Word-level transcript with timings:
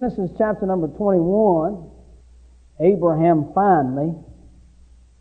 This 0.00 0.18
is 0.18 0.30
chapter 0.36 0.66
number 0.66 0.88
21. 0.88 1.88
Abraham 2.80 3.52
finally 3.54 4.12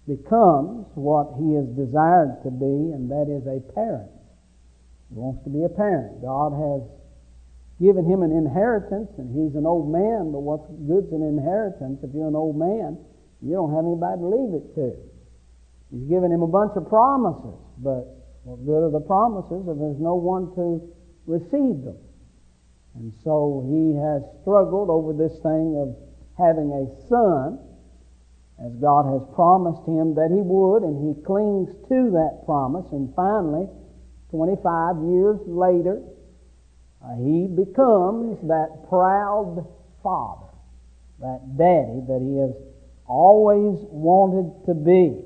becomes 0.07 0.89
what 0.95 1.37
he 1.37 1.53
is 1.53 1.69
desired 1.77 2.41
to 2.43 2.49
be, 2.49 2.89
and 2.89 3.05
that 3.13 3.29
is 3.29 3.45
a 3.45 3.61
parent. 3.73 4.09
He 5.13 5.15
wants 5.15 5.43
to 5.45 5.53
be 5.53 5.63
a 5.63 5.69
parent. 5.69 6.25
God 6.25 6.57
has 6.57 6.81
given 7.77 8.09
him 8.09 8.25
an 8.25 8.33
inheritance, 8.33 9.13
and 9.21 9.29
he's 9.29 9.53
an 9.53 9.69
old 9.69 9.93
man, 9.93 10.33
but 10.33 10.41
what 10.41 10.65
good's 10.89 11.13
an 11.13 11.21
inheritance 11.21 12.01
if 12.01 12.09
you're 12.09 12.27
an 12.27 12.35
old 12.35 12.57
man? 12.57 12.97
You 13.45 13.53
don't 13.53 13.77
have 13.77 13.85
anybody 13.85 14.25
to 14.25 14.27
leave 14.27 14.53
it 14.57 14.65
to. 14.73 14.87
He's 15.93 16.09
given 16.09 16.33
him 16.33 16.41
a 16.41 16.49
bunch 16.49 16.73
of 16.73 16.89
promises, 16.89 17.61
but 17.77 18.09
what 18.41 18.65
good 18.65 18.89
are 18.89 18.91
the 18.91 19.05
promises 19.05 19.69
if 19.69 19.77
there's 19.77 20.01
no 20.01 20.17
one 20.17 20.49
to 20.57 20.81
receive 21.29 21.85
them? 21.85 22.01
And 22.95 23.13
so 23.23 23.65
he 23.65 23.97
has 23.97 24.21
struggled 24.41 24.89
over 24.89 25.13
this 25.13 25.39
thing 25.41 25.77
of 25.81 25.97
having 26.37 26.71
a 26.71 26.85
son, 27.09 27.59
as 28.63 28.73
God 28.77 29.05
has 29.09 29.21
promised 29.33 29.81
him 29.87 30.13
that 30.15 30.29
he 30.29 30.41
would, 30.41 30.83
and 30.83 31.01
he 31.01 31.21
clings 31.23 31.69
to 31.89 32.11
that 32.11 32.45
promise. 32.45 32.85
And 32.91 33.13
finally, 33.15 33.67
25 34.29 34.97
years 35.09 35.39
later, 35.45 36.01
uh, 37.03 37.15
he 37.17 37.47
becomes 37.47 38.39
that 38.47 38.85
proud 38.89 39.65
father, 40.01 40.53
that 41.19 41.57
daddy 41.57 41.99
that 42.07 42.21
he 42.21 42.37
has 42.37 42.53
always 43.05 43.77
wanted 43.89 44.65
to 44.65 44.73
be. 44.73 45.21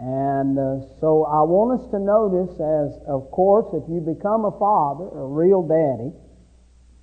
And 0.00 0.58
uh, 0.58 0.80
so 0.98 1.24
I 1.24 1.42
want 1.42 1.78
us 1.80 1.90
to 1.90 1.98
notice, 1.98 2.54
as 2.56 2.96
of 3.06 3.30
course, 3.30 3.68
if 3.74 3.84
you 3.90 4.00
become 4.00 4.46
a 4.46 4.58
father, 4.58 5.04
a 5.12 5.26
real 5.26 5.60
daddy, 5.60 6.10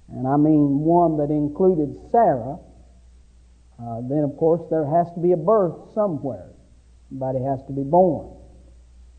and 0.10 0.28
I 0.28 0.38
mean 0.38 0.80
one 0.80 1.18
that 1.18 1.32
included 1.34 1.96
Sarah, 2.12 2.58
uh, 3.80 4.02
then 4.10 4.24
of 4.24 4.38
course 4.38 4.62
there 4.70 4.86
has 4.86 5.12
to 5.14 5.20
be 5.20 5.34
a 5.34 5.38
birth 5.38 5.94
somewhere. 5.94 6.50
Somebody 7.10 7.40
has 7.44 7.60
to 7.68 7.74
be 7.74 7.84
born. 7.84 8.34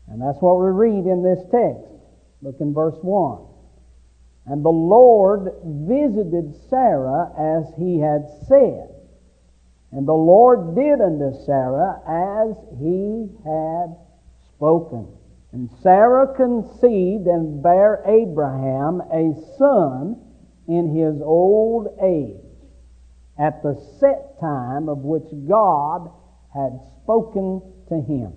And 0.07 0.21
that's 0.21 0.41
what 0.41 0.59
we 0.59 0.69
read 0.69 1.05
in 1.05 1.23
this 1.23 1.39
text. 1.51 1.93
Look 2.41 2.55
in 2.59 2.73
verse 2.73 2.97
1. 3.01 3.45
And 4.47 4.65
the 4.65 4.69
Lord 4.69 5.53
visited 5.63 6.55
Sarah 6.69 7.29
as 7.37 7.71
he 7.77 7.99
had 7.99 8.25
said. 8.47 8.89
And 9.91 10.07
the 10.07 10.13
Lord 10.13 10.75
did 10.75 11.01
unto 11.01 11.33
Sarah 11.45 12.01
as 12.07 12.57
he 12.79 13.29
had 13.45 13.95
spoken. 14.55 15.07
And 15.51 15.69
Sarah 15.81 16.33
conceived 16.35 17.27
and 17.27 17.61
bare 17.61 18.01
Abraham 18.05 19.01
a 19.11 19.33
son 19.57 20.28
in 20.69 20.95
his 20.95 21.19
old 21.21 21.87
age, 22.01 22.37
at 23.39 23.63
the 23.63 23.75
set 23.99 24.39
time 24.39 24.87
of 24.87 24.99
which 24.99 25.25
God 25.47 26.11
had 26.53 26.79
spoken 27.01 27.61
to 27.89 27.99
him. 27.99 28.33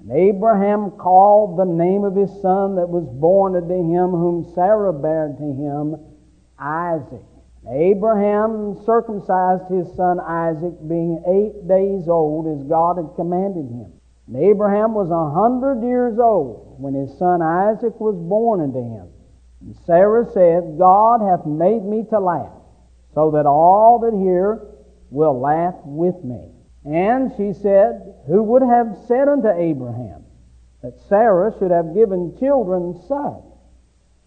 And 0.00 0.10
Abraham 0.10 0.92
called 0.92 1.58
the 1.58 1.64
name 1.64 2.04
of 2.04 2.16
his 2.16 2.30
son 2.40 2.76
that 2.76 2.88
was 2.88 3.04
born 3.04 3.54
unto 3.54 3.74
him, 3.74 4.10
whom 4.10 4.52
Sarah 4.54 4.92
bare 4.92 5.34
to 5.36 5.52
him, 5.52 5.96
Isaac. 6.58 7.22
Abraham 7.68 8.82
circumcised 8.84 9.70
his 9.70 9.86
son 9.94 10.18
Isaac, 10.18 10.74
being 10.88 11.22
eight 11.28 11.68
days 11.68 12.08
old, 12.08 12.48
as 12.48 12.66
God 12.66 12.96
had 12.96 13.14
commanded 13.14 13.68
him. 13.68 13.92
And 14.26 14.36
Abraham 14.36 14.94
was 14.94 15.10
a 15.10 15.30
hundred 15.30 15.86
years 15.86 16.18
old 16.18 16.80
when 16.80 16.94
his 16.94 17.16
son 17.18 17.42
Isaac 17.42 18.00
was 18.00 18.16
born 18.16 18.60
unto 18.60 18.80
him. 18.80 19.11
And 19.62 19.76
Sarah 19.86 20.26
said, 20.32 20.76
God 20.78 21.20
hath 21.20 21.46
made 21.46 21.84
me 21.84 22.04
to 22.10 22.18
laugh, 22.18 22.52
so 23.14 23.30
that 23.32 23.46
all 23.46 24.00
that 24.00 24.18
hear 24.18 24.60
will 25.10 25.40
laugh 25.40 25.76
with 25.84 26.22
me. 26.24 26.48
And 26.84 27.32
she 27.36 27.52
said, 27.52 28.14
Who 28.26 28.42
would 28.42 28.62
have 28.62 28.98
said 29.06 29.28
unto 29.28 29.48
Abraham 29.48 30.24
that 30.82 30.98
Sarah 31.08 31.54
should 31.58 31.70
have 31.70 31.94
given 31.94 32.36
children 32.38 33.00
such? 33.06 33.44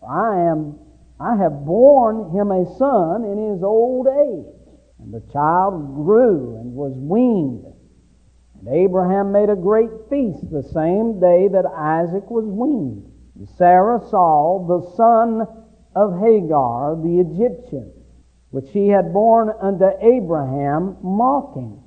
I 0.08 0.40
am 0.50 0.80
I 1.20 1.38
have 1.38 1.66
borne 1.66 2.32
him 2.32 2.52
a 2.52 2.66
son 2.78 3.24
in 3.24 3.54
his 3.54 3.64
old 3.64 4.08
age. 4.08 4.54
And 5.00 5.14
the 5.14 5.24
child 5.32 5.96
grew 5.96 6.58
and 6.58 6.74
was 6.74 6.94
weaned. 6.96 7.66
And 8.60 8.68
Abraham 8.68 9.32
made 9.32 9.50
a 9.50 9.56
great 9.56 9.92
feast 10.10 10.50
the 10.52 10.64
same 10.64 11.20
day 11.20 11.48
that 11.48 11.66
Isaac 11.66 12.30
was 12.30 12.46
weaned. 12.46 13.12
Sarah 13.58 14.00
saw 14.10 14.66
the 14.66 14.92
son 14.96 15.48
of 15.96 16.20
Hagar, 16.20 16.96
the 16.96 17.20
Egyptian, 17.20 17.92
which 18.52 18.70
she 18.72 18.88
had 18.88 19.14
borne 19.14 19.50
unto 19.62 19.90
Abraham, 20.02 20.98
mocking. 21.02 21.82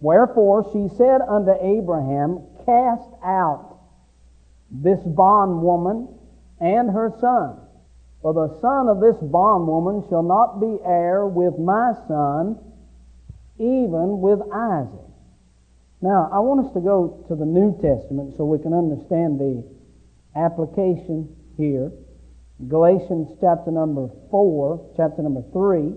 Wherefore 0.00 0.68
she 0.72 0.88
said 0.96 1.20
unto 1.22 1.52
Abraham, 1.60 2.40
Cast 2.66 3.10
out 3.24 3.78
this 4.70 5.00
bondwoman 5.00 6.08
and 6.60 6.90
her 6.90 7.12
son. 7.20 7.56
For 8.22 8.34
the 8.34 8.60
son 8.60 8.88
of 8.88 9.00
this 9.00 9.16
bondwoman 9.16 10.06
shall 10.08 10.22
not 10.22 10.60
be 10.60 10.78
heir 10.84 11.26
with 11.26 11.58
my 11.58 11.94
son, 12.06 12.58
even 13.58 14.20
with 14.20 14.40
Isaac. 14.52 15.08
Now, 16.02 16.28
I 16.32 16.38
want 16.40 16.66
us 16.66 16.72
to 16.74 16.80
go 16.80 17.24
to 17.28 17.34
the 17.34 17.46
New 17.46 17.72
Testament 17.80 18.34
so 18.36 18.44
we 18.44 18.58
can 18.58 18.72
understand 18.72 19.40
the 19.40 19.64
application 20.36 21.34
here. 21.56 21.92
Galatians 22.68 23.28
chapter 23.40 23.70
number 23.70 24.08
4, 24.30 24.92
chapter 24.96 25.22
number 25.22 25.42
3, 25.52 25.94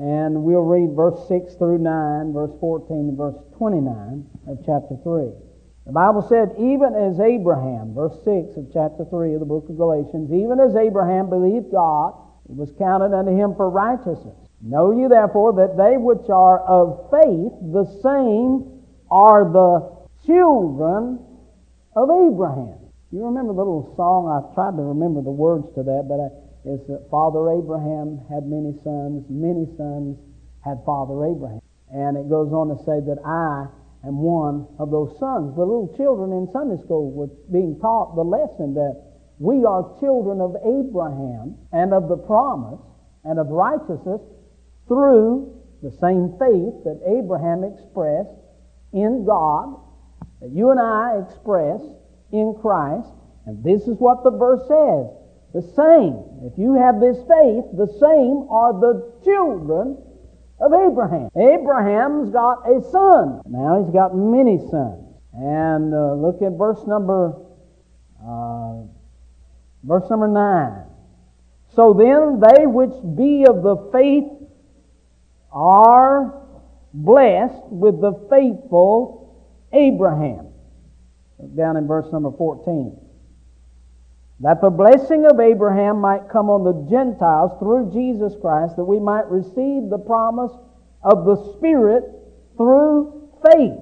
and 0.00 0.42
we'll 0.42 0.66
read 0.66 0.96
verse 0.96 1.28
6 1.28 1.54
through 1.54 1.78
9, 1.78 2.32
verse 2.32 2.50
14, 2.60 3.14
and 3.14 3.16
verse 3.16 3.36
29 3.56 4.26
of 4.48 4.58
chapter 4.66 4.96
3. 5.02 5.30
The 5.86 5.92
Bible 5.92 6.22
said, 6.22 6.54
even 6.58 6.94
as 6.94 7.20
Abraham, 7.20 7.94
verse 7.94 8.18
6 8.24 8.56
of 8.56 8.70
chapter 8.72 9.04
3 9.04 9.34
of 9.34 9.40
the 9.40 9.46
book 9.46 9.68
of 9.68 9.76
Galatians, 9.76 10.32
even 10.32 10.58
as 10.60 10.74
Abraham 10.74 11.30
believed 11.30 11.70
God, 11.70 12.14
it 12.48 12.56
was 12.56 12.72
counted 12.78 13.14
unto 13.14 13.30
him 13.30 13.54
for 13.54 13.70
righteousness. 13.70 14.36
Know 14.60 14.90
ye 14.90 15.06
therefore 15.06 15.54
that 15.54 15.76
they 15.76 15.96
which 15.96 16.28
are 16.28 16.60
of 16.66 17.10
faith, 17.10 17.54
the 17.70 17.86
same 18.02 18.82
are 19.10 19.46
the 19.46 19.94
children 20.26 21.18
of 21.94 22.10
Abraham. 22.10 22.79
You 23.10 23.26
remember 23.26 23.52
the 23.52 23.58
little 23.58 23.90
song? 23.98 24.30
I 24.30 24.38
tried 24.54 24.78
to 24.78 24.86
remember 24.86 25.18
the 25.18 25.34
words 25.34 25.66
to 25.74 25.82
that, 25.82 26.06
but 26.06 26.30
it's 26.62 26.86
that 26.86 27.10
Father 27.10 27.50
Abraham 27.50 28.22
had 28.30 28.46
many 28.46 28.70
sons, 28.86 29.26
many 29.26 29.66
sons 29.74 30.14
had 30.62 30.78
Father 30.86 31.26
Abraham. 31.26 31.58
And 31.90 32.14
it 32.14 32.30
goes 32.30 32.54
on 32.54 32.70
to 32.70 32.78
say 32.86 33.02
that 33.02 33.18
I 33.26 33.66
am 34.06 34.22
one 34.22 34.70
of 34.78 34.94
those 34.94 35.18
sons. 35.18 35.58
The 35.58 35.66
little 35.66 35.90
children 35.98 36.30
in 36.30 36.46
Sunday 36.54 36.78
school 36.86 37.10
were 37.10 37.34
being 37.50 37.82
taught 37.82 38.14
the 38.14 38.22
lesson 38.22 38.78
that 38.78 38.94
we 39.42 39.66
are 39.66 39.90
children 39.98 40.38
of 40.38 40.54
Abraham 40.62 41.58
and 41.74 41.90
of 41.90 42.06
the 42.06 42.16
promise 42.16 42.78
and 43.26 43.42
of 43.42 43.50
righteousness 43.50 44.22
through 44.86 45.50
the 45.82 45.90
same 45.98 46.38
faith 46.38 46.86
that 46.86 47.02
Abraham 47.10 47.66
expressed 47.66 48.38
in 48.94 49.26
God, 49.26 49.74
that 50.38 50.54
you 50.54 50.70
and 50.70 50.78
I 50.78 51.18
express 51.26 51.82
in 52.32 52.54
Christ. 52.60 53.10
And 53.46 53.62
this 53.64 53.82
is 53.82 53.96
what 53.98 54.22
the 54.22 54.30
verse 54.30 54.62
says. 54.68 55.10
The 55.52 55.62
same. 55.74 56.22
If 56.46 56.58
you 56.58 56.74
have 56.74 57.00
this 57.00 57.18
faith, 57.18 57.64
the 57.74 57.90
same 57.98 58.46
are 58.50 58.72
the 58.72 59.12
children 59.24 59.98
of 60.60 60.72
Abraham. 60.72 61.28
Abraham's 61.36 62.30
got 62.30 62.62
a 62.68 62.82
son. 62.90 63.42
Now 63.46 63.82
he's 63.82 63.92
got 63.92 64.14
many 64.14 64.58
sons. 64.70 65.06
And 65.32 65.94
uh, 65.94 66.14
look 66.14 66.42
at 66.42 66.52
verse 66.52 66.86
number 66.86 67.34
uh, 68.24 68.82
verse 69.82 70.08
number 70.10 70.28
nine. 70.28 70.84
So 71.74 71.94
then 71.94 72.40
they 72.40 72.66
which 72.66 72.92
be 73.16 73.44
of 73.48 73.62
the 73.62 73.88
faith 73.92 74.28
are 75.52 76.42
blessed 76.92 77.64
with 77.70 78.00
the 78.00 78.12
faithful 78.28 79.48
Abraham. 79.72 80.49
Look 81.40 81.56
down 81.56 81.76
in 81.76 81.86
verse 81.86 82.06
number 82.12 82.30
14 82.36 82.96
that 84.40 84.62
the 84.62 84.70
blessing 84.70 85.26
of 85.26 85.38
Abraham 85.38 86.00
might 86.00 86.30
come 86.30 86.48
on 86.48 86.64
the 86.64 86.88
Gentiles 86.90 87.52
through 87.58 87.92
Jesus 87.92 88.32
Christ, 88.40 88.76
that 88.76 88.84
we 88.84 88.98
might 88.98 89.30
receive 89.30 89.90
the 89.90 90.02
promise 90.04 90.52
of 91.02 91.26
the 91.26 91.54
Spirit 91.56 92.04
through 92.56 93.28
faith. 93.44 93.78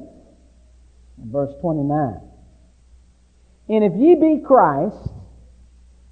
verse 1.17 1.53
29. 1.61 2.21
And 3.69 3.85
if 3.85 3.93
ye 3.97 4.15
be 4.17 4.43
Christ, 4.45 5.11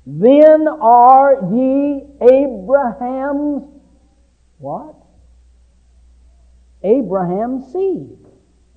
then 0.06 0.68
are 0.68 1.52
ye 1.52 2.04
Abraham's 2.20 3.64
what? 4.58 4.94
Abraham's 6.84 7.72
seed, 7.72 8.18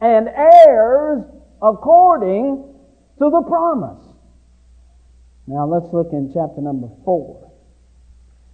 and 0.02 0.28
heirs 0.28 1.24
according 1.62 2.64
to 3.18 3.30
the 3.30 3.42
promise. 3.42 4.04
Now 5.48 5.66
let's 5.66 5.92
look 5.94 6.14
in 6.14 6.32
chapter 6.34 6.62
number 6.62 6.90
4. 7.06 7.52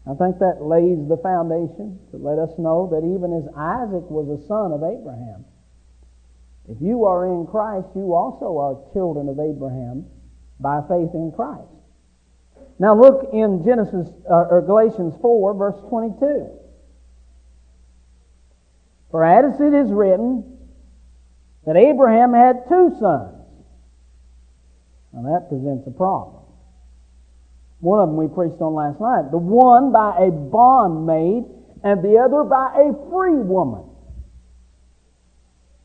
I 0.07 0.13
think 0.13 0.39
that 0.39 0.61
lays 0.61 1.07
the 1.09 1.17
foundation 1.17 1.99
to 2.11 2.17
let 2.17 2.37
us 2.37 2.51
know 2.57 2.87
that 2.91 3.01
even 3.01 3.33
as 3.33 3.49
Isaac 3.57 4.05
was 4.09 4.29
a 4.29 4.45
son 4.47 4.71
of 4.71 4.83
Abraham, 4.83 5.45
if 6.69 6.77
you 6.81 7.05
are 7.05 7.25
in 7.25 7.45
Christ, 7.47 7.87
you 7.95 8.13
also 8.13 8.57
are 8.57 8.93
children 8.93 9.29
of 9.29 9.39
Abraham 9.39 10.05
by 10.59 10.81
faith 10.87 11.13
in 11.13 11.31
Christ. 11.35 11.69
Now 12.79 12.99
look 12.99 13.29
in 13.33 13.63
Genesis 13.63 14.09
uh, 14.29 14.47
or 14.49 14.61
Galatians 14.61 15.15
4 15.21 15.53
verse 15.53 15.79
22. 15.89 16.49
For 19.11 19.23
as 19.23 19.59
it 19.61 19.73
is 19.73 19.91
written 19.91 20.54
that 21.65 21.75
Abraham 21.75 22.33
had 22.33 22.67
two 22.67 22.95
sons. 22.99 23.35
Now 25.13 25.33
that 25.33 25.49
presents 25.49 25.87
a 25.87 25.91
problem. 25.91 26.43
One 27.79 27.99
of 27.99 28.09
them 28.09 28.17
we 28.17 28.27
preached 28.27 28.61
on 28.61 28.73
last 28.73 28.99
night. 28.99 29.31
The 29.31 29.37
one 29.37 29.91
by 29.91 30.17
a 30.17 30.31
bondmaid 30.31 31.45
and 31.83 32.03
the 32.03 32.17
other 32.17 32.43
by 32.43 32.73
a 32.75 33.09
free 33.09 33.37
woman. 33.37 33.83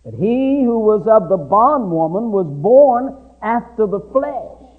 But 0.05 0.15
he 0.15 0.63
who 0.65 0.79
was 0.79 1.07
of 1.07 1.29
the 1.29 1.37
bondwoman 1.37 2.33
was 2.33 2.47
born 2.47 3.17
after 3.43 3.87
the 3.87 4.01
flesh. 4.13 4.73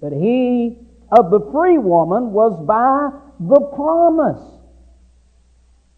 But 0.00 0.12
he 0.12 0.78
of 1.10 1.30
the 1.30 1.40
free 1.52 1.78
woman 1.78 2.32
was 2.32 2.58
by 2.66 3.10
the 3.38 3.60
promise. 3.74 4.42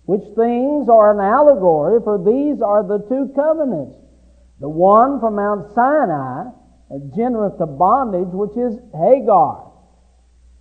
Which 0.07 0.25
things 0.37 0.89
are 0.89 1.11
an 1.11 1.21
allegory, 1.21 2.01
for 2.03 2.17
these 2.19 2.63
are 2.63 2.83
the 2.83 2.99
two 3.09 3.33
covenants. 3.35 3.97
The 4.61 4.69
one 4.69 5.21
from 5.21 5.37
Mount 5.37 5.75
Sinai, 5.75 6.51
genereth 7.15 7.59
to 7.59 7.67
bondage, 7.67 8.31
which 8.31 8.57
is 8.57 8.79
Hagar. 8.95 9.73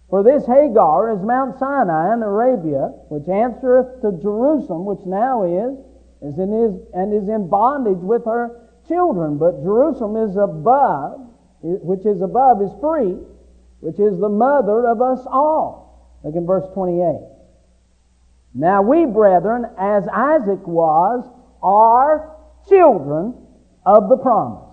For 0.10 0.24
this 0.24 0.46
Hagar 0.46 1.12
is 1.14 1.22
Mount 1.22 1.58
Sinai 1.60 2.14
in 2.14 2.24
Arabia, 2.24 2.94
which 3.10 3.28
answereth 3.28 4.02
to 4.02 4.12
Jerusalem, 4.22 4.86
which 4.86 5.06
now 5.06 5.44
is, 5.44 5.78
is 6.22 6.40
in 6.40 6.52
his, 6.52 6.74
and 6.94 7.14
is 7.14 7.30
in 7.30 7.48
bondage 7.48 8.02
with 8.02 8.26
her 8.26 8.70
children. 8.88 9.38
But 9.38 9.62
Jerusalem 9.62 10.18
is 10.30 10.36
above, 10.38 11.22
which 11.62 12.06
is 12.06 12.22
above 12.22 12.62
is 12.62 12.72
free, 12.82 13.18
which 13.82 14.00
is 14.00 14.20
the 14.20 14.30
mother 14.30 14.88
of 14.88 15.02
us 15.02 15.26
all. 15.26 16.20
Look 16.24 16.36
in 16.36 16.46
verse 16.46 16.66
28. 16.74 17.35
Now 18.56 18.82
we, 18.82 19.06
brethren, 19.06 19.66
as 19.78 20.08
Isaac 20.08 20.66
was, 20.66 21.30
are 21.62 22.38
children 22.70 23.36
of 23.86 24.08
the 24.08 24.16
promise. 24.16 24.64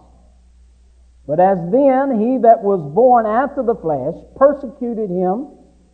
But 1.26 1.40
as 1.40 1.58
then 1.70 2.20
he 2.20 2.38
that 2.38 2.62
was 2.62 2.81
born 2.94 3.26
after 3.26 3.62
the 3.62 3.75
flesh 3.75 4.14
persecuted 4.37 5.11
him 5.11 5.49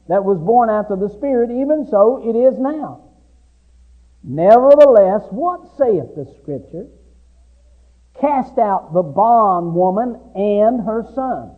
that 0.08 0.25
was 0.25 0.38
born 0.38 0.69
after 0.69 0.96
the 0.96 1.08
Spirit, 1.08 1.50
even 1.50 1.87
so 1.87 2.20
it 2.29 2.37
is 2.37 2.58
now. 2.58 3.05
Nevertheless, 4.23 5.23
what 5.31 5.67
saith 5.79 6.14
the 6.14 6.26
Scripture? 6.43 6.88
Cast 8.20 8.58
out 8.58 8.93
the 8.93 9.02
bondwoman 9.02 10.20
and 10.34 10.81
her 10.84 11.06
son. 11.14 11.55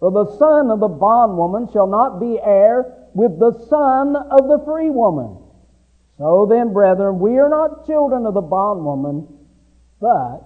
For 0.00 0.10
the 0.10 0.36
son 0.36 0.70
of 0.70 0.80
the 0.80 0.88
bondwoman 0.88 1.70
shall 1.72 1.86
not 1.86 2.18
be 2.18 2.40
heir 2.42 3.08
with 3.14 3.38
the 3.38 3.52
son 3.68 4.16
of 4.16 4.48
the 4.48 4.62
free 4.64 4.90
woman. 4.90 5.43
So 6.18 6.46
then, 6.48 6.72
brethren, 6.72 7.18
we 7.18 7.38
are 7.38 7.48
not 7.48 7.86
children 7.86 8.26
of 8.26 8.34
the 8.34 8.40
bondwoman, 8.40 9.26
but 10.00 10.42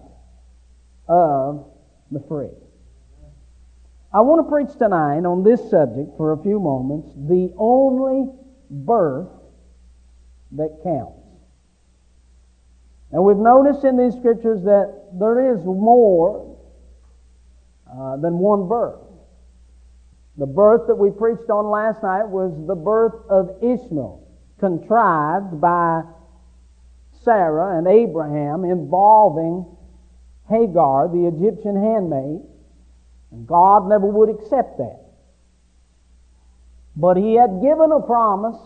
of 1.09 1.67
the 2.11 2.21
free. 2.29 2.49
I 4.13 4.23
want 4.23 4.47
to 4.47 4.51
preach 4.51 4.79
tonight 4.79 5.27
on 5.27 5.45
this 5.45 5.61
subject 5.71 6.17
for 6.17 6.33
a 6.33 6.43
few 6.43 6.59
moments 6.59 7.09
the 7.15 7.53
only 7.59 8.33
birth 8.71 9.29
that 10.53 10.81
counts. 10.83 11.19
And 13.13 13.23
we've 13.25 13.37
noticed 13.37 13.85
in 13.85 13.97
these 13.97 14.15
scriptures 14.15 14.63
that 14.65 15.11
there 15.19 15.53
is 15.53 15.65
more 15.65 16.57
uh, 17.91 18.17
than 18.17 18.39
one 18.39 18.69
birth. 18.69 19.01
The 20.37 20.47
birth 20.47 20.87
that 20.87 20.95
we 20.95 21.11
preached 21.11 21.51
on 21.51 21.71
last 21.71 22.03
night 22.03 22.29
was 22.29 22.53
the 22.67 22.75
birth 22.75 23.15
of 23.29 23.57
Ishmael, 23.63 24.28
contrived 24.59 25.61
by 25.61 26.03
Sarah 27.23 27.79
and 27.79 27.87
Abraham 27.87 28.65
involving 28.65 29.67
Hagar, 30.49 31.09
the 31.09 31.27
Egyptian 31.27 31.77
handmaid, 31.77 32.41
and 33.31 33.47
God 33.47 33.89
never 33.89 34.07
would 34.07 34.31
accept 34.31 34.79
that. 34.79 35.01
But 36.97 37.17
He 37.17 37.35
had 37.35 37.61
given 37.63 37.93
a 37.93 38.01
promise 38.01 38.59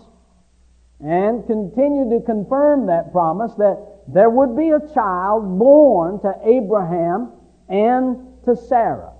and 1.00 1.46
continued 1.46 2.10
to 2.10 2.24
confirm 2.24 2.86
that 2.86 3.12
promise 3.12 3.52
that 3.54 4.04
there 4.06 4.30
would 4.30 4.56
be 4.56 4.70
a 4.70 4.80
child 4.94 5.58
born 5.58 6.20
to 6.20 6.34
Abraham 6.44 7.32
and 7.68 8.44
to 8.44 8.56
Sarah. 8.56 9.12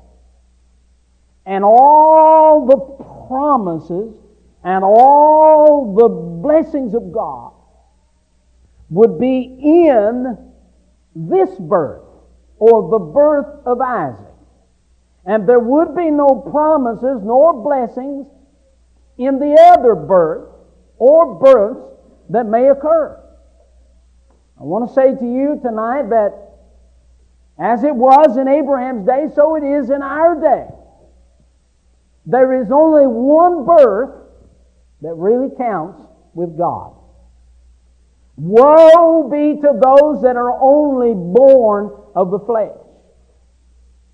And 1.44 1.64
all 1.64 2.66
the 2.66 2.76
promises 3.26 4.14
and 4.64 4.84
all 4.84 5.94
the 5.94 6.08
blessings 6.08 6.94
of 6.94 7.12
God 7.12 7.52
would 8.90 9.18
be 9.18 9.58
in 9.60 10.36
this 11.14 11.50
birth 11.58 12.04
or 12.58 12.90
the 12.90 12.98
birth 12.98 13.66
of 13.66 13.80
Isaac. 13.80 14.26
And 15.24 15.48
there 15.48 15.60
would 15.60 15.96
be 15.96 16.10
no 16.10 16.46
promises 16.50 17.22
nor 17.22 17.52
blessings 17.62 18.26
in 19.18 19.38
the 19.38 19.54
other 19.60 19.94
birth 19.94 20.48
or 20.98 21.34
births 21.40 21.98
that 22.30 22.46
may 22.46 22.68
occur. 22.68 23.18
I 24.60 24.64
want 24.64 24.88
to 24.88 24.94
say 24.94 25.14
to 25.14 25.24
you 25.24 25.58
tonight 25.62 26.10
that 26.10 26.50
as 27.58 27.84
it 27.84 27.94
was 27.94 28.36
in 28.36 28.48
Abraham's 28.48 29.06
day, 29.06 29.26
so 29.34 29.56
it 29.56 29.64
is 29.64 29.90
in 29.90 30.02
our 30.02 30.40
day. 30.40 30.66
There 32.26 32.62
is 32.62 32.70
only 32.70 33.06
one 33.06 33.64
birth 33.66 34.21
that 35.02 35.14
really 35.14 35.54
counts 35.56 36.00
with 36.34 36.56
God. 36.56 36.94
Woe 38.36 39.28
be 39.28 39.60
to 39.60 39.72
those 39.72 40.22
that 40.22 40.36
are 40.36 40.58
only 40.60 41.12
born 41.14 41.90
of 42.14 42.30
the 42.30 42.38
flesh. 42.38 42.76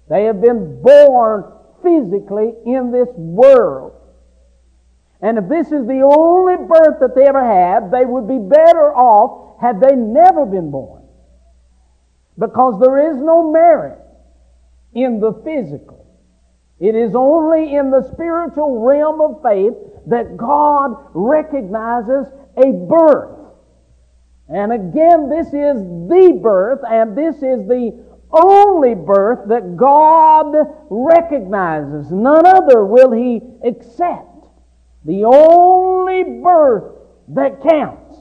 They 0.08 0.24
have 0.24 0.40
been 0.40 0.82
born 0.82 1.44
physically 1.82 2.54
in 2.66 2.90
this 2.90 3.08
world. 3.14 3.92
And 5.20 5.38
if 5.38 5.48
this 5.48 5.66
is 5.66 5.86
the 5.86 6.02
only 6.02 6.56
birth 6.56 7.00
that 7.00 7.14
they 7.14 7.26
ever 7.26 7.44
had, 7.44 7.90
they 7.90 8.04
would 8.04 8.26
be 8.26 8.38
better 8.38 8.94
off 8.94 9.60
had 9.60 9.80
they 9.80 9.94
never 9.94 10.46
been 10.46 10.70
born. 10.70 11.02
Because 12.38 12.80
there 12.80 13.10
is 13.10 13.16
no 13.20 13.50
merit 13.50 13.98
in 14.94 15.20
the 15.20 15.32
physical. 15.44 16.06
It 16.80 16.94
is 16.94 17.14
only 17.14 17.74
in 17.74 17.90
the 17.90 18.08
spiritual 18.12 18.80
realm 18.80 19.20
of 19.20 19.42
faith 19.42 19.74
that 20.06 20.36
God 20.36 20.96
recognizes 21.12 22.26
a 22.56 22.72
birth. 22.72 23.36
And 24.48 24.72
again, 24.72 25.28
this 25.28 25.48
is 25.48 25.82
the 26.08 26.38
birth, 26.40 26.80
and 26.88 27.16
this 27.16 27.36
is 27.36 27.66
the 27.66 28.04
only 28.30 28.94
birth 28.94 29.48
that 29.48 29.76
God 29.76 30.54
recognizes. 30.88 32.10
None 32.10 32.46
other 32.46 32.84
will 32.84 33.12
He 33.12 33.40
accept. 33.64 34.46
The 35.04 35.24
only 35.24 36.40
birth 36.42 36.94
that 37.28 37.62
counts. 37.62 38.16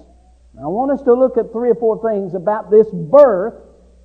Now, 0.54 0.64
I 0.64 0.68
want 0.68 0.92
us 0.92 1.02
to 1.04 1.14
look 1.14 1.38
at 1.38 1.52
three 1.52 1.70
or 1.70 1.76
four 1.76 2.02
things 2.02 2.34
about 2.34 2.72
this 2.72 2.88
birth 2.92 3.54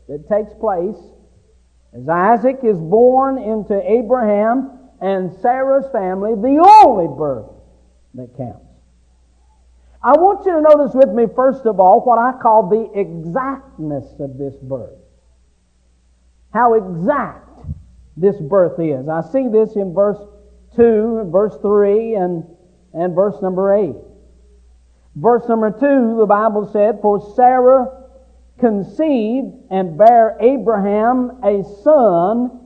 that 0.08 0.28
takes 0.28 0.52
place 0.54 0.96
as 1.94 2.08
Isaac 2.08 2.60
is 2.62 2.78
born 2.78 3.38
into 3.38 3.78
Abraham 3.90 4.78
and 5.00 5.32
Sarah's 5.40 5.90
family, 5.92 6.34
the 6.34 6.62
only 6.84 7.08
birth 7.08 7.50
that 8.14 8.36
counts. 8.36 8.66
I 10.02 10.12
want 10.12 10.44
you 10.46 10.52
to 10.52 10.60
notice 10.60 10.94
with 10.94 11.10
me, 11.10 11.26
first 11.34 11.66
of 11.66 11.78
all, 11.78 12.00
what 12.00 12.18
I 12.18 12.32
call 12.40 12.68
the 12.68 12.98
exactness 12.98 14.04
of 14.18 14.36
this 14.36 14.54
birth. 14.56 14.98
How 16.52 16.74
exact 16.74 17.48
this 18.16 18.36
birth 18.40 18.80
is. 18.80 19.08
I 19.08 19.22
see 19.30 19.48
this 19.48 19.76
in 19.76 19.94
verse 19.94 20.18
2, 20.76 21.28
verse 21.30 21.56
3, 21.62 22.14
and, 22.14 22.44
and 22.94 23.14
verse 23.14 23.40
number 23.42 23.72
8. 23.74 23.94
Verse 25.14 25.48
number 25.48 25.70
2, 25.70 26.16
the 26.18 26.26
Bible 26.26 26.68
said, 26.72 26.98
For 27.00 27.34
Sarah 27.36 28.01
conceived 28.58 29.54
and 29.70 29.98
bare 29.98 30.36
Abraham 30.40 31.40
a 31.42 31.62
son 31.82 32.60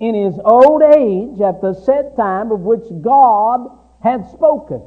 in 0.00 0.14
his 0.14 0.38
old 0.44 0.82
age 0.82 1.40
at 1.40 1.60
the 1.60 1.74
set 1.74 2.16
time 2.16 2.52
of 2.52 2.60
which 2.60 2.84
God 3.02 3.66
had 4.02 4.28
spoken. 4.30 4.82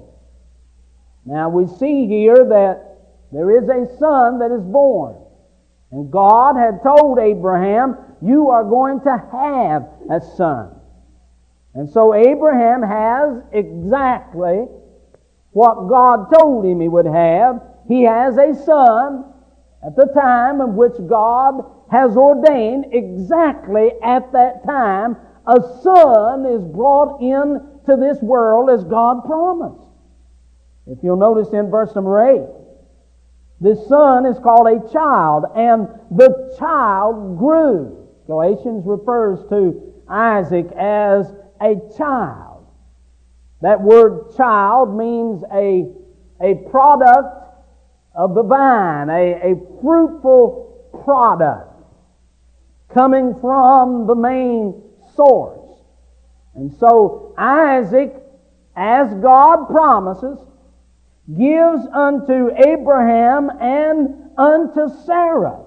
Now 1.26 1.50
we 1.50 1.68
see 1.68 2.08
here 2.08 2.46
that 2.50 2.92
there 3.32 3.52
is 3.58 3.70
a 3.70 3.98
son 3.98 4.40
that 4.40 4.52
is 4.52 4.64
born. 4.64 5.16
And 5.92 6.12
God 6.12 6.56
had 6.56 6.82
told 6.84 7.20
Abraham, 7.20 7.98
You 8.22 8.50
are 8.50 8.64
going 8.64 9.02
to 9.02 9.18
have 9.32 9.90
a 10.10 10.22
son. 10.36 10.76
And 11.74 11.90
so 11.90 12.14
Abraham 12.14 12.82
has 12.82 13.44
exactly 13.52 14.68
what 15.52 15.90
God 15.90 16.28
told 16.38 16.66
him 16.66 16.80
he 16.80 16.88
would 16.88 17.06
have. 17.06 17.62
He 17.88 18.04
has 18.04 18.38
a 18.38 18.54
son 18.66 19.31
at 19.86 19.96
the 19.96 20.08
time 20.14 20.62
in 20.62 20.76
which 20.76 20.94
God 21.08 21.64
has 21.90 22.16
ordained 22.16 22.86
exactly 22.92 23.92
at 24.04 24.32
that 24.32 24.66
time 24.66 25.18
a 25.48 25.60
son 25.82 26.46
is 26.46 26.64
brought 26.64 27.20
into 27.20 27.98
this 27.98 28.22
world 28.22 28.70
as 28.70 28.84
God 28.84 29.26
promised. 29.26 29.88
If 30.86 31.00
you'll 31.04 31.18
notice 31.18 31.52
in 31.54 31.70
verse 31.70 31.94
number 31.96 32.24
8, 32.24 32.42
this 33.60 33.88
son 33.88 34.26
is 34.26 34.38
called 34.40 34.68
a 34.68 34.92
child, 34.92 35.46
and 35.56 35.88
the 36.12 36.56
child 36.60 37.38
grew. 37.38 38.08
Galatians 38.28 38.84
refers 38.86 39.40
to 39.50 39.94
Isaac 40.08 40.68
as 40.78 41.32
a 41.62 41.76
child. 41.98 42.66
That 43.62 43.82
word 43.82 44.36
child 44.36 44.96
means 44.96 45.44
a, 45.54 45.92
a 46.42 46.56
product 46.70 47.41
of 48.14 48.36
the 48.36 48.44
vine, 48.44 49.10
a, 49.10 49.54
a 49.54 49.82
fruitful 49.82 50.92
product 51.04 51.72
coming 52.94 53.36
from 53.40 54.06
the 54.08 54.16
main 54.16 54.82
source. 55.16 55.80
And 56.56 56.74
so 56.78 57.34
Isaac, 57.38 58.14
as 58.76 59.14
God 59.16 59.68
promises, 59.68 60.38
gives 61.38 61.86
unto 61.94 62.50
Abraham 62.68 63.50
and 63.62 64.30
unto 64.38 64.90
Sarah, 65.06 65.64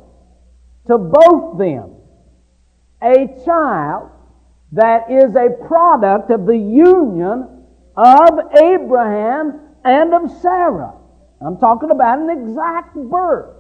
to 0.87 0.99
both 0.99 1.59
them, 1.59 1.95
a 3.03 3.27
child 3.45 4.11
that 4.73 5.11
is 5.11 5.35
a 5.37 5.51
product 5.67 6.31
of 6.31 6.47
the 6.47 6.57
union 6.57 7.65
of 7.97 8.39
Abraham 8.61 9.61
and 9.85 10.13
of 10.13 10.31
Sarah. 10.43 10.95
I'm 11.41 11.59
talking 11.59 11.91
about 11.91 12.19
an 12.19 12.31
exact 12.31 12.95
birth. 12.97 13.55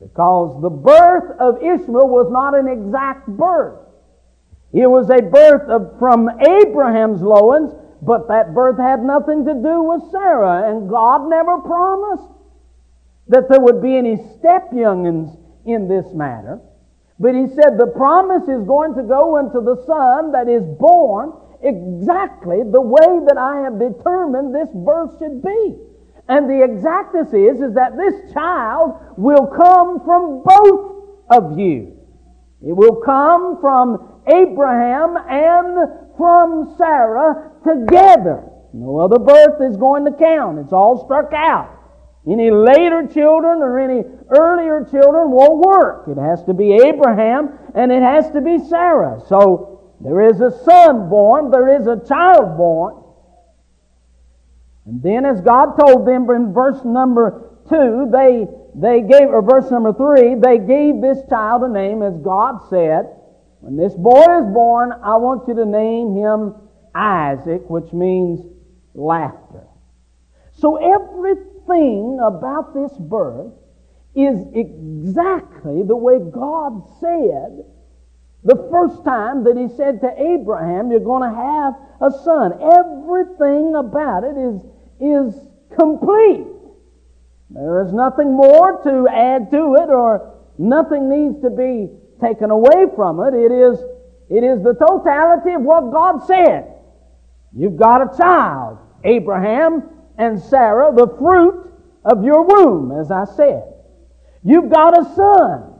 Because 0.00 0.60
the 0.62 0.70
birth 0.70 1.38
of 1.38 1.62
Ishmael 1.62 2.08
was 2.08 2.30
not 2.30 2.54
an 2.54 2.68
exact 2.68 3.28
birth. 3.28 3.78
It 4.72 4.86
was 4.86 5.10
a 5.10 5.20
birth 5.20 5.68
of, 5.68 5.98
from 5.98 6.30
Abraham's 6.40 7.20
loins, 7.20 7.74
but 8.02 8.28
that 8.28 8.54
birth 8.54 8.78
had 8.78 9.02
nothing 9.02 9.44
to 9.44 9.54
do 9.54 9.82
with 9.82 10.10
Sarah, 10.10 10.70
and 10.70 10.88
God 10.88 11.28
never 11.28 11.58
promised 11.58 12.28
that 13.28 13.48
there 13.48 13.60
would 13.60 13.82
be 13.82 13.96
any 13.96 14.16
step 14.38 14.70
youngins 14.72 15.36
in 15.66 15.86
this 15.88 16.06
matter. 16.14 16.60
But 17.18 17.34
he 17.34 17.46
said 17.48 17.76
the 17.76 17.92
promise 17.94 18.48
is 18.48 18.64
going 18.66 18.94
to 18.94 19.02
go 19.02 19.36
into 19.36 19.60
the 19.60 19.84
son 19.84 20.32
that 20.32 20.48
is 20.48 20.64
born 20.64 21.32
exactly 21.62 22.62
the 22.64 22.80
way 22.80 23.20
that 23.28 23.36
I 23.36 23.60
have 23.60 23.78
determined 23.78 24.54
this 24.54 24.70
birth 24.72 25.18
should 25.18 25.42
be. 25.42 25.76
And 26.30 26.48
the 26.48 26.62
exactness 26.62 27.34
is, 27.34 27.60
is 27.60 27.74
that 27.74 27.96
this 27.96 28.32
child 28.32 28.94
will 29.16 29.46
come 29.50 29.98
from 30.04 30.44
both 30.44 31.26
of 31.28 31.58
you. 31.58 31.96
It 32.62 32.70
will 32.70 33.02
come 33.04 33.60
from 33.60 34.22
Abraham 34.32 35.16
and 35.28 35.90
from 36.16 36.72
Sarah 36.78 37.50
together. 37.66 38.44
No 38.72 39.00
other 39.00 39.18
birth 39.18 39.60
is 39.60 39.76
going 39.76 40.04
to 40.04 40.12
count. 40.12 40.60
It's 40.60 40.72
all 40.72 41.04
struck 41.04 41.32
out. 41.34 41.76
Any 42.30 42.52
later 42.52 43.08
children 43.12 43.58
or 43.58 43.80
any 43.80 44.04
earlier 44.30 44.86
children 44.88 45.32
won't 45.32 45.58
work. 45.66 46.06
It 46.06 46.20
has 46.20 46.44
to 46.44 46.54
be 46.54 46.74
Abraham 46.74 47.58
and 47.74 47.90
it 47.90 48.02
has 48.02 48.30
to 48.30 48.40
be 48.40 48.58
Sarah. 48.68 49.20
So 49.26 49.96
there 50.00 50.20
is 50.20 50.40
a 50.40 50.52
son 50.62 51.08
born, 51.08 51.50
there 51.50 51.74
is 51.74 51.88
a 51.88 51.98
child 52.06 52.56
born. 52.56 52.99
And 54.90 55.00
then 55.04 55.24
as 55.24 55.40
God 55.40 55.76
told 55.78 56.04
them 56.04 56.28
in 56.30 56.52
verse 56.52 56.84
number 56.84 57.48
two, 57.68 58.08
they, 58.10 58.48
they 58.74 59.02
gave, 59.02 59.28
or 59.28 59.40
verse 59.40 59.70
number 59.70 59.92
three, 59.92 60.34
they 60.34 60.58
gave 60.58 61.00
this 61.00 61.18
child 61.28 61.62
a 61.62 61.68
name 61.68 62.02
as 62.02 62.16
God 62.16 62.58
said. 62.68 63.06
When 63.60 63.76
this 63.76 63.94
boy 63.94 64.18
is 64.18 64.52
born, 64.52 64.90
I 64.90 65.16
want 65.16 65.46
you 65.46 65.54
to 65.54 65.64
name 65.64 66.16
him 66.16 66.56
Isaac, 66.92 67.70
which 67.70 67.92
means 67.92 68.40
laughter. 68.92 69.62
So 70.54 70.74
everything 70.74 72.18
about 72.20 72.74
this 72.74 72.90
birth 72.98 73.52
is 74.16 74.44
exactly 74.52 75.84
the 75.84 75.94
way 75.94 76.18
God 76.18 76.82
said 76.98 77.62
the 78.42 78.56
first 78.70 79.04
time 79.04 79.44
that 79.44 79.56
He 79.56 79.68
said 79.76 80.00
to 80.00 80.10
Abraham, 80.16 80.90
You're 80.90 81.00
going 81.00 81.28
to 81.28 81.36
have 81.36 81.74
a 82.00 82.10
son. 82.24 82.52
Everything 82.56 83.74
about 83.76 84.24
it 84.24 84.36
is, 84.36 84.64
is 85.00 85.34
complete. 85.78 86.46
There 87.50 87.82
is 87.82 87.92
nothing 87.92 88.32
more 88.32 88.80
to 88.84 89.08
add 89.08 89.50
to 89.50 89.76
it 89.76 89.90
or 89.90 90.34
nothing 90.58 91.08
needs 91.08 91.42
to 91.42 91.50
be 91.50 91.88
taken 92.20 92.50
away 92.50 92.86
from 92.94 93.20
it. 93.20 93.34
It 93.34 93.50
is, 93.50 93.78
it 94.28 94.44
is 94.44 94.62
the 94.62 94.74
totality 94.74 95.54
of 95.54 95.62
what 95.62 95.90
God 95.90 96.26
said. 96.26 96.74
You've 97.52 97.76
got 97.76 98.02
a 98.02 98.16
child, 98.16 98.78
Abraham 99.04 99.82
and 100.18 100.40
Sarah, 100.40 100.92
the 100.94 101.08
fruit 101.18 101.72
of 102.04 102.24
your 102.24 102.44
womb, 102.44 102.92
as 102.92 103.10
I 103.10 103.24
said. 103.24 103.64
You've 104.44 104.70
got 104.70 104.96
a 104.96 105.04
son. 105.14 105.74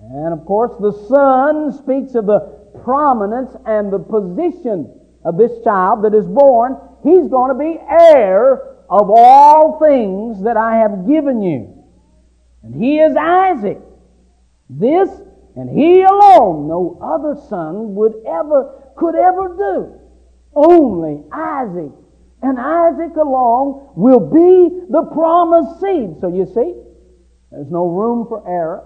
And 0.00 0.32
of 0.32 0.44
course, 0.46 0.72
the 0.80 0.92
son 1.08 1.72
speaks 1.72 2.14
of 2.14 2.26
the 2.26 2.40
prominence 2.82 3.50
and 3.66 3.92
the 3.92 3.98
position 3.98 4.92
of 5.24 5.36
this 5.36 5.52
child 5.62 6.04
that 6.04 6.14
is 6.14 6.26
born. 6.26 6.78
He's 7.02 7.28
going 7.28 7.52
to 7.52 7.58
be 7.58 7.78
heir 7.88 8.76
of 8.88 9.10
all 9.10 9.78
things 9.78 10.42
that 10.44 10.56
I 10.56 10.76
have 10.76 11.06
given 11.06 11.42
you. 11.42 11.72
And 12.62 12.74
he 12.74 12.98
is 12.98 13.16
Isaac. 13.16 13.78
This 14.68 15.08
and 15.56 15.68
he 15.68 16.02
alone, 16.02 16.68
no 16.68 16.98
other 17.02 17.40
son 17.48 17.94
would 17.96 18.14
ever, 18.26 18.92
could 18.96 19.14
ever 19.14 19.56
do. 19.56 20.00
Only 20.54 21.24
Isaac. 21.32 21.92
And 22.42 22.58
Isaac 22.58 23.16
alone 23.16 23.90
will 23.94 24.20
be 24.20 24.86
the 24.88 25.02
promised 25.12 25.80
seed. 25.80 26.20
So 26.20 26.28
you 26.28 26.46
see, 26.46 26.74
there's 27.50 27.70
no 27.70 27.88
room 27.88 28.26
for 28.28 28.48
error. 28.48 28.84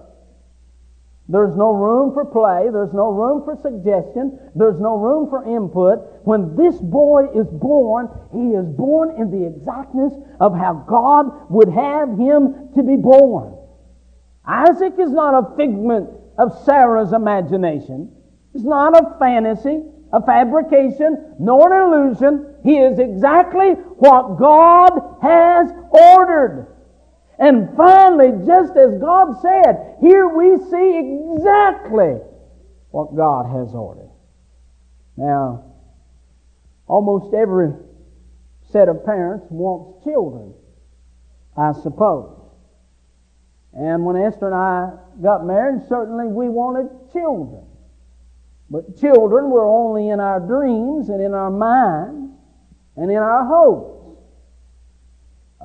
There's 1.27 1.55
no 1.55 1.71
room 1.71 2.13
for 2.13 2.23
play. 2.23 2.69
There's 2.71 2.93
no 2.93 3.09
room 3.09 3.43
for 3.43 3.57
suggestion. 3.61 4.39
There's 4.53 4.79
no 4.79 4.95
room 4.97 5.27
for 5.29 5.43
input. 5.43 6.23
When 6.23 6.55
this 6.55 6.77
boy 6.77 7.29
is 7.33 7.47
born, 7.47 8.09
he 8.31 8.53
is 8.53 8.67
born 8.67 9.19
in 9.19 9.31
the 9.31 9.47
exactness 9.47 10.13
of 10.39 10.55
how 10.55 10.85
God 10.87 11.49
would 11.49 11.69
have 11.69 12.09
him 12.17 12.69
to 12.75 12.83
be 12.83 12.95
born. 12.95 13.57
Isaac 14.45 14.93
is 14.99 15.09
not 15.09 15.33
a 15.33 15.55
figment 15.55 16.09
of 16.37 16.63
Sarah's 16.63 17.11
imagination. 17.11 18.11
It's 18.53 18.63
not 18.63 18.95
a 18.95 19.17
fantasy, 19.17 19.81
a 20.13 20.21
fabrication, 20.21 21.33
nor 21.39 21.73
an 21.73 21.91
illusion. 21.91 22.53
He 22.63 22.77
is 22.77 22.99
exactly 22.99 23.71
what 23.97 24.37
God 24.37 25.17
has 25.23 25.71
ordered. 25.89 26.74
And 27.37 27.75
finally, 27.75 28.31
just 28.45 28.75
as 28.77 28.99
God 28.99 29.41
said, 29.41 29.97
here 29.99 30.27
we 30.27 30.57
see 30.57 31.33
exactly 31.33 32.17
what 32.91 33.15
God 33.15 33.45
has 33.45 33.73
ordered. 33.73 34.09
Now, 35.17 35.73
almost 36.87 37.33
every 37.33 37.73
set 38.71 38.87
of 38.87 39.05
parents 39.05 39.45
wants 39.49 40.03
children, 40.03 40.53
I 41.57 41.73
suppose. 41.73 42.41
And 43.73 44.05
when 44.05 44.15
Esther 44.15 44.47
and 44.47 44.55
I 44.55 44.91
got 45.21 45.45
married, 45.45 45.81
certainly 45.89 46.27
we 46.27 46.47
wanted 46.47 46.87
children. 47.11 47.65
But 48.69 48.97
children 48.97 49.49
were 49.49 49.65
only 49.65 50.09
in 50.09 50.19
our 50.19 50.39
dreams 50.39 51.09
and 51.09 51.21
in 51.21 51.33
our 51.33 51.51
minds 51.51 52.31
and 52.95 53.11
in 53.11 53.17
our 53.17 53.45
hopes. 53.45 53.94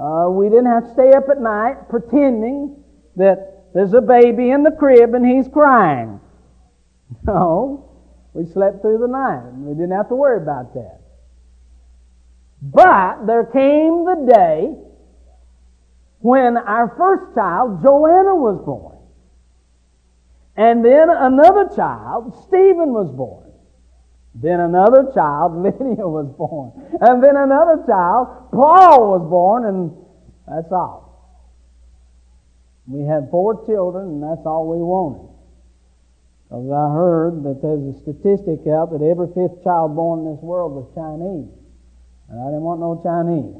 Uh, 0.00 0.30
we 0.30 0.48
didn't 0.48 0.66
have 0.66 0.86
to 0.86 0.92
stay 0.94 1.12
up 1.12 1.28
at 1.28 1.40
night 1.40 1.88
pretending 1.90 2.82
that 3.16 3.66
there's 3.74 3.92
a 3.92 4.00
baby 4.00 4.50
in 4.50 4.62
the 4.62 4.70
crib 4.70 5.14
and 5.14 5.26
he's 5.26 5.48
crying. 5.48 6.20
No, 7.26 7.90
we 8.34 8.46
slept 8.46 8.82
through 8.82 8.98
the 8.98 9.08
night. 9.08 9.42
We 9.52 9.74
didn't 9.74 9.90
have 9.90 10.08
to 10.10 10.14
worry 10.14 10.40
about 10.40 10.74
that. 10.74 11.00
But 12.62 13.26
there 13.26 13.44
came 13.44 14.04
the 14.04 14.32
day 14.32 14.74
when 16.20 16.56
our 16.56 16.94
first 16.96 17.34
child, 17.34 17.82
Joanna, 17.82 18.36
was 18.36 18.62
born. 18.64 18.98
And 20.56 20.84
then 20.84 21.10
another 21.10 21.68
child, 21.74 22.36
Stephen, 22.46 22.92
was 22.92 23.10
born. 23.10 23.49
Then 24.34 24.60
another 24.60 25.10
child, 25.14 25.56
Lydia, 25.62 26.06
was 26.06 26.26
born. 26.38 26.72
And 27.00 27.22
then 27.22 27.36
another 27.36 27.82
child, 27.86 28.50
Paul, 28.52 29.10
was 29.18 29.28
born, 29.28 29.66
and 29.66 29.90
that's 30.46 30.72
all. 30.72 31.10
We 32.86 33.06
had 33.06 33.30
four 33.30 33.66
children, 33.66 34.08
and 34.08 34.22
that's 34.22 34.46
all 34.46 34.68
we 34.68 34.78
wanted. 34.78 35.30
Because 36.50 36.70
I 36.70 36.90
heard 36.92 37.44
that 37.44 37.62
there's 37.62 37.94
a 37.94 37.94
statistic 38.02 38.66
out 38.66 38.90
that 38.90 39.02
every 39.06 39.28
fifth 39.28 39.62
child 39.62 39.94
born 39.94 40.26
in 40.26 40.34
this 40.34 40.42
world 40.42 40.72
was 40.74 40.90
Chinese. 40.94 41.46
And 42.28 42.40
I 42.40 42.46
didn't 42.50 42.66
want 42.66 42.80
no 42.82 42.98
Chinese. 43.02 43.54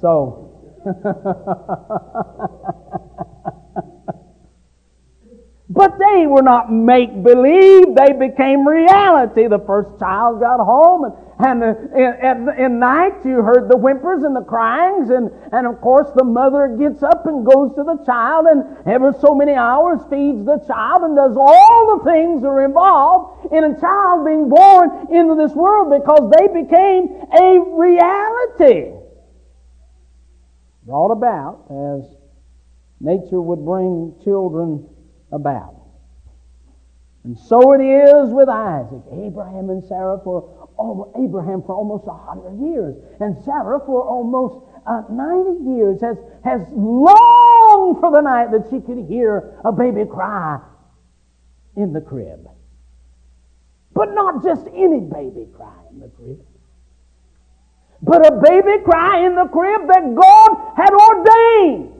So, 0.00 0.54
But 5.86 6.00
they 6.00 6.26
were 6.26 6.42
not 6.42 6.72
make 6.72 7.22
believe, 7.22 7.94
they 7.94 8.12
became 8.12 8.66
reality. 8.66 9.46
The 9.46 9.62
first 9.64 10.00
child 10.00 10.40
got 10.40 10.58
home, 10.58 11.14
and, 11.38 11.62
and 11.62 12.48
in, 12.58 12.80
night 12.80 13.24
you 13.24 13.40
heard 13.40 13.70
the 13.70 13.76
whimpers 13.76 14.24
and 14.24 14.34
the 14.34 14.42
cryings, 14.42 15.10
and, 15.10 15.30
and 15.52 15.64
of 15.64 15.80
course 15.80 16.08
the 16.16 16.24
mother 16.24 16.74
gets 16.76 17.04
up 17.04 17.26
and 17.26 17.46
goes 17.46 17.70
to 17.76 17.84
the 17.84 18.02
child, 18.04 18.46
and 18.50 18.64
ever 18.88 19.14
so 19.20 19.32
many 19.32 19.52
hours 19.52 20.00
feeds 20.10 20.44
the 20.44 20.58
child, 20.66 21.02
and 21.04 21.14
does 21.14 21.36
all 21.38 21.98
the 21.98 22.10
things 22.10 22.42
that 22.42 22.48
are 22.48 22.64
involved 22.64 23.54
in 23.54 23.62
a 23.62 23.80
child 23.80 24.26
being 24.26 24.48
born 24.48 24.90
into 25.14 25.36
this 25.36 25.54
world 25.54 25.94
because 25.94 26.32
they 26.34 26.48
became 26.50 27.14
a 27.30 27.62
reality. 27.78 28.90
Brought 30.82 31.12
about 31.12 31.62
as 31.70 32.10
nature 32.98 33.40
would 33.40 33.64
bring 33.64 34.18
children 34.24 34.88
about. 35.30 35.75
And 37.26 37.36
so 37.36 37.72
it 37.72 37.82
is 37.82 38.32
with 38.32 38.48
Isaac. 38.48 39.02
Abraham 39.10 39.68
and 39.70 39.82
Sarah 39.82 40.20
for 40.22 40.70
oh, 40.78 41.12
Abraham 41.18 41.60
for 41.60 41.74
almost 41.74 42.06
a 42.06 42.14
hundred 42.14 42.54
years, 42.64 42.94
and 43.18 43.36
Sarah 43.44 43.80
for 43.84 44.06
almost 44.06 44.64
uh, 44.86 45.02
ninety 45.10 45.74
years 45.74 46.00
has 46.02 46.16
has 46.44 46.60
longed 46.70 47.98
for 47.98 48.12
the 48.12 48.20
night 48.20 48.52
that 48.52 48.70
she 48.70 48.78
could 48.78 49.10
hear 49.10 49.58
a 49.64 49.72
baby 49.72 50.04
cry 50.08 50.60
in 51.74 51.92
the 51.92 52.00
crib. 52.00 52.46
But 53.92 54.14
not 54.14 54.44
just 54.44 54.68
any 54.68 55.00
baby 55.00 55.48
cry 55.52 55.82
in 55.90 55.98
the 55.98 56.08
crib, 56.08 56.46
but 58.02 58.24
a 58.24 58.36
baby 58.36 58.84
cry 58.84 59.26
in 59.26 59.34
the 59.34 59.46
crib 59.46 59.88
that 59.88 60.14
God 60.14 60.72
had 60.76 60.90
ordained 60.94 61.92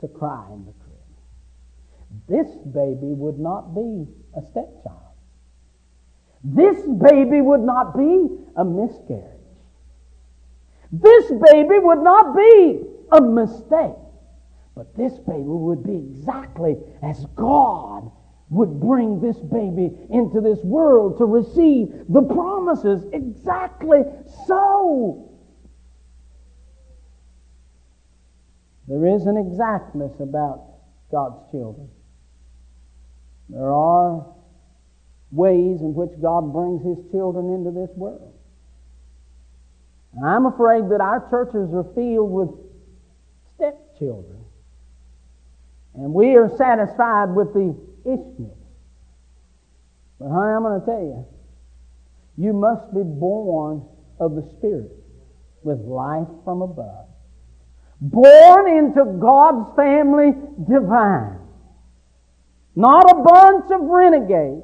to 0.00 0.06
cry 0.06 0.46
in 0.52 0.64
the 0.64 0.70
crib. 0.70 0.75
This 2.28 2.48
baby 2.72 3.12
would 3.12 3.38
not 3.38 3.74
be 3.74 4.06
a 4.36 4.42
stepchild. 4.42 5.00
This 6.42 6.76
baby 6.86 7.40
would 7.40 7.60
not 7.60 7.96
be 7.96 8.28
a 8.56 8.64
miscarriage. 8.64 9.36
This 10.92 11.30
baby 11.52 11.78
would 11.78 12.02
not 12.02 12.36
be 12.36 12.80
a 13.12 13.20
mistake. 13.20 13.96
But 14.74 14.94
this 14.96 15.14
baby 15.18 15.42
would 15.42 15.82
be 15.82 15.96
exactly 15.96 16.76
as 17.02 17.24
God 17.34 18.10
would 18.50 18.78
bring 18.78 19.20
this 19.20 19.38
baby 19.38 19.90
into 20.10 20.40
this 20.40 20.58
world 20.62 21.18
to 21.18 21.24
receive 21.24 21.88
the 22.08 22.22
promises. 22.22 23.04
Exactly 23.12 24.02
so. 24.46 25.32
There 28.86 29.06
is 29.06 29.26
an 29.26 29.36
exactness 29.36 30.12
about 30.20 30.62
God's 31.10 31.50
children. 31.50 31.88
There 33.48 33.72
are 33.72 34.26
ways 35.30 35.80
in 35.80 35.94
which 35.94 36.10
God 36.20 36.52
brings 36.52 36.82
His 36.84 37.10
children 37.10 37.54
into 37.54 37.70
this 37.70 37.90
world. 37.96 38.34
And 40.14 40.24
I'm 40.24 40.46
afraid 40.46 40.88
that 40.90 41.00
our 41.00 41.28
churches 41.30 41.72
are 41.74 41.86
filled 41.94 42.30
with 42.30 42.50
stepchildren. 43.54 44.44
And 45.94 46.12
we 46.12 46.36
are 46.36 46.48
satisfied 46.56 47.34
with 47.34 47.52
the 47.54 47.76
Ishmaels. 48.04 48.56
But 50.18 50.28
honey, 50.28 50.52
I'm 50.52 50.62
going 50.62 50.80
to 50.80 50.86
tell 50.86 51.00
you, 51.00 51.26
you 52.38 52.52
must 52.52 52.92
be 52.94 53.02
born 53.02 53.82
of 54.18 54.34
the 54.34 54.42
Spirit 54.56 54.92
with 55.62 55.80
life 55.80 56.28
from 56.44 56.62
above. 56.62 57.06
Born 58.00 58.68
into 58.68 59.18
God's 59.18 59.74
family 59.74 60.32
divine. 60.68 61.38
Not 62.76 63.10
a 63.10 63.22
bunch 63.22 63.70
of 63.70 63.80
renegades, 63.80 64.62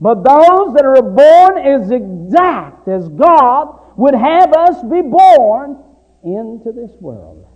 but 0.00 0.24
those 0.24 0.72
that 0.74 0.86
are 0.86 1.02
born 1.02 1.58
as 1.58 1.90
exact 1.90 2.88
as 2.88 3.06
God 3.10 3.78
would 3.96 4.14
have 4.14 4.54
us 4.54 4.82
be 4.84 5.02
born 5.02 5.76
into 6.24 6.72
this 6.72 6.90
world. 6.98 7.46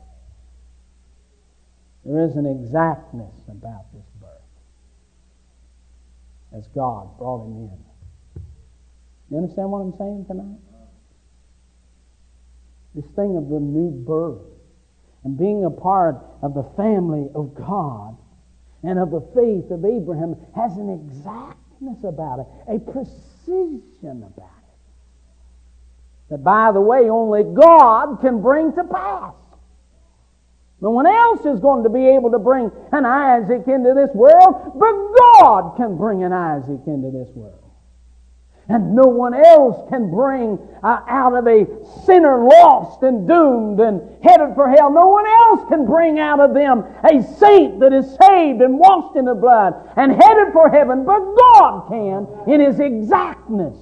There 2.04 2.22
is 2.22 2.36
an 2.36 2.44
exactness 2.44 3.34
about 3.48 3.90
this 3.94 4.04
birth 4.20 4.30
as 6.54 6.66
God 6.74 7.16
brought 7.16 7.46
him 7.46 7.70
in. 7.70 8.42
You 9.30 9.38
understand 9.38 9.70
what 9.70 9.78
I'm 9.78 9.96
saying 9.96 10.26
tonight? 10.26 10.58
This 12.94 13.06
thing 13.16 13.38
of 13.38 13.48
the 13.48 13.58
new 13.58 13.90
birth 13.90 14.42
and 15.24 15.38
being 15.38 15.64
a 15.64 15.70
part 15.70 16.16
of 16.42 16.52
the 16.52 16.62
family 16.76 17.28
of 17.34 17.54
God 17.54 18.18
and 18.84 18.98
of 18.98 19.10
the 19.10 19.20
faith 19.34 19.70
of 19.70 19.84
Abraham 19.84 20.36
has 20.54 20.76
an 20.76 20.90
exactness 20.90 22.04
about 22.04 22.40
it, 22.40 22.46
a 22.68 22.78
precision 22.78 24.22
about 24.22 24.44
it. 24.44 24.64
That, 26.30 26.44
by 26.44 26.72
the 26.72 26.80
way, 26.80 27.08
only 27.08 27.44
God 27.44 28.20
can 28.20 28.42
bring 28.42 28.72
to 28.74 28.84
pass. 28.84 29.34
No 30.80 30.90
one 30.90 31.06
else 31.06 31.46
is 31.46 31.60
going 31.60 31.84
to 31.84 31.88
be 31.88 32.08
able 32.08 32.30
to 32.32 32.38
bring 32.38 32.70
an 32.92 33.06
Isaac 33.06 33.66
into 33.68 33.94
this 33.94 34.10
world, 34.14 34.72
but 34.74 34.92
God 35.40 35.76
can 35.76 35.96
bring 35.96 36.22
an 36.22 36.32
Isaac 36.32 36.80
into 36.86 37.10
this 37.10 37.28
world. 37.34 37.63
And 38.68 38.94
no 38.94 39.02
one 39.02 39.34
else 39.34 39.86
can 39.90 40.10
bring 40.10 40.58
uh, 40.82 41.00
out 41.06 41.34
of 41.34 41.46
a 41.46 41.66
sinner 42.06 42.44
lost 42.44 43.02
and 43.02 43.28
doomed 43.28 43.78
and 43.80 44.00
headed 44.24 44.54
for 44.54 44.70
hell. 44.70 44.90
No 44.90 45.08
one 45.08 45.26
else 45.26 45.68
can 45.68 45.84
bring 45.84 46.18
out 46.18 46.40
of 46.40 46.54
them 46.54 46.82
a 47.04 47.22
saint 47.36 47.80
that 47.80 47.92
is 47.92 48.06
saved 48.06 48.62
and 48.62 48.78
washed 48.78 49.16
in 49.16 49.26
the 49.26 49.34
blood 49.34 49.74
and 49.96 50.12
headed 50.12 50.54
for 50.54 50.70
heaven, 50.70 51.04
but 51.04 51.20
God 51.20 51.88
can 51.88 52.52
in 52.52 52.60
His 52.60 52.80
exactness. 52.80 53.76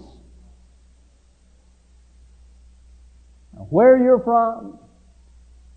Now, 3.55 3.69
where 3.71 3.97
you're 3.97 4.19
from, 4.19 4.81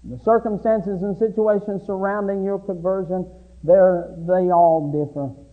the 0.04 0.18
circumstances 0.24 1.04
and 1.04 1.15
situations 1.18 1.84
surrounding 1.86 2.44
your 2.44 2.58
conversion, 2.58 3.30
they 3.63 3.72
all 3.74 4.91
differ. 4.91 5.44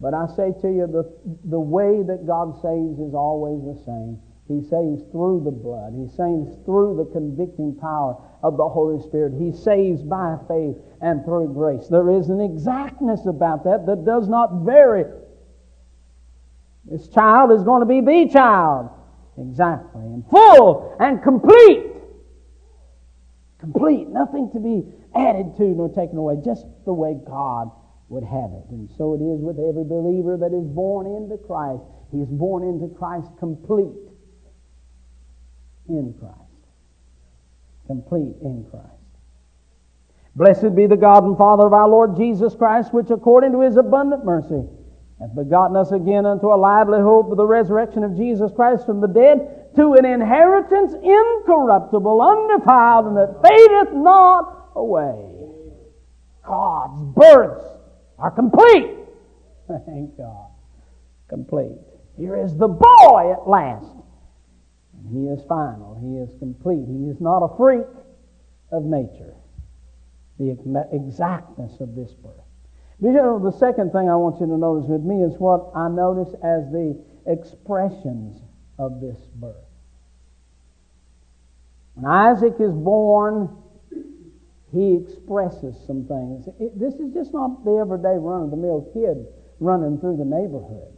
But 0.00 0.14
I 0.14 0.26
say 0.34 0.52
to 0.62 0.68
you, 0.68 0.86
the, 0.86 1.04
the 1.44 1.60
way 1.60 2.02
that 2.02 2.26
God 2.26 2.54
saves 2.62 2.98
is 2.98 3.12
always 3.12 3.60
the 3.62 3.84
same. 3.84 4.18
He 4.48 4.62
saves 4.66 5.02
through 5.12 5.42
the 5.44 5.52
blood. 5.52 5.92
He 5.94 6.08
saves 6.08 6.56
through 6.64 6.96
the 6.96 7.12
convicting 7.12 7.76
power 7.76 8.16
of 8.42 8.56
the 8.56 8.68
Holy 8.68 9.00
Spirit. 9.02 9.34
He 9.38 9.52
saves 9.52 10.02
by 10.02 10.38
faith 10.48 10.74
and 11.02 11.24
through 11.24 11.52
grace. 11.52 11.86
There 11.88 12.10
is 12.10 12.30
an 12.30 12.40
exactness 12.40 13.26
about 13.26 13.62
that 13.64 13.86
that 13.86 14.04
does 14.04 14.26
not 14.26 14.64
vary. 14.64 15.04
This 16.86 17.06
child 17.08 17.52
is 17.52 17.62
going 17.62 17.80
to 17.80 17.86
be 17.86 18.00
the 18.00 18.28
child. 18.32 18.90
Exactly. 19.38 20.02
And 20.02 20.24
full 20.28 20.96
and 20.98 21.22
complete. 21.22 21.86
Complete. 23.60 24.08
Nothing 24.08 24.50
to 24.52 24.58
be 24.58 24.82
added 25.14 25.54
to 25.58 25.64
nor 25.64 25.90
taken 25.90 26.16
away. 26.16 26.36
Just 26.42 26.66
the 26.86 26.92
way 26.92 27.14
God 27.26 27.70
would 28.10 28.24
have 28.24 28.50
it. 28.52 28.66
And 28.70 28.90
so 28.98 29.14
it 29.14 29.22
is 29.22 29.40
with 29.40 29.56
every 29.56 29.86
believer 29.86 30.36
that 30.36 30.52
is 30.52 30.66
born 30.66 31.06
into 31.06 31.38
Christ. 31.38 31.82
He 32.10 32.18
is 32.18 32.28
born 32.28 32.66
into 32.66 32.92
Christ 32.98 33.30
complete 33.38 34.10
in 35.88 36.12
Christ. 36.18 36.36
Complete 37.86 38.34
in 38.42 38.66
Christ. 38.68 38.86
Blessed 40.34 40.74
be 40.74 40.86
the 40.86 40.96
God 40.96 41.22
and 41.24 41.38
Father 41.38 41.66
of 41.66 41.72
our 41.72 41.88
Lord 41.88 42.16
Jesus 42.16 42.54
Christ, 42.54 42.92
which 42.92 43.10
according 43.10 43.52
to 43.52 43.62
his 43.62 43.76
abundant 43.76 44.24
mercy 44.24 44.62
hath 45.20 45.34
begotten 45.34 45.76
us 45.76 45.92
again 45.92 46.26
unto 46.26 46.48
a 46.48 46.58
lively 46.58 47.00
hope 47.00 47.30
of 47.30 47.36
the 47.36 47.46
resurrection 47.46 48.02
of 48.02 48.16
Jesus 48.16 48.50
Christ 48.54 48.86
from 48.86 49.00
the 49.00 49.08
dead, 49.08 49.70
to 49.76 49.94
an 49.94 50.04
inheritance 50.04 50.94
incorruptible, 50.94 52.20
undefiled, 52.20 53.06
and 53.06 53.16
that 53.16 53.40
fadeth 53.42 53.94
not 53.94 54.70
away. 54.74 55.30
God's 56.44 57.02
birth 57.14 57.79
are 58.20 58.30
complete. 58.30 58.96
Thank 59.86 60.16
God. 60.16 60.50
Complete. 61.28 61.78
Here 62.16 62.36
is 62.36 62.56
the 62.56 62.68
boy 62.68 63.32
at 63.32 63.48
last. 63.48 63.86
He 65.10 65.26
is 65.26 65.40
final. 65.48 65.96
He 66.00 66.18
is 66.18 66.38
complete. 66.38 66.86
He 66.86 67.08
is 67.08 67.20
not 67.20 67.38
a 67.42 67.56
freak 67.56 67.86
of 68.70 68.84
nature. 68.84 69.34
The 70.38 70.56
exactness 70.92 71.80
of 71.80 71.94
this 71.94 72.12
birth. 72.12 72.32
You 73.00 73.12
know, 73.12 73.38
the 73.38 73.56
second 73.56 73.92
thing 73.92 74.10
I 74.10 74.16
want 74.16 74.40
you 74.40 74.46
to 74.46 74.58
notice 74.58 74.88
with 74.88 75.02
me 75.02 75.22
is 75.22 75.38
what 75.38 75.70
I 75.74 75.88
notice 75.88 76.34
as 76.44 76.70
the 76.70 76.98
expressions 77.26 78.42
of 78.78 79.00
this 79.00 79.18
birth. 79.36 79.56
When 81.94 82.10
Isaac 82.10 82.56
is 82.60 82.72
born, 82.72 83.48
he 84.72 84.94
expresses 84.94 85.76
some 85.86 86.06
things. 86.06 86.46
It, 86.60 86.78
this 86.78 86.94
is 86.94 87.12
just 87.12 87.32
not 87.32 87.64
the 87.64 87.72
everyday 87.72 88.16
run 88.16 88.44
of 88.44 88.50
the 88.50 88.56
mill 88.56 88.90
kid 88.92 89.26
running 89.58 89.98
through 89.98 90.16
the 90.16 90.24
neighborhood. 90.24 90.94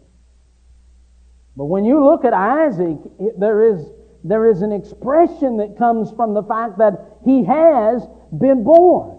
But 1.56 1.66
when 1.66 1.84
you 1.84 2.04
look 2.04 2.24
at 2.24 2.32
Isaac, 2.32 2.98
it, 3.18 3.38
there 3.38 3.62
is 3.62 3.90
there 4.24 4.48
is 4.48 4.62
an 4.62 4.70
expression 4.70 5.56
that 5.56 5.76
comes 5.76 6.12
from 6.12 6.32
the 6.32 6.44
fact 6.44 6.78
that 6.78 7.18
he 7.24 7.44
has 7.44 8.06
been 8.38 8.62
born. 8.62 9.18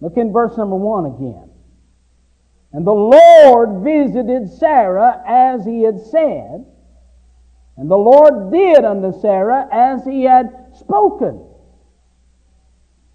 Look 0.00 0.16
in 0.16 0.32
verse 0.32 0.56
number 0.56 0.76
one 0.76 1.06
again. 1.06 1.50
And 2.72 2.84
the 2.84 2.92
Lord 2.92 3.84
visited 3.84 4.50
Sarah 4.50 5.22
as 5.26 5.64
he 5.64 5.82
had 5.82 6.00
said, 6.00 6.66
and 7.76 7.90
the 7.90 7.96
Lord 7.96 8.52
did 8.52 8.84
unto 8.84 9.18
Sarah 9.20 9.68
as 9.70 10.04
he 10.04 10.24
had 10.24 10.72
spoken. 10.76 11.44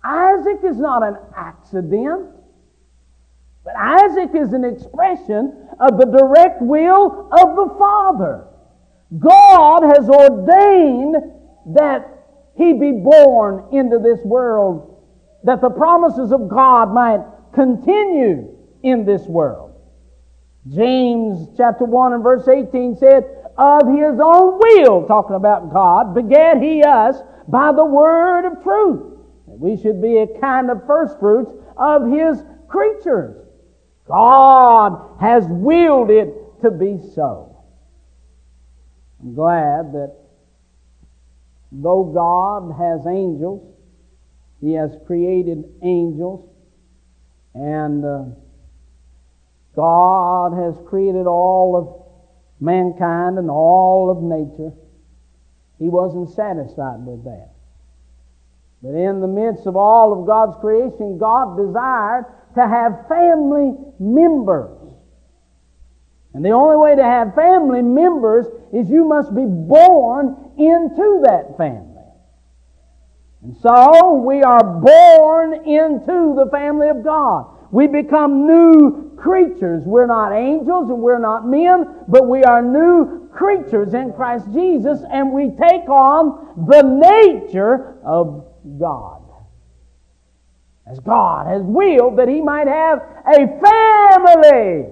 Isaac 0.03 0.59
is 0.63 0.77
not 0.77 1.03
an 1.03 1.17
accident, 1.35 2.29
but 3.63 3.75
Isaac 3.75 4.31
is 4.33 4.53
an 4.53 4.63
expression 4.63 5.67
of 5.79 5.97
the 5.97 6.05
direct 6.05 6.61
will 6.61 7.29
of 7.31 7.55
the 7.55 7.75
Father. 7.77 8.45
God 9.17 9.83
has 9.83 10.07
ordained 10.09 11.15
that 11.73 12.25
he 12.55 12.73
be 12.73 12.91
born 12.91 13.65
into 13.71 13.99
this 13.99 14.19
world, 14.23 15.03
that 15.43 15.61
the 15.61 15.69
promises 15.69 16.31
of 16.31 16.47
God 16.47 16.93
might 16.93 17.21
continue 17.53 18.55
in 18.83 19.05
this 19.05 19.23
world. 19.23 19.73
James 20.67 21.47
chapter 21.57 21.85
1 21.85 22.13
and 22.13 22.23
verse 22.23 22.47
18 22.47 22.97
said, 22.97 23.23
Of 23.57 23.87
his 23.87 24.19
own 24.21 24.59
will, 24.59 25.05
talking 25.07 25.35
about 25.35 25.73
God, 25.73 26.13
begat 26.13 26.61
he 26.61 26.83
us 26.83 27.17
by 27.47 27.71
the 27.71 27.85
word 27.85 28.45
of 28.45 28.61
truth. 28.63 29.18
We 29.59 29.75
should 29.75 30.01
be 30.01 30.17
a 30.17 30.39
kind 30.39 30.71
of 30.71 30.87
first 30.87 31.19
fruits 31.19 31.51
of 31.77 32.09
his 32.09 32.41
creatures. 32.69 33.45
God 34.07 35.17
has 35.19 35.45
willed 35.47 36.09
it 36.09 36.33
to 36.61 36.71
be 36.71 36.97
so. 37.13 37.57
I'm 39.21 39.35
glad 39.35 39.91
that 39.93 40.15
though 41.73 42.05
God 42.05 42.73
has 42.79 43.05
angels, 43.05 43.75
He 44.61 44.73
has 44.73 44.95
created 45.05 45.65
angels, 45.83 46.49
and 47.53 48.05
uh, 48.05 48.23
God 49.75 50.53
has 50.53 50.75
created 50.87 51.27
all 51.27 51.75
of 51.75 52.61
mankind 52.61 53.37
and 53.37 53.49
all 53.49 54.09
of 54.09 54.23
nature. 54.23 54.73
He 55.77 55.89
wasn't 55.89 56.29
satisfied 56.29 57.05
with 57.05 57.25
that. 57.25 57.51
But 58.81 58.95
in 58.95 59.19
the 59.19 59.27
midst 59.27 59.67
of 59.67 59.75
all 59.75 60.19
of 60.19 60.25
God's 60.25 60.55
creation, 60.61 61.17
God 61.17 61.57
desired 61.57 62.25
to 62.55 62.67
have 62.67 63.07
family 63.09 63.75
members. 63.99 64.77
And 66.33 66.45
the 66.45 66.51
only 66.51 66.77
way 66.77 66.95
to 66.95 67.03
have 67.03 67.35
family 67.35 67.81
members 67.81 68.45
is 68.71 68.89
you 68.89 69.03
must 69.03 69.35
be 69.35 69.45
born 69.45 70.53
into 70.57 71.21
that 71.23 71.57
family. 71.57 71.89
And 73.41 73.55
so 73.57 74.13
we 74.13 74.43
are 74.43 74.63
born 74.63 75.53
into 75.65 76.35
the 76.35 76.49
family 76.51 76.89
of 76.89 77.03
God. 77.03 77.55
We 77.71 77.87
become 77.87 78.45
new 78.47 79.15
creatures. 79.15 79.83
We're 79.85 80.07
not 80.07 80.31
angels 80.33 80.89
and 80.89 80.99
we're 80.99 81.19
not 81.19 81.47
men, 81.47 82.03
but 82.07 82.27
we 82.27 82.43
are 82.43 82.61
new 82.61 83.29
creatures 83.29 83.93
in 83.93 84.13
Christ 84.13 84.45
Jesus 84.53 85.01
and 85.11 85.31
we 85.31 85.51
take 85.51 85.87
on 85.87 86.65
the 86.67 86.81
nature 86.81 87.97
of 88.03 88.45
God. 88.79 89.23
As 90.89 90.99
God 90.99 91.47
has 91.47 91.61
willed 91.63 92.17
that 92.17 92.27
He 92.27 92.41
might 92.41 92.67
have 92.67 92.99
a 93.27 93.45
family. 93.61 94.89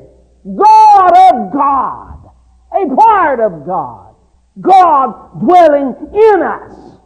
God 0.55 1.33
of 1.33 1.53
God. 1.53 2.29
A 2.71 2.95
part 2.95 3.39
of 3.39 3.65
God. 3.65 4.15
God 4.59 5.39
dwelling 5.39 5.95
in 6.13 6.41
us. 6.41 6.97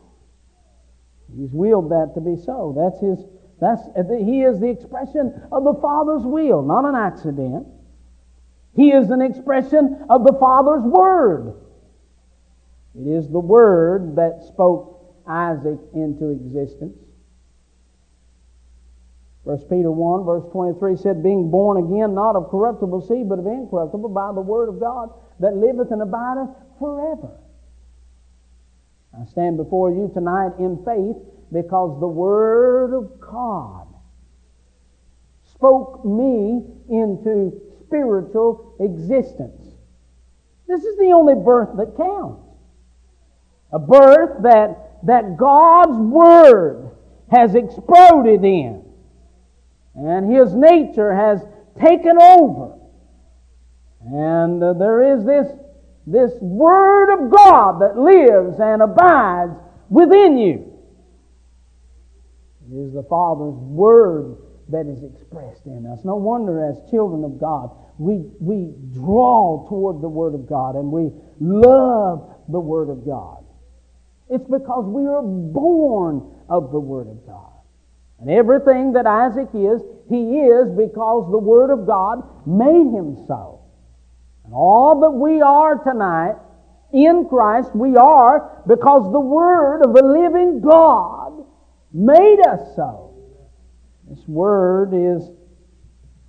He's 1.38 1.52
willed 1.52 1.91
that 1.91 2.12
to 2.15 2.21
be 2.21 2.36
so. 2.36 2.76
That's 2.78 3.00
His, 3.02 3.26
that's, 3.60 3.82
He 4.24 4.41
is 4.41 4.60
the 4.60 4.69
expression 4.69 5.41
of 5.52 5.63
the 5.63 5.76
Father's 5.82 6.24
will, 6.24 6.62
not 6.62 6.86
an 6.86 6.95
accident. 6.95 7.67
He 8.76 8.89
is 8.89 9.10
an 9.10 9.21
expression 9.21 10.06
of 10.10 10.24
the 10.24 10.36
Father's 10.39 10.84
Word. 10.84 11.54
It 12.95 13.08
is 13.08 13.30
the 13.30 13.39
Word 13.39 14.15
that 14.17 14.43
spoke 14.47 14.90
Isaac 15.32 15.80
into 15.96 16.30
existence. 16.30 16.98
1 19.44 19.58
Peter 19.70 19.89
1, 19.89 20.26
verse 20.26 20.44
23 20.52 20.98
said, 20.98 21.24
Being 21.24 21.50
born 21.50 21.78
again, 21.78 22.13
not 22.13 22.36
of 22.36 22.52
corruptible 22.52 23.02
seed, 23.02 23.28
but 23.28 23.39
of 23.39 23.48
incorruptible, 23.48 24.10
by 24.10 24.32
the 24.34 24.41
word 24.41 24.70
of 24.70 24.80
God 24.80 25.10
that 25.39 25.56
liveth 25.56 25.91
and 25.91 26.02
abideth 26.02 26.50
forever. 26.78 27.39
I 29.20 29.26
stand 29.26 29.58
before 29.58 29.91
you 29.91 30.12
tonight 30.13 30.52
in 30.60 30.78
faith 30.86 31.17
because 31.52 32.00
the 32.00 32.08
word 32.08 32.94
of 32.94 33.20
God 33.20 33.88
spoke 35.44 36.06
me 36.06 36.63
into 36.89 37.60
spiritual 37.86 38.76
existence. 38.80 39.67
This 40.67 40.84
is 40.84 40.98
the 40.98 41.12
only 41.12 41.36
birth 41.36 41.70
that 41.78 41.98
counts. 41.98 42.48
A 43.74 43.80
birth 43.80 44.44
that, 44.44 44.90
that 45.04 45.38
God's 45.38 45.98
Word 45.98 46.92
has 47.32 47.56
exploded 47.56 48.44
in 48.44 48.84
and 49.96 50.32
his 50.32 50.54
nature 50.54 51.14
has 51.14 51.42
taken 51.80 52.18
over. 52.22 52.78
And 54.06 54.64
uh, 54.64 54.74
there 54.74 55.16
is 55.16 55.26
this, 55.26 55.48
this 56.08 56.32
Word 56.40 57.14
of 57.14 57.32
God 57.32 57.82
that 57.82 57.98
lives 57.98 58.60
and 58.60 58.82
abides 58.82 59.54
within 59.90 60.38
you. 60.38 60.68
It 62.72 62.76
is 62.76 62.94
the 62.94 63.04
Father's 63.04 63.56
Word 63.56 64.38
that 64.70 64.88
is 64.88 65.04
expressed 65.04 65.66
in 65.66 65.86
us. 65.86 66.00
No 66.06 66.16
wonder, 66.16 66.66
as 66.66 66.90
children 66.90 67.26
of 67.26 67.40
God, 67.40 67.72
we, 67.98 68.24
we 68.40 68.74
draw 68.94 69.68
toward 69.68 70.02
the 70.02 70.10
Word 70.10 70.34
of 70.34 70.48
God 70.48 70.76
and 70.76 70.92
we 70.92 71.12
love 71.40 72.34
the 72.48 72.60
Word 72.60 72.90
of 72.90 73.06
God. 73.06 73.40
It's 74.32 74.48
because 74.48 74.86
we 74.86 75.06
are 75.08 75.22
born 75.22 76.34
of 76.48 76.72
the 76.72 76.80
Word 76.80 77.08
of 77.08 77.28
God. 77.28 77.52
And 78.22 78.30
everything 78.30 78.94
that 78.94 79.06
Isaac 79.06 79.50
is, 79.54 79.82
he 80.08 80.39
is 80.39 80.72
because 80.72 81.30
the 81.30 81.38
Word 81.38 81.70
of 81.70 81.86
God 81.86 82.24
made 82.48 82.96
him 82.96 83.26
so. 83.28 83.60
And 84.46 84.54
all 84.54 85.02
that 85.02 85.12
we 85.12 85.41
are 85.41 85.84
tonight 85.84 86.36
in 86.94 87.28
Christ, 87.28 87.76
we 87.76 87.98
are 87.98 88.63
because 88.67 89.12
the 89.12 89.20
Word 89.20 89.82
of 89.84 89.94
the 89.94 90.04
living 90.04 90.62
God 90.62 91.46
made 91.94 92.39
us 92.48 92.76
so. 92.76 93.13
This 94.10 94.26
Word 94.28 94.94
is 94.94 95.30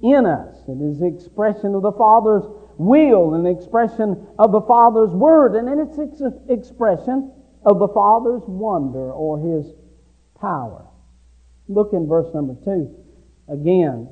in 0.03 0.27
us. 0.27 0.57
It 0.67 0.83
is 0.83 0.99
the 0.99 1.07
expression 1.07 1.77
of 1.77 1.83
the 1.83 1.93
Father's 1.93 2.45
will 2.79 3.35
and 3.35 3.47
expression 3.47 4.27
of 4.41 4.51
the 4.51 4.63
Father's 4.63 5.11
Word. 5.11 5.55
And 5.55 5.69
in 5.69 5.79
it's 5.79 6.21
an 6.21 6.41
expression 6.49 7.33
of 7.65 7.79
the 7.79 7.89
Father's 7.89 8.43
wonder 8.47 9.13
or 9.13 9.39
His 9.39 9.73
power. 10.41 10.87
Look 11.69 11.93
in 11.93 12.07
verse 12.07 12.33
number 12.35 12.55
2 12.65 12.95
again. 13.49 14.09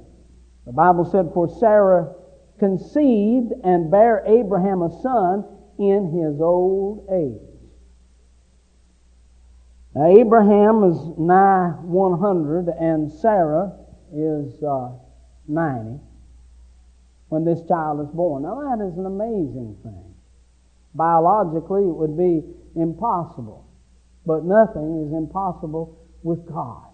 The 0.67 0.73
Bible 0.73 1.05
said, 1.05 1.31
For 1.35 1.49
Sarah 1.59 2.15
conceived 2.59 3.53
and 3.65 3.91
bare 3.91 4.23
Abraham 4.27 4.83
a 4.83 4.91
son 5.03 5.45
in 5.79 6.13
his 6.13 6.41
old 6.41 7.07
age. 7.11 7.41
Now, 9.95 10.07
Abraham 10.07 10.85
is 10.85 10.97
nigh 11.19 11.71
100 11.83 12.69
and 12.69 13.11
Sarah 13.11 13.73
is 14.15 14.63
uh, 14.63 14.91
90 15.49 15.99
when 17.29 17.45
this 17.45 17.61
child 17.67 18.07
is 18.07 18.15
born. 18.15 18.43
Now, 18.43 18.61
that 18.61 18.85
is 18.85 18.97
an 18.99 19.07
amazing 19.07 19.77
thing. 19.83 20.15
Biologically, 20.95 21.83
it 21.83 21.97
would 21.97 22.17
be 22.17 22.43
impossible, 22.77 23.67
but 24.27 24.45
nothing 24.45 25.07
is 25.07 25.13
impossible 25.13 25.99
with 26.23 26.47
God. 26.47 26.87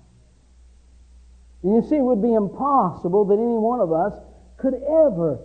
And 1.62 1.74
you 1.74 1.88
see, 1.88 1.96
it 1.96 2.02
would 2.02 2.22
be 2.22 2.34
impossible 2.34 3.24
that 3.26 3.34
any 3.34 3.58
one 3.58 3.80
of 3.80 3.92
us 3.92 4.12
could 4.56 4.74
ever 4.74 5.40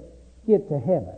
get 0.48 0.68
to 0.70 0.80
heaven. 0.80 1.16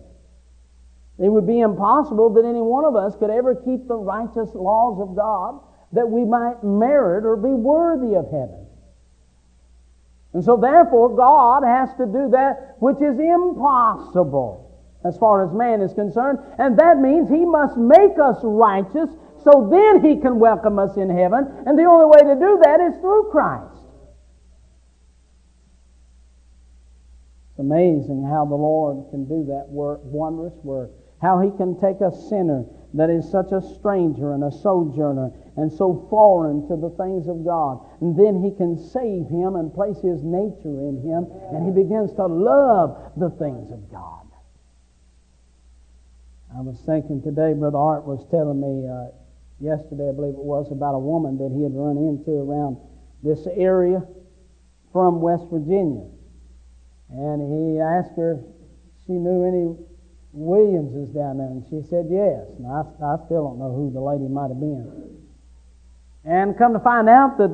It 1.19 1.29
would 1.29 1.45
be 1.45 1.59
impossible 1.59 2.29
that 2.33 2.45
any 2.45 2.61
one 2.61 2.85
of 2.85 2.95
us 2.95 3.15
could 3.17 3.29
ever 3.29 3.55
keep 3.55 3.87
the 3.87 3.97
righteous 3.97 4.49
laws 4.55 4.99
of 4.99 5.15
God 5.15 5.59
that 5.91 6.09
we 6.09 6.25
might 6.25 6.63
merit 6.63 7.25
or 7.25 7.35
be 7.35 7.53
worthy 7.53 8.15
of 8.15 8.25
heaven. 8.25 8.65
And 10.33 10.43
so, 10.43 10.57
therefore, 10.57 11.15
God 11.15 11.63
has 11.63 11.89
to 11.97 12.05
do 12.07 12.29
that 12.31 12.77
which 12.79 12.97
is 12.97 13.19
impossible 13.19 14.62
as 15.05 15.17
far 15.17 15.45
as 15.45 15.53
man 15.53 15.81
is 15.81 15.93
concerned. 15.93 16.39
And 16.57 16.77
that 16.79 16.99
means 16.99 17.29
He 17.29 17.45
must 17.45 17.77
make 17.77 18.17
us 18.21 18.37
righteous 18.43 19.09
so 19.43 19.67
then 19.69 20.03
He 20.03 20.21
can 20.21 20.39
welcome 20.39 20.79
us 20.79 20.95
in 20.97 21.09
heaven. 21.09 21.47
And 21.65 21.77
the 21.77 21.83
only 21.83 22.05
way 22.05 22.33
to 22.33 22.39
do 22.39 22.61
that 22.63 22.79
is 22.79 22.99
through 23.01 23.29
Christ. 23.31 23.73
It's 27.51 27.59
amazing 27.59 28.25
how 28.29 28.45
the 28.45 28.55
Lord 28.55 29.11
can 29.11 29.25
do 29.25 29.45
that 29.49 29.67
work, 29.69 29.99
wondrous 30.03 30.55
work. 30.63 30.91
How 31.21 31.39
He 31.39 31.51
can 31.57 31.79
take 31.79 32.01
a 32.01 32.11
sinner 32.11 32.65
that 32.93 33.09
is 33.09 33.29
such 33.29 33.51
a 33.51 33.61
stranger 33.61 34.33
and 34.33 34.43
a 34.43 34.51
sojourner 34.51 35.31
and 35.57 35.71
so 35.71 36.07
foreign 36.09 36.67
to 36.67 36.75
the 36.75 36.93
things 36.97 37.27
of 37.27 37.43
God. 37.43 37.81
And 38.01 38.17
then 38.17 38.41
he 38.41 38.55
can 38.55 38.77
save 38.77 39.29
him 39.29 39.55
and 39.55 39.73
place 39.73 39.97
his 40.01 40.23
nature 40.23 40.81
in 40.85 41.01
him, 41.01 41.25
and 41.53 41.65
he 41.65 41.71
begins 41.71 42.13
to 42.13 42.25
love 42.25 43.13
the 43.17 43.31
things 43.31 43.71
of 43.71 43.91
God. 43.91 44.22
I 46.55 46.61
was 46.61 46.79
thinking 46.85 47.21
today, 47.23 47.53
Brother 47.53 47.77
Art 47.77 48.05
was 48.05 48.25
telling 48.29 48.61
me 48.61 48.85
uh, 48.85 49.09
yesterday, 49.59 50.09
I 50.09 50.13
believe 50.13 50.37
it 50.37 50.45
was, 50.45 50.71
about 50.71 50.93
a 50.93 50.99
woman 50.99 51.37
that 51.41 51.49
he 51.49 51.63
had 51.63 51.73
run 51.73 51.97
into 51.97 52.29
around 52.29 52.77
this 53.23 53.47
area 53.57 54.05
from 54.91 55.19
West 55.19 55.45
Virginia. 55.49 56.05
And 57.09 57.41
he 57.41 57.81
asked 57.81 58.13
her 58.17 58.43
she 59.05 59.13
knew 59.13 59.43
any 59.43 59.75
Williamses 60.31 61.09
down 61.09 61.37
there, 61.37 61.47
and 61.47 61.65
she 61.69 61.81
said 61.89 62.05
yes. 62.09 62.45
And 62.57 62.65
I, 62.65 62.85
I 63.01 63.17
still 63.25 63.49
don't 63.49 63.59
know 63.59 63.73
who 63.73 63.91
the 63.93 64.01
lady 64.01 64.29
might 64.29 64.49
have 64.49 64.59
been. 64.59 65.21
And 66.25 66.57
come 66.57 66.73
to 66.73 66.79
find 66.79 67.09
out 67.09 67.37
that 67.37 67.53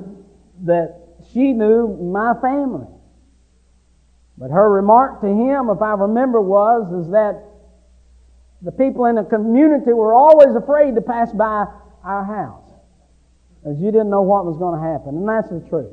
that 0.66 1.00
she 1.32 1.54
knew 1.54 1.88
my 1.88 2.34
family. 2.42 2.88
But 4.38 4.52
her 4.52 4.70
remark 4.70 5.22
to 5.22 5.28
him, 5.28 5.70
if 5.70 5.82
I 5.82 5.94
remember, 5.94 6.42
was 6.42 7.06
is 7.06 7.12
that 7.12 7.49
the 8.62 8.72
people 8.72 9.06
in 9.06 9.16
the 9.16 9.24
community 9.24 9.94
were 9.94 10.14
always 10.14 10.56
afraid 10.56 10.96
to 10.96 11.02
pass 11.02 11.32
by 11.32 11.66
our 12.04 12.26
house. 12.26 12.68
As 13.66 13.80
you 13.80 13.92
didn't 13.92 14.10
know 14.10 14.22
what 14.22 14.46
was 14.46 14.58
going 14.58 14.76
to 14.76 14.84
happen. 14.84 15.20
And 15.20 15.28
that's 15.28 15.50
the 15.50 15.64
truth. 15.70 15.92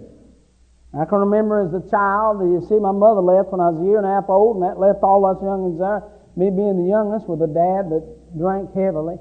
I 0.94 1.04
can 1.04 1.18
remember 1.18 1.60
as 1.60 1.74
a 1.74 1.82
child, 1.90 2.40
you 2.40 2.64
see, 2.68 2.78
my 2.78 2.92
mother 2.92 3.20
left 3.20 3.50
when 3.52 3.60
I 3.60 3.70
was 3.70 3.82
a 3.82 3.84
year 3.84 3.98
and 3.98 4.06
a 4.06 4.10
half 4.10 4.30
old, 4.30 4.56
and 4.56 4.64
that 4.64 4.78
left 4.78 5.02
all 5.02 5.26
us 5.26 5.38
youngins 5.38 5.78
there. 5.78 6.02
Me 6.36 6.50
being 6.50 6.78
the 6.78 6.88
youngest 6.88 7.28
with 7.28 7.42
a 7.42 7.50
dad 7.50 7.90
that 7.90 8.02
drank 8.38 8.72
heavily. 8.74 9.18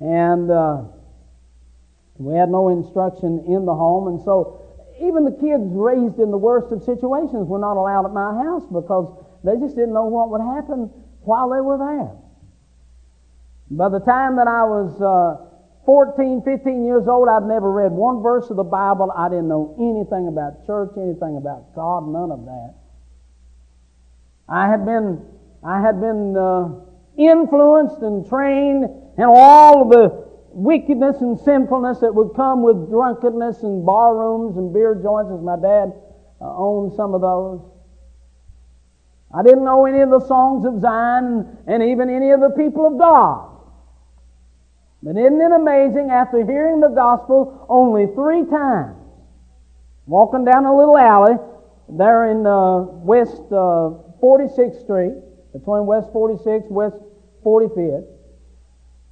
And 0.00 0.50
uh, 0.50 0.84
we 2.18 2.34
had 2.34 2.50
no 2.50 2.68
instruction 2.68 3.44
in 3.46 3.64
the 3.64 3.74
home. 3.74 4.08
And 4.08 4.20
so 4.20 4.60
even 5.00 5.24
the 5.24 5.36
kids 5.36 5.64
raised 5.72 6.18
in 6.18 6.30
the 6.30 6.38
worst 6.38 6.72
of 6.72 6.82
situations 6.82 7.48
were 7.48 7.58
not 7.58 7.76
allowed 7.76 8.06
at 8.06 8.12
my 8.12 8.34
house 8.44 8.66
because 8.66 9.10
they 9.44 9.56
just 9.58 9.76
didn't 9.76 9.94
know 9.94 10.06
what 10.06 10.30
would 10.30 10.42
happen 10.42 10.90
while 11.24 11.50
they 11.50 11.60
were 11.60 11.78
there. 11.78 12.16
By 13.70 13.88
the 13.88 14.00
time 14.00 14.36
that 14.36 14.48
I 14.48 14.64
was 14.64 15.00
uh, 15.00 15.48
14, 15.86 16.42
15 16.44 16.84
years 16.84 17.08
old, 17.08 17.28
I'd 17.28 17.44
never 17.44 17.70
read 17.70 17.90
one 17.90 18.22
verse 18.22 18.50
of 18.50 18.56
the 18.56 18.64
Bible. 18.64 19.10
I 19.16 19.28
didn't 19.28 19.48
know 19.48 19.74
anything 19.80 20.28
about 20.28 20.66
church, 20.66 20.92
anything 20.96 21.36
about 21.36 21.74
God, 21.74 22.06
none 22.06 22.30
of 22.30 22.44
that. 22.44 22.74
I 24.48 24.68
had 24.68 24.84
been, 24.84 25.24
I 25.64 25.80
had 25.80 26.00
been 26.00 26.36
uh, 26.36 26.68
influenced 27.16 28.02
and 28.02 28.28
trained 28.28 28.84
in 29.16 29.24
all 29.24 29.82
of 29.82 29.90
the 29.90 30.28
wickedness 30.52 31.20
and 31.20 31.38
sinfulness 31.40 32.00
that 32.00 32.14
would 32.14 32.36
come 32.36 32.62
with 32.62 32.90
drunkenness 32.90 33.62
and 33.62 33.86
bar 33.86 34.14
rooms 34.14 34.56
and 34.56 34.72
beer 34.72 34.94
joints, 34.94 35.32
as 35.32 35.40
my 35.40 35.56
dad 35.56 35.92
uh, 36.40 36.52
owned 36.56 36.92
some 36.94 37.14
of 37.14 37.20
those. 37.22 37.60
I 39.34 39.42
didn't 39.42 39.64
know 39.64 39.86
any 39.86 40.00
of 40.00 40.10
the 40.10 40.20
songs 40.20 40.66
of 40.66 40.80
Zion 40.80 41.58
and 41.66 41.82
even 41.82 42.10
any 42.10 42.30
of 42.30 42.40
the 42.40 42.50
people 42.50 42.86
of 42.86 42.98
God. 42.98 43.48
But 45.02 45.16
isn't 45.16 45.40
it 45.40 45.52
amazing 45.52 46.10
after 46.10 46.44
hearing 46.44 46.80
the 46.80 46.88
gospel 46.88 47.66
only 47.68 48.06
three 48.14 48.44
times, 48.44 48.96
walking 50.06 50.44
down 50.44 50.64
a 50.64 50.76
little 50.76 50.98
alley 50.98 51.36
there 51.88 52.30
in 52.30 52.46
uh, 52.46 52.82
West 53.02 53.42
uh, 53.50 53.98
46th 54.22 54.82
Street, 54.84 55.14
between 55.52 55.86
West 55.86 56.08
46th 56.12 56.70
West 56.70 56.96
45th, 57.44 58.06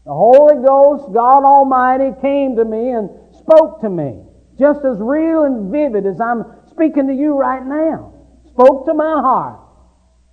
the 0.04 0.12
Holy 0.12 0.64
Ghost, 0.64 1.12
God 1.12 1.44
Almighty, 1.44 2.12
came 2.20 2.56
to 2.56 2.64
me 2.64 2.90
and 2.90 3.10
spoke 3.36 3.80
to 3.80 3.88
me, 3.90 4.22
just 4.58 4.84
as 4.84 4.96
real 4.98 5.42
and 5.44 5.70
vivid 5.72 6.06
as 6.06 6.20
I'm 6.20 6.44
speaking 6.70 7.08
to 7.08 7.14
you 7.14 7.34
right 7.34 7.64
now. 7.64 8.14
Spoke 8.48 8.86
to 8.86 8.94
my 8.94 9.20
heart. 9.20 9.60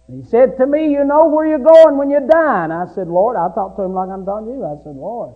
He 0.10 0.24
said 0.24 0.58
to 0.58 0.65
me, 0.65 0.91
You 0.91 1.04
know 1.04 1.28
where 1.28 1.46
you're 1.46 1.60
going 1.60 1.98
when 1.98 2.10
you 2.10 2.20
die. 2.20 2.63
And 2.63 2.72
I 2.72 2.86
said, 2.96 3.08
Lord, 3.08 3.36
I 3.36 3.54
talked 3.54 3.78
to 3.78 3.84
him 3.84 3.93
like 3.93 4.10
I'm 4.10 4.26
talking 4.26 4.48
to 4.48 4.54
you. 4.54 4.63
I 4.63 4.80
said, 4.84 4.96
Lord, 4.96 5.36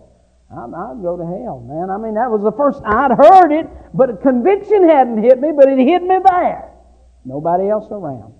I'd 0.50 1.00
go 1.00 1.16
to 1.16 1.24
hell, 1.24 1.60
man. 1.60 1.88
I 1.88 1.96
mean, 1.96 2.14
that 2.14 2.30
was 2.30 2.42
the 2.42 2.52
first 2.52 2.80
I'd 2.84 3.12
heard 3.12 3.52
it, 3.52 3.68
but 3.94 4.20
conviction 4.20 4.88
hadn't 4.88 5.22
hit 5.22 5.40
me, 5.40 5.52
but 5.56 5.68
it 5.68 5.78
hit 5.78 6.02
me 6.02 6.18
there. 6.24 6.72
Nobody 7.24 7.68
else 7.68 7.88
around. 7.90 8.34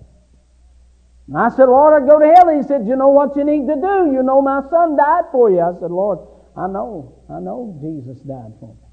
And 1.27 1.37
I 1.37 1.49
said, 1.49 1.69
Lord, 1.69 1.97
I'd 1.97 2.09
go 2.09 2.19
to 2.19 2.25
hell. 2.25 2.49
And 2.49 2.61
he 2.61 2.67
said, 2.67 2.85
You 2.85 2.95
know 2.95 3.09
what 3.09 3.35
you 3.35 3.43
need 3.43 3.65
to 3.67 3.75
do? 3.75 4.13
You 4.13 4.21
know 4.21 4.41
my 4.41 4.61
son 4.69 4.97
died 4.97 5.31
for 5.31 5.49
you. 5.49 5.61
I 5.61 5.73
said, 5.79 5.89
Lord, 5.89 6.19
I 6.57 6.67
know. 6.67 7.23
I 7.29 7.39
know 7.39 7.77
Jesus 7.81 8.21
died 8.25 8.53
for 8.59 8.73
me. 8.73 8.89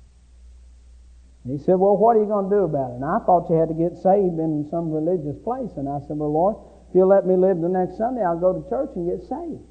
And 1.45 1.59
he 1.59 1.65
said, 1.65 1.77
Well, 1.77 1.97
what 1.97 2.17
are 2.17 2.21
you 2.21 2.29
going 2.29 2.49
to 2.49 2.57
do 2.57 2.65
about 2.65 2.93
it? 2.93 3.01
And 3.01 3.05
I 3.05 3.19
thought 3.25 3.51
you 3.51 3.57
had 3.57 3.69
to 3.69 3.77
get 3.77 3.97
saved 3.97 4.39
in 4.39 4.69
some 4.71 4.93
religious 4.93 5.37
place. 5.43 5.77
And 5.77 5.89
I 5.89 6.01
said, 6.07 6.17
Well, 6.17 6.33
Lord, 6.33 6.57
if 6.91 6.97
you'll 6.97 7.07
let 7.07 7.25
me 7.25 7.37
live 7.37 7.61
the 7.61 7.69
next 7.69 7.97
Sunday, 7.97 8.25
I'll 8.25 8.39
go 8.39 8.53
to 8.53 8.69
church 8.69 8.91
and 8.97 9.07
get 9.09 9.23
saved. 9.23 9.63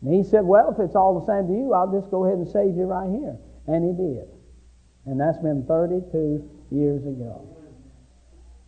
And 0.00 0.14
he 0.14 0.24
said, 0.24 0.44
Well, 0.44 0.72
if 0.72 0.80
it's 0.80 0.96
all 0.96 1.20
the 1.20 1.26
same 1.26 1.46
to 1.46 1.52
you, 1.52 1.74
I'll 1.74 1.92
just 1.92 2.10
go 2.10 2.24
ahead 2.24 2.38
and 2.38 2.48
save 2.48 2.74
you 2.74 2.84
right 2.88 3.10
here. 3.10 3.36
And 3.68 3.84
he 3.84 3.92
did. 3.92 4.24
And 5.04 5.20
that's 5.20 5.36
been 5.38 5.66
32 5.68 6.48
years 6.70 7.04
ago. 7.04 7.46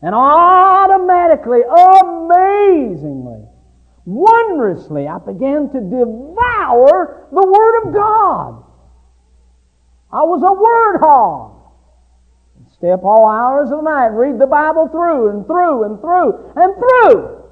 And 0.02 0.14
automatically, 0.14 1.60
amazingly, 1.64 3.48
wondrously, 4.04 5.08
I 5.08 5.16
began 5.16 5.70
to 5.72 5.80
devour 5.80 7.28
the 7.32 7.46
Word 7.46 7.86
of 7.86 7.94
God. 7.94 8.64
I 10.12 10.20
was 10.24 10.42
a 10.42 10.52
word 10.52 11.00
hog. 11.00 11.51
Stay 12.82 12.90
up 12.90 13.04
all 13.04 13.28
hours 13.28 13.70
of 13.70 13.78
the 13.78 13.82
night, 13.82 14.08
read 14.08 14.40
the 14.40 14.46
Bible 14.46 14.88
through 14.88 15.28
and 15.28 15.46
through 15.46 15.84
and 15.84 16.00
through 16.00 16.52
and 16.56 16.74
through. 16.74 17.44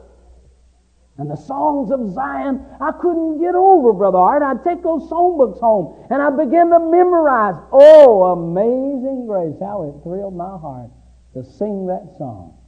And 1.18 1.30
the 1.30 1.36
songs 1.36 1.92
of 1.92 2.12
Zion, 2.12 2.66
I 2.80 2.90
couldn't 2.90 3.40
get 3.40 3.54
over, 3.54 3.92
Brother 3.92 4.18
Art. 4.18 4.42
I'd 4.42 4.64
take 4.64 4.82
those 4.82 5.08
songbooks 5.08 5.60
home 5.60 6.04
and 6.10 6.20
I 6.20 6.30
began 6.30 6.70
to 6.70 6.80
memorize. 6.80 7.54
Oh, 7.70 8.24
amazing 8.32 9.28
grace, 9.28 9.54
how 9.62 9.84
it 9.84 10.02
thrilled 10.02 10.34
my 10.34 10.58
heart 10.58 10.90
to 11.34 11.44
sing 11.44 11.86
that 11.86 12.12
song. 12.18 12.58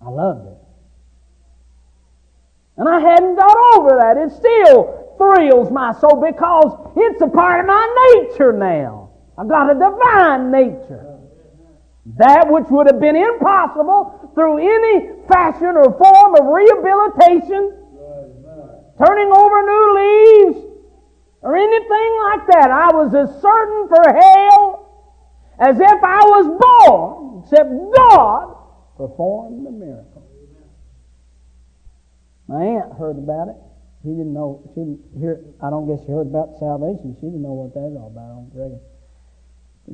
I 0.00 0.08
loved 0.08 0.46
it. 0.46 0.58
And 2.78 2.88
I 2.88 2.98
hadn't 2.98 3.36
got 3.36 3.56
over 3.76 3.98
that. 3.98 4.16
It 4.16 4.32
still 4.32 5.16
thrills 5.18 5.70
my 5.70 5.92
soul 5.92 6.24
because 6.24 6.94
it's 6.96 7.20
a 7.20 7.28
part 7.28 7.60
of 7.60 7.66
my 7.66 8.22
nature 8.22 8.54
now. 8.54 9.01
I've 9.38 9.48
got 9.48 9.70
a 9.70 9.74
divine 9.74 10.50
nature. 10.50 11.18
That 12.18 12.50
which 12.50 12.66
would 12.68 12.86
have 12.88 13.00
been 13.00 13.16
impossible 13.16 14.32
through 14.34 14.58
any 14.58 15.22
fashion 15.28 15.76
or 15.76 15.96
form 15.96 16.34
of 16.34 16.46
rehabilitation, 16.50 17.78
turning 18.98 19.30
over 19.32 19.62
new 19.62 19.86
leaves, 19.96 20.66
or 21.42 21.56
anything 21.56 22.10
like 22.26 22.46
that. 22.48 22.70
I 22.70 22.90
was 22.94 23.14
as 23.14 23.40
certain 23.40 23.88
for 23.88 24.02
hell 24.14 24.82
as 25.60 25.76
if 25.78 26.02
I 26.02 26.20
was 26.26 26.46
born, 26.58 27.42
except 27.44 27.70
God 27.96 28.56
performed 28.96 29.66
the 29.66 29.70
miracle. 29.70 30.26
My 32.48 32.62
aunt 32.64 32.98
heard 32.98 33.16
about 33.18 33.48
it. 33.48 33.56
She 34.02 34.08
didn't 34.08 34.34
know. 34.34 34.68
She 34.74 34.80
didn't 34.80 35.00
hear. 35.18 35.40
I 35.62 35.70
don't 35.70 35.86
guess 35.86 36.04
she 36.04 36.10
heard 36.10 36.26
about 36.26 36.58
salvation. 36.58 37.16
She 37.20 37.26
didn't 37.26 37.42
know 37.42 37.54
what 37.54 37.72
that 37.74 37.86
was 37.86 37.96
all 37.96 38.10
about. 38.10 38.50
I 38.52 38.68
don't. 38.68 38.91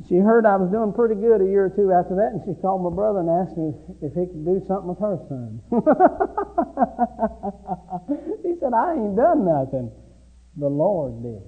She 0.07 0.17
heard 0.17 0.45
I 0.45 0.55
was 0.55 0.69
doing 0.69 0.93
pretty 0.93 1.15
good 1.15 1.41
a 1.41 1.45
year 1.45 1.65
or 1.65 1.69
two 1.73 1.91
after 1.91 2.13
that, 2.21 2.33
and 2.33 2.41
she 2.45 2.53
called 2.61 2.83
my 2.85 2.91
brother 2.93 3.21
and 3.25 3.29
asked 3.29 3.57
me 3.57 3.73
if 4.01 4.13
he 4.13 4.27
could 4.29 4.45
do 4.45 4.61
something 4.67 4.89
with 4.93 4.99
her 5.01 5.17
son. 5.27 5.61
he 8.45 8.53
said, 8.61 8.73
I 8.73 8.93
ain't 8.93 9.15
done 9.17 9.45
nothing. 9.49 9.89
The 10.57 10.69
Lord 10.69 11.23
did. 11.23 11.41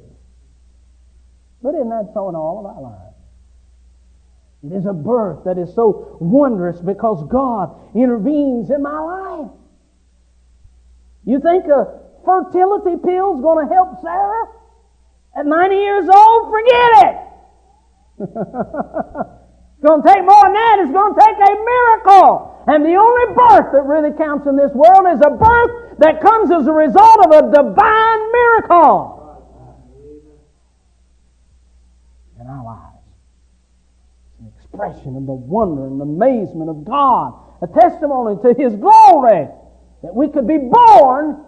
But 1.61 1.75
isn't 1.75 1.89
that 1.89 2.09
so 2.13 2.29
in 2.29 2.35
all 2.35 2.59
of 2.59 2.65
our 2.65 2.81
lives? 2.81 3.15
It 4.65 4.73
is 4.73 4.85
a 4.85 4.93
birth 4.93 5.43
that 5.45 5.57
is 5.57 5.73
so 5.75 6.17
wondrous 6.19 6.81
because 6.81 7.23
God 7.29 7.75
intervenes 7.95 8.69
in 8.71 8.81
my 8.81 8.99
life. 8.99 9.51
You 11.25 11.39
think 11.39 11.65
a 11.65 11.99
fertility 12.25 12.97
pill 12.97 13.35
is 13.37 13.41
going 13.41 13.67
to 13.67 13.73
help 13.73 14.01
Sarah 14.01 14.47
at 15.37 15.45
90 15.45 15.75
years 15.75 16.09
old? 16.09 16.49
Forget 16.49 17.05
it 17.05 17.30
it's 18.21 19.83
going 19.83 20.01
to 20.01 20.07
take 20.07 20.23
more 20.23 20.43
than 20.43 20.53
that. 20.53 20.77
It's 20.81 20.91
going 20.91 21.13
to 21.13 21.19
take 21.19 21.37
a 21.37 21.53
miracle. 21.57 22.63
And 22.67 22.85
the 22.85 22.95
only 22.95 23.33
birth 23.33 23.73
that 23.73 23.83
really 23.85 24.15
counts 24.15 24.45
in 24.45 24.55
this 24.55 24.71
world 24.73 25.07
is 25.09 25.21
a 25.25 25.31
birth 25.31 25.97
that 25.99 26.21
comes 26.21 26.51
as 26.51 26.67
a 26.67 26.71
result 26.71 27.25
of 27.25 27.31
a 27.31 27.41
divine 27.51 28.31
miracle 28.31 29.17
in 32.39 32.47
our 32.47 32.63
lives. 32.63 32.97
It's 34.29 34.41
an 34.41 34.53
expression 34.57 35.17
of 35.17 35.25
the 35.25 35.33
wonder 35.33 35.87
and 35.87 36.01
amazement 36.01 36.69
of 36.69 36.85
God, 36.85 37.33
a 37.61 37.67
testimony 37.67 38.37
to 38.43 38.53
His 38.61 38.75
glory 38.75 39.47
that 40.03 40.13
we 40.13 40.29
could 40.29 40.47
be 40.47 40.57
born 40.57 41.45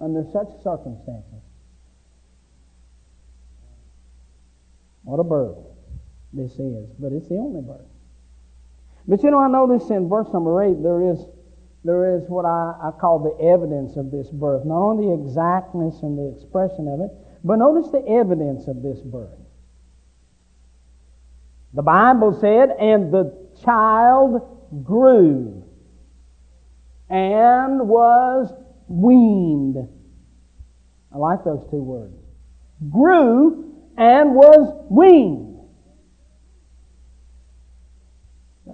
under 0.00 0.24
such 0.32 0.48
circumstances. 0.62 1.42
What 5.02 5.20
a 5.20 5.24
birth 5.24 5.73
this 6.34 6.52
is, 6.58 6.90
but 6.98 7.12
it's 7.12 7.28
the 7.28 7.36
only 7.36 7.60
bird. 7.60 7.86
But 9.06 9.22
you 9.22 9.30
know, 9.30 9.38
I 9.38 9.48
notice 9.48 9.90
in 9.90 10.08
verse 10.08 10.28
number 10.32 10.62
8 10.62 10.82
there 10.82 11.10
is, 11.10 11.18
there 11.84 12.16
is 12.16 12.24
what 12.28 12.44
I, 12.44 12.74
I 12.82 12.90
call 12.98 13.18
the 13.20 13.44
evidence 13.44 13.96
of 13.96 14.10
this 14.10 14.28
birth. 14.30 14.64
Not 14.64 14.80
only 14.80 15.06
the 15.06 15.22
exactness 15.22 16.02
and 16.02 16.18
the 16.18 16.34
expression 16.36 16.88
of 16.88 17.00
it, 17.00 17.10
but 17.44 17.56
notice 17.56 17.90
the 17.90 18.04
evidence 18.08 18.66
of 18.68 18.82
this 18.82 19.00
birth. 19.00 19.38
The 21.74 21.82
Bible 21.82 22.38
said, 22.40 22.70
and 22.78 23.12
the 23.12 23.48
child 23.62 24.40
grew 24.84 25.64
and 27.10 27.88
was 27.88 28.52
weaned. 28.88 29.88
I 31.12 31.18
like 31.18 31.44
those 31.44 31.64
two 31.70 31.82
words. 31.82 32.14
Grew 32.90 33.72
and 33.96 34.34
was 34.34 34.84
weaned. 34.90 35.53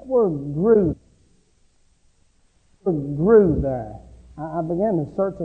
That 0.00 0.06
word 0.06 0.54
grew. 0.54 0.96
Grew 2.84 3.60
there. 3.60 3.92
I 4.38 4.62
began 4.62 4.96
to 4.96 5.06
search 5.14 5.36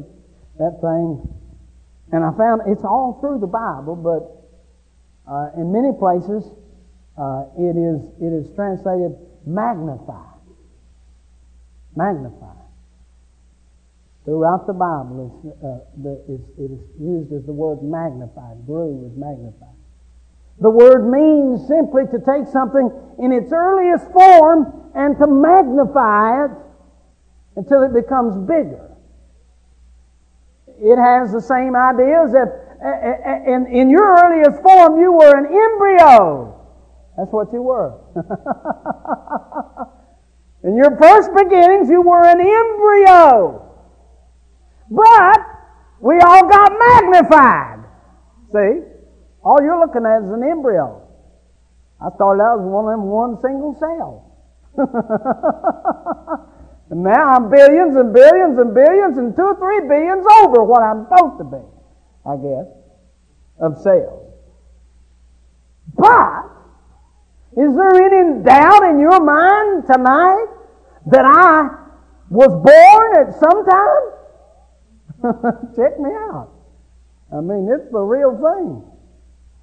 that 0.57 0.79
thing, 0.79 1.27
and 2.13 2.23
I 2.23 2.31
found 2.37 2.61
it's 2.67 2.85
all 2.85 3.17
through 3.19 3.39
the 3.39 3.51
Bible, 3.51 3.99
but 3.99 4.31
uh, 5.29 5.59
in 5.59 5.73
many 5.73 5.91
places 5.99 6.47
uh, 7.19 7.51
it 7.59 7.75
is 7.75 7.99
it 8.23 8.31
is 8.31 8.55
translated 8.55 9.17
magnify. 9.45 10.23
Magnify. 11.97 12.55
Throughout 14.23 14.67
the 14.67 14.73
Bible, 14.73 15.27
it's, 15.27 15.63
uh, 15.63 16.01
the, 16.01 16.23
it's, 16.31 16.49
it 16.57 16.71
is 16.71 16.81
used 16.97 17.33
as 17.33 17.45
the 17.45 17.53
word 17.53 17.83
magnified. 17.83 18.65
Grew 18.65 19.05
is 19.05 19.17
magnified. 19.17 19.74
The 20.59 20.69
word 20.69 21.09
means 21.09 21.67
simply 21.67 22.03
to 22.11 22.19
take 22.19 22.47
something 22.47 22.89
in 23.19 23.31
its 23.31 23.51
earliest 23.51 24.11
form 24.11 24.91
and 24.95 25.17
to 25.17 25.27
magnify 25.27 26.45
it 26.45 26.51
until 27.55 27.83
it 27.83 27.93
becomes 27.93 28.35
bigger. 28.47 28.91
It 30.79 30.97
has 30.97 31.31
the 31.31 31.41
same 31.41 31.75
idea 31.75 32.23
as 32.23 32.33
if 32.33 32.49
in, 33.47 33.67
in 33.67 33.89
your 33.89 34.17
earliest 34.23 34.61
form 34.61 34.99
you 34.99 35.11
were 35.11 35.37
an 35.37 35.45
embryo. 35.45 36.51
That's 37.17 37.31
what 37.31 37.51
you 37.53 37.61
were. 37.61 37.93
in 40.63 40.75
your 40.75 40.97
first 40.97 41.31
beginnings 41.35 41.89
you 41.89 42.01
were 42.01 42.23
an 42.25 42.39
embryo. 42.39 43.61
But 44.91 45.39
we 45.99 46.19
all 46.19 46.47
got 46.47 46.71
magnified. 46.77 47.79
See? 48.53 48.94
All 49.45 49.61
you're 49.61 49.79
looking 49.79 50.05
at 50.05 50.23
is 50.23 50.31
an 50.31 50.41
embryo. 50.41 51.05
I 52.01 52.09
started 52.15 52.41
out 52.41 52.59
as 52.59 52.65
one 52.65 52.85
of 52.85 52.97
them 52.97 53.05
one 53.05 53.39
single 53.41 53.77
cell. 53.77 54.33
and 56.89 57.03
now 57.03 57.37
I'm 57.37 57.49
billions 57.51 57.95
and 57.95 58.11
billions 58.11 58.57
and 58.57 58.73
billions 58.73 59.17
and 59.19 59.35
two 59.35 59.45
or 59.45 59.55
three 59.55 59.87
billions 59.87 60.25
over 60.41 60.63
what 60.65 60.81
I'm 60.81 61.05
supposed 61.05 61.37
to 61.37 61.45
be, 61.45 61.61
I 62.25 62.35
guess, 62.41 62.65
of 63.61 63.77
cells. 63.85 64.33
But, 65.93 66.49
is 67.55 67.69
there 67.69 67.95
any 68.01 68.41
doubt 68.43 68.83
in 68.89 68.99
your 68.99 69.21
mind 69.23 69.85
tonight 69.85 70.47
that 71.05 71.23
I 71.23 71.69
was 72.29 72.49
born 72.49 73.15
at 73.21 73.39
some 73.39 73.63
time? 73.63 74.09
Check 75.77 75.99
me 75.99 76.09
out. 76.33 76.49
I 77.31 77.41
mean, 77.41 77.69
it's 77.71 77.89
the 77.91 78.01
real 78.01 78.33
thing. 78.35 78.94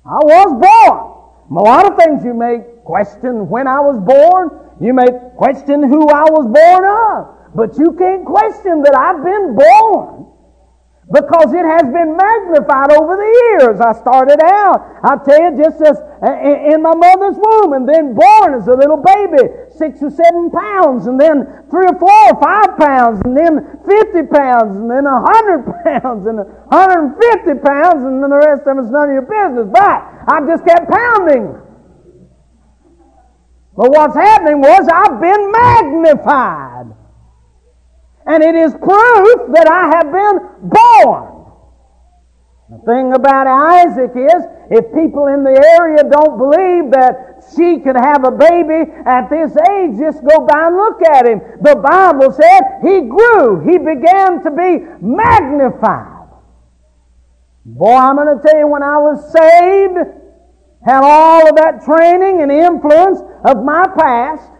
I 0.04 0.18
was 0.18 0.50
born. 0.58 1.58
A 1.58 1.62
lot 1.62 1.90
of 1.90 1.98
things 1.98 2.24
you 2.24 2.34
may 2.34 2.60
question 2.84 3.48
when 3.48 3.66
I 3.66 3.78
was 3.80 4.00
born. 4.00 4.50
You 4.80 4.94
may 4.94 5.06
question 5.36 5.82
who 5.82 6.08
I 6.08 6.24
was 6.24 6.46
born 6.46 6.82
of. 6.84 7.54
But 7.54 7.78
you 7.78 7.92
can't 7.92 8.24
question 8.24 8.82
that 8.82 8.96
I've 8.96 9.22
been 9.22 9.54
born 9.54 10.26
because 11.12 11.52
it 11.52 11.60
has 11.60 11.84
been 11.92 12.16
magnified 12.16 12.88
over 12.96 13.20
the 13.20 13.30
years. 13.44 13.84
I 13.84 13.92
started 13.92 14.40
out, 14.40 14.80
I 15.04 15.20
tell 15.20 15.36
you, 15.44 15.52
just 15.60 15.76
as 15.84 16.00
uh, 16.00 16.72
in 16.72 16.80
my 16.80 16.96
mother's 16.96 17.36
womb, 17.36 17.76
and 17.76 17.84
then 17.84 18.16
born 18.16 18.56
as 18.56 18.64
a 18.64 18.72
little 18.72 18.96
baby, 18.96 19.44
six 19.76 20.00
or 20.00 20.08
seven 20.08 20.48
pounds, 20.48 21.06
and 21.06 21.20
then 21.20 21.44
three 21.68 21.84
or 21.84 21.98
four 22.00 22.16
or 22.32 22.40
five 22.40 22.80
pounds, 22.80 23.20
and 23.28 23.36
then 23.36 23.60
fifty 23.84 24.24
pounds, 24.24 24.72
and 24.80 24.88
then 24.88 25.04
a 25.04 25.20
hundred 25.20 25.68
pounds, 25.84 26.24
and 26.24 26.40
a 26.40 26.48
hundred 26.72 27.04
and 27.04 27.14
fifty 27.20 27.60
pounds, 27.60 28.00
and 28.08 28.24
then 28.24 28.32
the 28.32 28.40
rest 28.40 28.64
of 28.64 28.80
it's 28.80 28.88
none 28.88 29.12
of 29.12 29.14
your 29.14 29.28
business. 29.28 29.68
But 29.68 30.00
I 30.32 30.40
just 30.48 30.64
kept 30.64 30.88
pounding. 30.88 31.60
But 33.76 33.92
what's 33.92 34.16
happening 34.16 34.64
was 34.64 34.88
I've 34.88 35.20
been 35.20 35.44
magnified. 35.52 37.01
And 38.26 38.42
it 38.42 38.54
is 38.54 38.72
proof 38.72 39.38
that 39.54 39.66
I 39.68 39.90
have 39.96 40.12
been 40.12 40.70
born. 40.70 41.32
The 42.70 42.78
thing 42.86 43.12
about 43.12 43.46
Isaac 43.46 44.12
is, 44.16 44.42
if 44.70 44.94
people 44.94 45.26
in 45.26 45.44
the 45.44 45.52
area 45.52 46.04
don't 46.08 46.38
believe 46.38 46.90
that 46.92 47.44
she 47.54 47.80
could 47.80 47.96
have 47.96 48.24
a 48.24 48.30
baby 48.30 48.90
at 49.04 49.28
this 49.28 49.52
age, 49.68 49.98
just 49.98 50.24
go 50.24 50.46
by 50.46 50.68
and 50.68 50.76
look 50.76 51.02
at 51.04 51.26
him. 51.26 51.40
The 51.60 51.76
Bible 51.76 52.32
said 52.32 52.80
he 52.80 53.04
grew. 53.10 53.60
He 53.68 53.76
began 53.76 54.42
to 54.42 54.50
be 54.50 54.86
magnified. 55.04 56.30
Boy, 57.66 57.94
I'm 57.94 58.16
going 58.16 58.38
to 58.38 58.42
tell 58.42 58.58
you, 58.58 58.66
when 58.66 58.82
I 58.82 58.96
was 58.96 59.20
saved, 59.30 59.98
had 60.86 61.02
all 61.04 61.48
of 61.48 61.56
that 61.56 61.84
training 61.84 62.40
and 62.40 62.50
influence 62.50 63.20
of 63.44 63.62
my 63.64 63.84
past, 63.98 64.50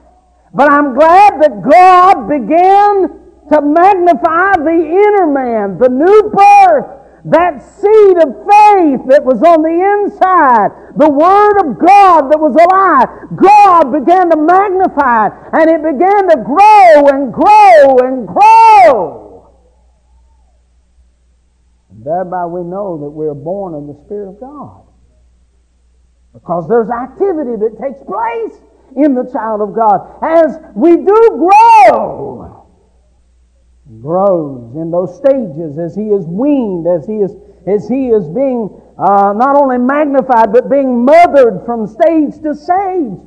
but 0.53 0.70
I'm 0.70 0.94
glad 0.94 1.40
that 1.40 1.62
God 1.62 2.29
began 2.29 3.21
to 3.50 3.61
magnify 3.61 4.52
the 4.62 4.70
inner 4.70 5.26
man, 5.26 5.78
the 5.78 5.88
new 5.88 6.31
birth, 6.31 7.02
that 7.24 7.62
seed 7.62 8.16
of 8.18 8.35
faith 8.42 9.00
that 9.07 9.22
was 9.22 9.42
on 9.42 9.62
the 9.62 9.70
inside, 9.70 10.70
the 10.96 11.11
Word 11.11 11.57
of 11.62 11.78
God 11.78 12.31
that 12.31 12.38
was 12.38 12.55
alive, 12.59 13.07
God 13.38 13.92
began 13.92 14.31
to 14.31 14.37
magnify 14.37 15.28
it, 15.28 15.33
and 15.52 15.70
it 15.70 15.83
began 15.83 16.28
to 16.31 16.37
grow 16.42 17.07
and 17.14 17.33
grow 17.33 17.98
and 18.02 18.26
grow. 18.26 19.52
And 21.90 22.05
thereby 22.05 22.46
we 22.46 22.62
know 22.62 22.98
that 22.98 23.11
we're 23.11 23.35
born 23.35 23.74
of 23.74 23.87
the 23.87 24.02
Spirit 24.05 24.31
of 24.31 24.40
God. 24.40 24.83
Because 26.33 26.66
there's 26.68 26.90
activity 26.90 27.55
that 27.55 27.78
takes 27.78 28.02
place 28.02 28.59
in 28.96 29.14
the 29.14 29.31
child 29.31 29.61
of 29.61 29.74
God 29.74 30.18
as 30.22 30.59
we 30.74 30.96
do 30.96 31.20
grow 31.38 32.62
grows 34.00 34.74
in 34.76 34.90
those 34.90 35.16
stages 35.16 35.78
as 35.78 35.94
he 35.94 36.09
is 36.09 36.24
weaned, 36.26 36.87
as 36.87 37.07
he 37.07 37.20
is, 37.20 37.35
as 37.66 37.88
he 37.88 38.09
is 38.09 38.28
being 38.31 38.70
uh, 38.98 39.33
not 39.37 39.61
only 39.61 39.78
magnified, 39.78 40.52
but 40.52 40.70
being 40.70 41.05
mothered 41.05 41.64
from 41.66 41.87
stage 41.87 42.40
to 42.42 42.55
stage. 42.55 43.18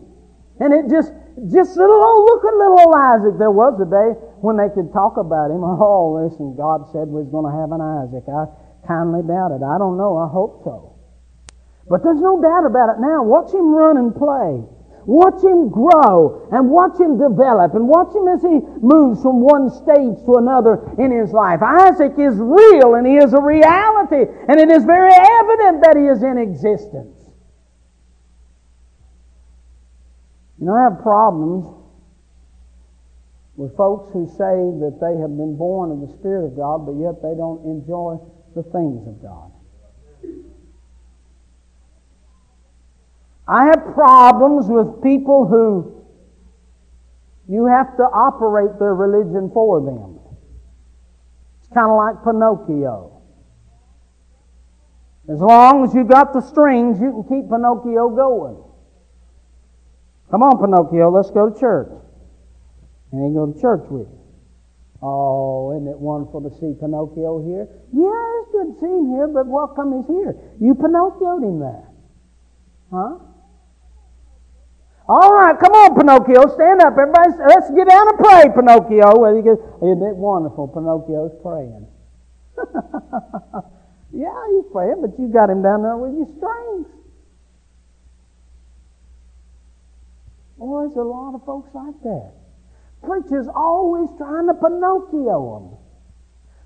And 0.59 0.71
it 0.71 0.89
just, 0.89 1.11
just 1.51 1.75
little, 1.75 1.99
oh, 1.99 2.23
look 2.23 2.43
at 2.47 2.55
little 2.55 2.95
Isaac. 2.95 3.35
There 3.37 3.51
was 3.51 3.75
a 3.83 3.89
day 3.89 4.15
when 4.39 4.55
they 4.55 4.71
could 4.71 4.93
talk 4.93 5.17
about 5.17 5.51
him. 5.51 5.61
Oh, 5.65 6.15
listen, 6.23 6.55
God 6.55 6.87
said 6.91 7.11
we 7.11 7.21
was 7.21 7.29
going 7.29 7.45
to 7.45 7.55
have 7.55 7.75
an 7.75 7.83
Isaac. 7.83 8.23
I 8.31 8.47
kindly 8.87 9.21
doubt 9.27 9.51
it. 9.51 9.61
I 9.61 9.77
don't 9.77 9.97
know. 9.97 10.15
I 10.15 10.31
hope 10.31 10.63
so. 10.63 10.95
But 11.87 12.01
there's 12.01 12.21
no 12.21 12.41
doubt 12.41 12.65
about 12.65 12.95
it 12.95 12.99
now. 12.99 13.21
Watch 13.21 13.53
him 13.53 13.69
run 13.75 13.97
and 13.97 14.15
play. 14.15 14.63
Watch 15.05 15.43
him 15.43 15.69
grow 15.69 16.47
and 16.51 16.69
watch 16.69 16.99
him 16.99 17.17
develop 17.17 17.75
and 17.75 17.87
watch 17.87 18.09
him 18.15 18.27
as 18.27 18.41
he 18.41 18.57
moves 18.81 19.21
from 19.21 19.39
one 19.39 19.69
stage 19.69 20.17
to 20.25 20.41
another 20.41 20.81
in 20.97 21.11
his 21.11 21.31
life. 21.31 21.61
Isaac 21.61 22.17
is 22.17 22.33
real 22.37 22.95
and 22.95 23.05
he 23.05 23.17
is 23.17 23.33
a 23.33 23.41
reality 23.41 24.25
and 24.49 24.59
it 24.59 24.69
is 24.71 24.83
very 24.83 25.13
evident 25.13 25.83
that 25.85 25.95
he 25.95 26.05
is 26.09 26.23
in 26.23 26.37
existence. 26.37 27.15
You 30.59 30.65
know, 30.65 30.73
I 30.73 30.89
have 30.89 31.01
problems 31.03 31.69
with 33.55 33.75
folks 33.77 34.11
who 34.11 34.27
say 34.27 34.57
that 34.81 34.97
they 34.99 35.21
have 35.21 35.37
been 35.37 35.55
born 35.55 35.91
of 35.91 36.01
the 36.01 36.11
Spirit 36.17 36.45
of 36.45 36.57
God, 36.57 36.85
but 36.85 36.97
yet 36.97 37.21
they 37.21 37.35
don't 37.37 37.63
enjoy 37.63 38.17
the 38.55 38.63
things 38.63 39.07
of 39.07 39.21
God. 39.21 39.51
I 43.47 43.65
have 43.65 43.93
problems 43.93 44.65
with 44.67 45.03
people 45.03 45.45
who 45.45 46.03
you 47.47 47.65
have 47.67 47.95
to 47.97 48.03
operate 48.03 48.79
their 48.79 48.95
religion 48.95 49.51
for 49.53 49.81
them. 49.81 50.19
It's 51.59 51.69
kind 51.73 51.91
of 51.91 51.97
like 51.97 52.23
Pinocchio. 52.23 53.21
As 55.29 55.39
long 55.39 55.83
as 55.83 55.93
you 55.93 56.03
got 56.03 56.33
the 56.33 56.41
strings, 56.41 56.99
you 56.99 57.11
can 57.11 57.23
keep 57.23 57.49
Pinocchio 57.49 58.09
going. 58.09 58.57
Come 60.31 60.41
on, 60.41 60.57
Pinocchio, 60.57 61.09
let's 61.11 61.29
go 61.29 61.49
to 61.49 61.59
church. 61.59 61.91
And 63.11 63.29
he 63.29 63.33
go 63.33 63.51
to 63.51 63.61
church 63.61 63.85
with 63.89 64.07
you. 64.07 64.19
Oh, 65.01 65.71
isn't 65.75 65.87
it 65.87 65.99
wonderful 65.99 66.41
to 66.41 66.49
see 66.57 66.73
Pinocchio 66.79 67.45
here? 67.45 67.69
Yeah, 67.93 68.41
it's 68.41 68.51
good 68.51 68.73
to 68.73 68.79
see 68.79 68.89
him 68.89 69.13
here, 69.13 69.27
but 69.27 69.45
welcome 69.45 69.91
come 69.91 70.01
he's 70.01 70.07
here? 70.07 70.35
You 70.59 70.73
Pinocchioed 70.73 71.43
him 71.43 71.59
there. 71.59 71.87
Huh? 72.91 73.17
All 75.07 75.29
right, 75.29 75.53
come 75.59 75.73
on, 75.73 75.93
Pinocchio, 75.93 76.49
stand 76.55 76.81
up. 76.81 76.97
Everybody, 76.97 77.29
let's 77.47 77.69
get 77.69 77.87
down 77.87 78.09
and 78.09 78.17
pray, 78.17 78.49
Pinocchio. 78.49 79.13
Well, 79.21 79.37
goes, 79.41 79.61
Isn't 79.85 80.01
it 80.01 80.15
wonderful? 80.17 80.67
Pinocchio's 80.67 81.31
praying. 81.45 81.85
yeah, 84.11 84.33
he's 84.49 84.65
praying, 84.73 85.05
but 85.05 85.13
you 85.21 85.29
got 85.29 85.51
him 85.51 85.61
down 85.61 85.83
there 85.83 85.95
with 85.97 86.17
your 86.17 86.25
strings. 86.37 86.87
Boy, 90.57 90.89
there's 90.89 90.97
a 90.97 91.05
lot 91.05 91.35
of 91.35 91.45
folks 91.45 91.69
like 91.75 92.01
that. 92.01 92.31
Preachers 93.05 93.45
always 93.53 94.09
trying 94.17 94.47
to 94.47 94.55
Pinocchio 94.55 95.37
them. 95.53 95.77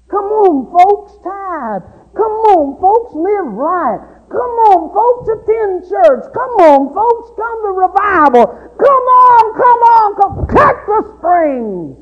Come 0.07 0.25
on, 0.25 0.71
folks, 0.71 1.11
tithe. 1.19 1.83
Come 2.15 2.35
on, 2.55 2.79
folks, 2.79 3.13
live 3.13 3.51
right. 3.51 4.18
Come 4.29 4.53
on, 4.69 4.93
folks, 4.93 5.25
attend 5.25 5.89
church. 5.89 6.29
Come 6.37 6.53
on, 6.61 6.93
folks, 6.93 7.33
come 7.33 7.57
to 7.65 7.71
revival. 7.73 8.45
Come 8.77 9.05
on, 9.25 9.43
come 9.57 9.81
on, 9.89 10.07
come. 10.21 10.33
Cut 10.45 10.75
the 10.85 11.01
strings. 11.17 11.97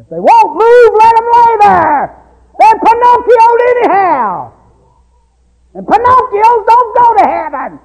If 0.00 0.08
they 0.08 0.16
won't 0.16 0.52
move, 0.56 0.90
let 0.96 1.12
them 1.12 1.28
lay 1.28 1.52
there. 1.60 2.04
They're 2.56 2.80
Pinocchioed 2.80 3.60
anyhow. 3.68 4.52
And 5.74 5.86
Pinocchios 5.86 6.66
don't 6.66 6.90
go 6.96 7.06
to 7.20 7.24
heaven. 7.28 7.80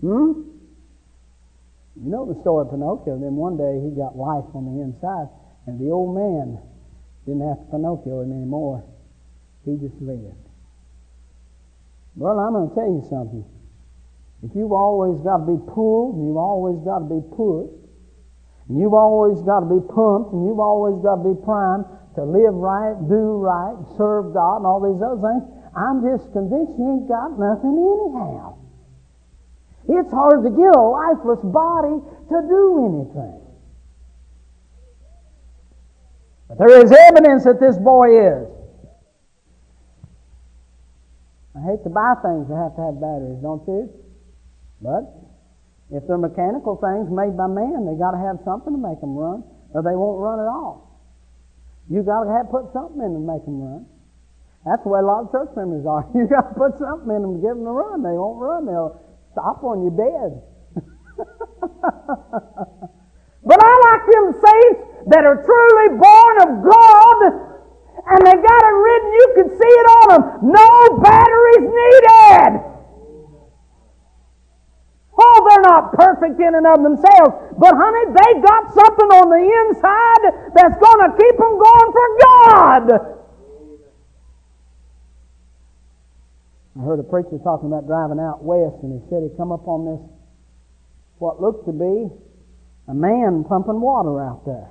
Hmm? 0.00 0.32
You 2.02 2.10
know 2.10 2.26
the 2.26 2.40
story 2.42 2.66
of 2.66 2.70
Pinocchio. 2.70 3.18
Then 3.18 3.38
one 3.38 3.56
day 3.56 3.78
he 3.78 3.94
got 3.94 4.18
life 4.18 4.46
on 4.54 4.66
the 4.66 4.82
inside, 4.82 5.30
and 5.66 5.78
the 5.78 5.90
old 5.90 6.18
man 6.18 6.58
didn't 7.26 7.46
have 7.46 7.58
to 7.58 7.70
Pinocchio 7.70 8.22
him 8.22 8.32
anymore. 8.32 8.82
He 9.64 9.76
just 9.76 10.00
lived. 10.00 10.47
Well, 12.18 12.34
I'm 12.42 12.52
going 12.52 12.66
to 12.66 12.74
tell 12.74 12.90
you 12.90 13.06
something. 13.06 13.46
If 14.42 14.50
you've 14.58 14.74
always 14.74 15.22
got 15.22 15.38
to 15.38 15.46
be 15.46 15.58
pulled, 15.70 16.18
and 16.18 16.26
you've 16.26 16.42
always 16.42 16.82
got 16.82 17.06
to 17.06 17.06
be 17.06 17.22
pushed, 17.30 17.78
and 18.66 18.74
you've 18.74 18.94
always 18.94 19.38
got 19.46 19.62
to 19.62 19.70
be 19.70 19.78
pumped, 19.78 20.34
and 20.34 20.42
you've 20.42 20.58
always 20.58 20.98
got 20.98 21.22
to 21.22 21.24
be 21.30 21.38
primed 21.46 21.86
to 22.18 22.26
live 22.26 22.58
right, 22.58 22.98
do 23.06 23.38
right, 23.38 23.78
serve 23.94 24.34
God, 24.34 24.58
and 24.58 24.66
all 24.66 24.82
these 24.82 24.98
other 24.98 25.22
things, 25.22 25.46
I'm 25.78 26.02
just 26.02 26.26
convinced 26.34 26.74
you 26.74 26.90
ain't 26.90 27.06
got 27.06 27.38
nothing 27.38 27.78
anyhow. 27.78 28.58
It's 29.86 30.10
hard 30.10 30.42
to 30.42 30.50
get 30.50 30.74
a 30.74 30.82
lifeless 30.82 31.38
body 31.46 32.02
to 32.02 32.36
do 32.50 32.62
anything. 32.82 33.38
But 36.50 36.58
there 36.58 36.82
is 36.82 36.90
evidence 36.90 37.44
that 37.44 37.62
this 37.62 37.78
boy 37.78 38.10
is. 38.26 38.57
I 41.58 41.74
hate 41.74 41.82
to 41.82 41.90
buy 41.90 42.14
things 42.22 42.46
that 42.46 42.54
have 42.54 42.78
to 42.78 42.82
have 42.86 43.02
batteries, 43.02 43.42
don't 43.42 43.66
you? 43.66 43.90
But 44.78 45.10
if 45.90 46.06
they're 46.06 46.20
mechanical 46.20 46.78
things 46.78 47.10
made 47.10 47.34
by 47.34 47.50
man, 47.50 47.82
they 47.82 47.98
got 47.98 48.14
to 48.14 48.20
have 48.22 48.38
something 48.46 48.70
to 48.70 48.78
make 48.78 49.02
them 49.02 49.18
run, 49.18 49.42
or 49.74 49.82
they 49.82 49.98
won't 49.98 50.22
run 50.22 50.38
at 50.38 50.46
all. 50.46 51.02
You 51.90 52.06
got 52.06 52.24
to 52.24 52.30
have 52.30 52.46
put 52.46 52.70
something 52.70 53.02
in 53.02 53.10
them 53.10 53.26
to 53.26 53.32
make 53.34 53.42
them 53.42 53.58
run. 53.58 53.86
That's 54.62 54.82
the 54.86 54.90
way 54.90 55.00
a 55.00 55.06
lot 55.08 55.26
of 55.26 55.32
church 55.34 55.50
members 55.58 55.82
are. 55.82 56.06
You 56.14 56.30
got 56.30 56.54
to 56.54 56.54
put 56.54 56.78
something 56.78 57.10
in 57.10 57.22
them 57.26 57.34
to 57.34 57.42
give 57.42 57.58
them 57.58 57.66
a 57.66 57.74
run. 57.74 58.06
They 58.06 58.14
won't 58.14 58.38
run. 58.38 58.66
They'll 58.66 59.00
stop 59.34 59.64
on 59.66 59.82
your 59.82 59.96
bed. 59.98 60.38
but 63.42 63.58
I 63.58 63.72
like 63.90 64.04
them 64.06 64.30
saints 64.38 64.80
that 65.10 65.26
are 65.26 65.42
truly 65.42 65.88
born 65.98 66.34
of 66.46 66.50
God 66.62 67.47
and 68.10 68.20
they 68.24 68.36
got 68.40 68.62
it 68.64 68.76
written, 68.80 69.10
you 69.12 69.26
can 69.36 69.48
see 69.52 69.74
it 69.76 69.86
on 70.00 70.06
them. 70.08 70.22
No 70.52 70.68
batteries 71.02 71.66
needed. 71.68 72.68
Oh, 75.20 75.38
they're 75.50 75.66
not 75.66 75.92
perfect 75.92 76.38
in 76.38 76.54
and 76.54 76.66
of 76.66 76.78
themselves, 76.82 77.34
but 77.58 77.74
honey, 77.74 78.04
they 78.14 78.30
got 78.40 78.70
something 78.70 79.10
on 79.18 79.26
the 79.34 79.42
inside 79.42 80.22
that's 80.54 80.78
going 80.78 81.02
to 81.04 81.10
keep 81.18 81.36
them 81.36 81.54
going 81.58 81.90
for 81.90 82.08
God. 82.22 82.84
I 86.78 86.84
heard 86.86 87.00
a 87.00 87.02
preacher 87.02 87.42
talking 87.42 87.66
about 87.66 87.88
driving 87.88 88.20
out 88.20 88.44
west, 88.44 88.78
and 88.86 88.94
he 88.94 89.02
said 89.10 89.26
he 89.26 89.36
come 89.36 89.50
up 89.50 89.66
on 89.66 89.90
this, 89.90 90.02
what 91.18 91.42
looked 91.42 91.66
to 91.66 91.72
be 91.72 92.06
a 92.86 92.94
man 92.94 93.42
pumping 93.42 93.80
water 93.80 94.22
out 94.22 94.46
there. 94.46 94.70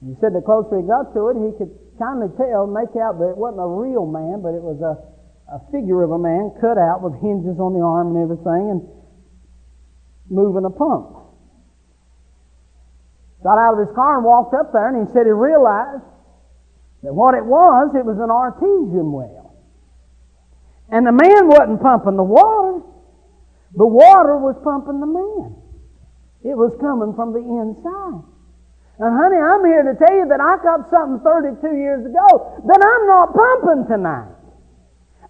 And 0.00 0.16
he 0.16 0.20
said 0.20 0.32
the 0.32 0.40
closer 0.40 0.80
he 0.80 0.86
got 0.88 1.12
to 1.12 1.28
it, 1.28 1.36
he 1.36 1.52
could 1.60 1.70
kindly 1.98 2.28
tell, 2.36 2.66
make 2.66 2.94
out 2.96 3.18
that 3.18 3.34
it 3.34 3.38
wasn't 3.38 3.62
a 3.62 3.70
real 3.70 4.06
man, 4.06 4.42
but 4.42 4.54
it 4.54 4.62
was 4.62 4.80
a, 4.82 4.98
a 5.50 5.58
figure 5.70 6.02
of 6.02 6.10
a 6.10 6.18
man 6.18 6.50
cut 6.60 6.78
out 6.78 7.02
with 7.02 7.14
hinges 7.22 7.58
on 7.60 7.74
the 7.74 7.82
arm 7.82 8.14
and 8.14 8.22
everything 8.22 8.70
and 8.70 8.80
moving 10.30 10.64
a 10.64 10.70
pump. 10.70 11.24
Got 13.42 13.58
out 13.58 13.76
of 13.76 13.86
his 13.86 13.94
car 13.94 14.16
and 14.16 14.24
walked 14.24 14.54
up 14.54 14.72
there 14.72 14.88
and 14.88 15.06
he 15.06 15.12
said 15.12 15.26
he 15.26 15.32
realized 15.32 16.02
that 17.04 17.12
what 17.12 17.34
it 17.34 17.44
was, 17.44 17.92
it 17.94 18.04
was 18.04 18.16
an 18.16 18.32
artesian 18.32 19.12
well. 19.12 19.54
And 20.88 21.06
the 21.06 21.12
man 21.12 21.48
wasn't 21.48 21.80
pumping 21.80 22.16
the 22.16 22.24
water. 22.24 22.80
The 23.76 23.86
water 23.86 24.38
was 24.38 24.56
pumping 24.64 25.00
the 25.00 25.06
man. 25.06 25.56
It 26.44 26.56
was 26.56 26.72
coming 26.80 27.14
from 27.14 27.32
the 27.32 27.40
inside. 27.40 28.33
And 28.98 29.10
honey, 29.10 29.42
I'm 29.42 29.64
here 29.66 29.82
to 29.82 29.94
tell 29.98 30.14
you 30.14 30.28
that 30.28 30.40
I 30.40 30.54
got 30.62 30.86
something 30.90 31.18
32 31.24 31.66
years 31.76 32.06
ago 32.06 32.62
that 32.66 32.78
I'm 32.78 33.04
not 33.10 33.34
pumping 33.34 33.90
tonight. 33.90 34.30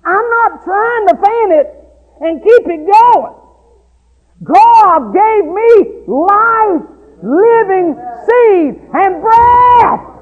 I'm 0.05 0.29
not 0.31 0.65
trying 0.65 1.07
to 1.09 1.15
fan 1.17 1.49
it 1.53 1.69
and 2.21 2.43
keep 2.45 2.65
it 2.69 2.85
going. 2.85 3.35
God 4.45 5.15
gave 5.17 5.45
me 5.49 6.05
life, 6.05 6.85
living 7.25 7.97
seed, 8.29 8.85
and 8.93 9.23
breath. 9.23 10.14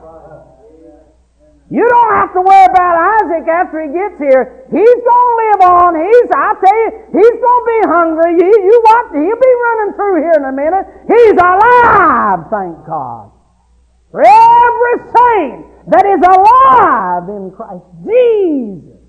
You 1.73 1.89
don't 1.89 2.12
have 2.20 2.37
to 2.37 2.45
worry 2.45 2.68
about 2.68 3.01
Isaac 3.16 3.49
after 3.49 3.81
he 3.81 3.89
gets 3.97 4.20
here. 4.20 4.68
He's 4.68 5.01
going 5.09 5.29
to 5.33 5.37
live 5.41 5.61
on. 5.73 5.97
He's, 5.97 6.29
I 6.29 6.53
tell 6.61 6.79
you, 6.85 6.91
he's 7.16 7.39
going 7.41 7.61
to 7.64 7.68
be 7.73 7.81
hungry. 7.89 8.33
You, 8.45 8.53
you 8.53 8.77
watch, 8.85 9.16
he'll 9.16 9.41
be 9.41 9.55
running 9.57 9.97
through 9.97 10.20
here 10.20 10.37
in 10.37 10.45
a 10.45 10.53
minute. 10.53 10.85
He's 11.09 11.33
alive, 11.33 12.45
thank 12.53 12.77
God. 12.85 13.33
For 14.12 14.20
every 14.20 14.97
saint 15.16 15.64
that 15.89 16.05
is 16.12 16.20
alive 16.20 17.33
in 17.33 17.49
Christ 17.57 17.89
Jesus. 18.05 19.01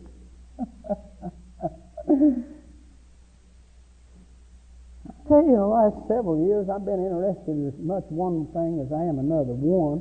I 5.04 5.28
tell 5.28 5.44
you, 5.44 5.60
the 5.60 5.68
last 5.68 6.00
several 6.08 6.48
years 6.48 6.72
I've 6.72 6.88
been 6.88 7.04
interested 7.04 7.60
in 7.60 7.68
as 7.68 7.76
much 7.84 8.08
one 8.08 8.48
thing 8.56 8.80
as 8.80 8.88
I 8.96 9.04
am 9.04 9.20
another. 9.20 9.52
One, 9.52 10.00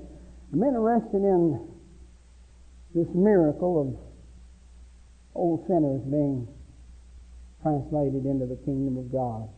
I'm 0.54 0.62
interested 0.62 1.26
in 1.26 1.71
this 2.94 3.08
miracle 3.14 3.80
of 3.80 3.88
old 5.34 5.66
sinners 5.66 6.02
being 6.10 6.46
translated 7.62 8.26
into 8.26 8.46
the 8.46 8.56
kingdom 8.64 8.98
of 8.98 9.10
God, 9.12 9.48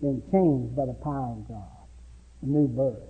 being 0.00 0.22
changed 0.30 0.76
by 0.76 0.86
the 0.86 0.96
power 1.04 1.32
of 1.32 1.48
God, 1.48 1.86
a 2.42 2.46
new 2.46 2.68
birth. 2.68 3.08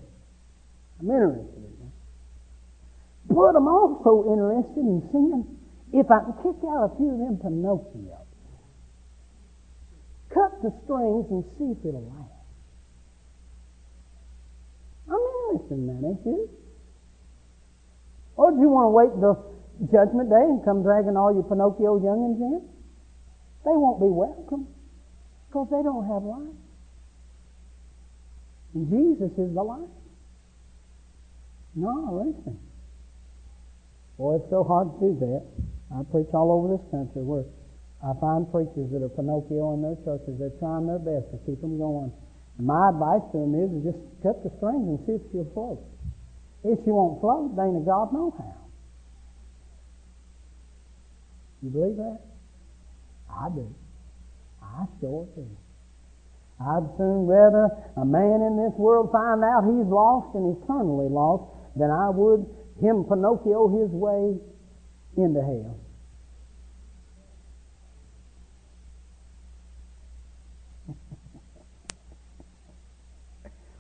I'm 1.01 1.11
interested 1.11 1.57
in 1.57 1.75
that. 1.81 3.35
But 3.35 3.57
I'm 3.57 3.69
also 3.69 4.33
interested 4.33 4.85
in 4.85 5.03
seeing 5.13 5.59
if 5.93 6.11
I 6.11 6.21
can 6.21 6.35
kick 6.43 6.63
out 6.69 6.93
a 6.93 6.97
few 6.97 7.13
of 7.13 7.19
them 7.19 7.37
Pinocchios. 7.39 8.27
Cut 10.33 10.63
the 10.63 10.73
strings 10.85 11.27
and 11.31 11.45
see 11.57 11.73
if 11.73 11.85
it'll 11.85 12.05
last. 12.05 12.39
I'm 15.09 15.25
interested 15.57 15.75
in 15.75 15.87
that, 15.87 16.07
ain't 16.07 16.27
you? 16.27 16.58
Or 18.39 18.55
do 18.55 18.63
you 18.63 18.71
want 18.71 18.87
to 18.87 18.95
wait 18.95 19.11
until 19.19 19.35
Judgment 19.91 20.31
Day 20.31 20.39
and 20.39 20.63
come 20.63 20.87
dragging 20.87 21.19
all 21.19 21.35
your 21.35 21.43
Pinocchio 21.43 21.99
youngins 21.99 22.39
in? 22.39 22.63
They 23.67 23.75
won't 23.75 23.99
be 23.99 24.07
welcome 24.07 24.71
because 25.51 25.67
they 25.75 25.83
don't 25.83 26.07
have 26.07 26.23
life. 26.23 26.55
And 28.79 28.87
Jesus 28.87 29.35
is 29.35 29.51
the 29.51 29.65
life. 29.67 29.91
No, 31.75 31.91
listen. 32.15 32.63
Boy, 34.17 34.39
it's 34.39 34.51
so 34.55 34.63
hard 34.63 34.87
to 34.87 34.99
do 35.03 35.11
that. 35.19 35.43
I 35.91 36.07
preach 36.07 36.31
all 36.31 36.55
over 36.55 36.79
this 36.79 36.87
country 36.95 37.27
where 37.27 37.43
I 38.07 38.15
find 38.23 38.47
preachers 38.55 38.87
that 38.95 39.03
are 39.03 39.11
Pinocchio 39.11 39.75
in 39.75 39.83
their 39.83 39.99
churches. 40.07 40.39
They're 40.39 40.55
trying 40.63 40.87
their 40.87 41.03
best 41.03 41.27
to 41.35 41.43
keep 41.43 41.59
them 41.59 41.75
going. 41.75 42.15
And 42.59 42.67
my 42.71 42.95
advice 42.95 43.27
to 43.35 43.43
them 43.43 43.51
is 43.59 43.83
just 43.83 43.99
cut 44.23 44.39
the 44.47 44.55
strings 44.63 44.87
and 44.87 44.99
see 45.11 45.19
if 45.19 45.23
she'll 45.35 45.51
float. 45.51 45.83
If 46.65 46.85
she 46.85 46.91
won't 46.91 47.21
float, 47.21 47.57
then 47.57 47.67
ain't 47.67 47.77
a 47.77 47.81
God 47.81 48.13
know 48.13 48.35
how. 48.37 48.55
You 51.63 51.71
believe 51.71 51.97
that? 51.97 52.21
I 53.31 53.49
do. 53.51 53.75
I 54.63 54.85
sure 55.01 55.27
do. 55.35 55.47
I'd 56.61 56.87
soon 56.97 57.27
rather 57.27 57.71
a 57.97 58.05
man 58.05 58.43
in 58.43 58.57
this 58.57 58.75
world 58.79 59.11
find 59.13 59.45
out 59.45 59.63
he's 59.63 59.87
lost 59.87 60.35
and 60.35 60.57
eternally 60.57 61.09
lost 61.09 61.45
than 61.77 61.91
I 61.91 62.11
would 62.11 62.47
him 62.81 63.05
Pinocchio 63.05 63.69
his 63.79 63.91
way 63.91 64.39
into 65.17 65.41
hell. 65.41 65.77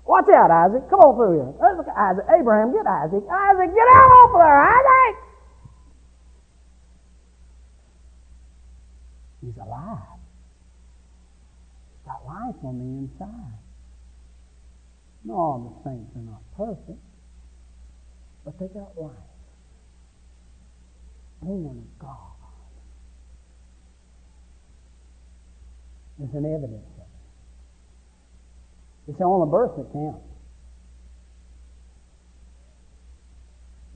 Watch 0.08 0.24
out, 0.32 0.50
Isaac. 0.50 0.88
Come 0.88 1.00
on 1.04 1.12
through 1.20 1.36
here. 1.36 1.52
Look 1.76 1.86
at 1.86 1.92
Isaac. 1.92 2.24
Abraham, 2.32 2.72
get 2.72 2.88
Isaac. 2.88 3.20
Isaac, 3.28 3.68
get 3.76 3.88
out 3.92 4.10
of 4.24 4.32
there, 4.40 4.58
Isaac! 4.64 5.14
He's 9.44 9.56
alive. 9.60 10.16
He's 11.92 12.04
got 12.08 12.24
life 12.24 12.56
on 12.64 12.80
the 12.80 12.88
inside. 13.04 13.60
No, 15.24 15.34
all 15.34 15.60
the 15.84 15.90
saints 15.90 16.16
are 16.16 16.24
not 16.24 16.40
perfect, 16.56 17.04
but 18.46 18.58
they 18.58 18.68
got 18.68 18.96
life. 18.96 19.12
Born 21.42 21.84
of 21.84 21.98
God. 22.00 22.32
There's 26.18 26.32
an 26.32 26.46
evidence 26.46 26.97
of 29.08 29.16
the 29.16 29.24
only 29.24 29.50
birth 29.50 29.72
that 29.76 29.92
counts. 29.92 30.24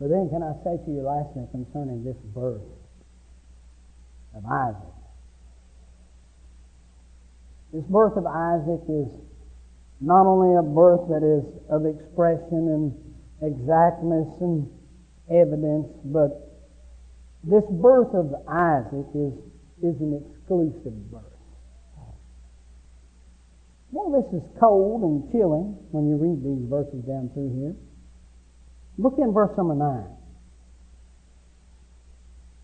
But 0.00 0.08
then, 0.08 0.28
can 0.30 0.42
I 0.42 0.52
say 0.64 0.82
to 0.84 0.90
you 0.90 1.02
lastly 1.02 1.46
concerning 1.52 2.02
this 2.02 2.16
birth 2.34 2.62
of 4.34 4.44
Isaac? 4.44 4.92
This 7.72 7.84
birth 7.84 8.16
of 8.16 8.26
Isaac 8.26 8.82
is 8.88 9.08
not 10.00 10.26
only 10.26 10.56
a 10.56 10.62
birth 10.62 11.08
that 11.08 11.22
is 11.22 11.46
of 11.70 11.86
expression 11.86 12.68
and 12.68 12.92
exactness 13.40 14.28
and 14.40 14.68
evidence, 15.30 15.86
but 16.06 16.52
this 17.44 17.64
birth 17.70 18.14
of 18.14 18.34
Isaac 18.48 19.06
is, 19.14 19.34
is 19.82 20.00
an 20.00 20.18
exclusive 20.18 21.10
birth. 21.10 21.31
Well, 23.92 24.08
this 24.08 24.32
is 24.32 24.42
cold 24.58 25.02
and 25.04 25.30
chilling 25.30 25.76
when 25.92 26.08
you 26.08 26.16
read 26.16 26.40
these 26.40 26.64
verses 26.64 27.04
down 27.04 27.28
through 27.36 27.52
here. 27.52 27.76
Look 28.96 29.20
in 29.20 29.32
verse 29.32 29.52
number 29.56 29.76
9. 29.76 30.08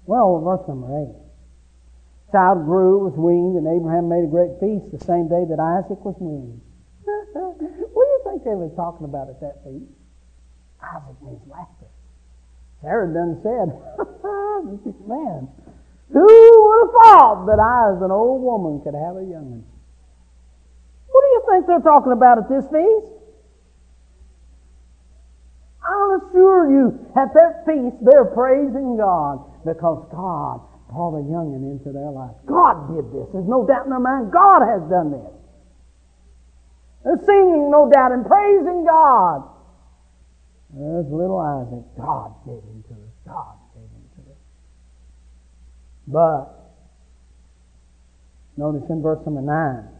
Well, 0.08 0.40
verse 0.40 0.64
number 0.66 0.88
8. 0.88 2.32
Child 2.32 2.64
grew, 2.64 3.04
was 3.04 3.16
weaned, 3.16 3.60
and 3.60 3.68
Abraham 3.68 4.08
made 4.08 4.24
a 4.24 4.32
great 4.32 4.56
feast 4.56 4.88
the 4.88 5.04
same 5.04 5.28
day 5.28 5.44
that 5.44 5.60
Isaac 5.60 6.00
was 6.00 6.16
weaned. 6.16 6.60
what 7.04 7.60
do 7.60 8.12
you 8.16 8.20
think 8.24 8.44
they 8.44 8.56
were 8.56 8.72
talking 8.72 9.04
about 9.04 9.28
at 9.28 9.40
that 9.44 9.60
feast? 9.64 9.92
Isaac 10.80 11.16
means 11.20 11.44
laughter. 11.44 11.92
Sarah 12.80 13.12
done 13.12 13.36
said, 13.44 13.68
man, 15.08 15.48
who 16.08 16.24
would 16.24 16.80
have 16.88 16.94
thought 17.04 17.46
that 17.52 17.60
I, 17.60 17.96
as 17.96 18.00
an 18.00 18.12
old 18.12 18.40
woman, 18.40 18.80
could 18.80 18.96
have 18.96 19.20
a 19.20 19.24
young 19.28 19.60
one? 19.60 19.64
What 21.08 21.24
do 21.24 21.28
you 21.32 21.42
think 21.58 21.66
they're 21.66 21.80
talking 21.80 22.12
about 22.12 22.38
at 22.38 22.48
this 22.48 22.64
feast? 22.70 23.12
I'll 25.82 26.22
assure 26.22 26.70
you, 26.70 27.06
at 27.16 27.34
that 27.34 27.66
feast, 27.66 27.96
they're 28.04 28.30
praising 28.30 28.96
God 28.96 29.42
because 29.64 30.06
God 30.12 30.60
brought 30.90 31.18
a 31.18 31.22
youngin 31.26 31.66
into 31.66 31.90
their 31.90 32.10
life. 32.10 32.36
God 32.46 32.94
did 32.94 33.10
this. 33.10 33.26
There's 33.32 33.48
no 33.48 33.66
doubt 33.66 33.84
in 33.84 33.90
their 33.90 34.00
mind. 34.00 34.30
God 34.30 34.62
has 34.62 34.82
done 34.88 35.10
this. 35.10 35.32
They're 37.04 37.24
singing, 37.26 37.70
no 37.70 37.90
doubt, 37.90 38.12
and 38.12 38.24
praising 38.26 38.84
God. 38.84 39.48
There's 40.70 41.06
little 41.10 41.40
Isaac. 41.40 41.84
God 41.96 42.34
gave 42.44 42.62
him 42.62 42.84
to 42.88 42.94
us. 42.94 43.14
God 43.26 43.56
gave 43.74 43.88
him 43.88 44.04
to 44.16 44.30
us. 44.30 44.38
But, 46.06 46.44
notice 48.56 48.88
in 48.90 49.00
verse 49.00 49.24
number 49.24 49.40
9, 49.40 49.97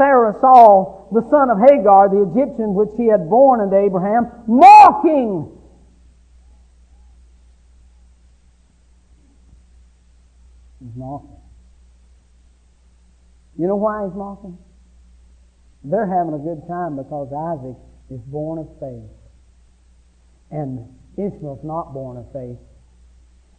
Sarah 0.00 0.32
saw 0.40 1.12
the 1.12 1.20
son 1.28 1.50
of 1.50 1.58
Hagar, 1.60 2.08
the 2.08 2.22
Egyptian, 2.22 2.72
which 2.72 2.88
he 2.96 3.08
had 3.08 3.28
born 3.28 3.60
unto 3.60 3.76
Abraham, 3.76 4.32
mocking. 4.46 5.52
He's 10.80 10.96
mocking. 10.96 11.36
You 13.58 13.66
know 13.66 13.76
why 13.76 14.06
he's 14.06 14.16
mocking? 14.16 14.56
They're 15.84 16.06
having 16.06 16.32
a 16.32 16.38
good 16.38 16.66
time 16.66 16.96
because 16.96 17.28
Isaac 17.28 17.76
is 18.08 18.20
born 18.24 18.58
of 18.58 18.68
faith. 18.80 19.10
And 20.50 20.96
Ishmael's 21.18 21.62
not 21.62 21.92
born 21.92 22.16
of 22.16 22.32
faith. 22.32 22.56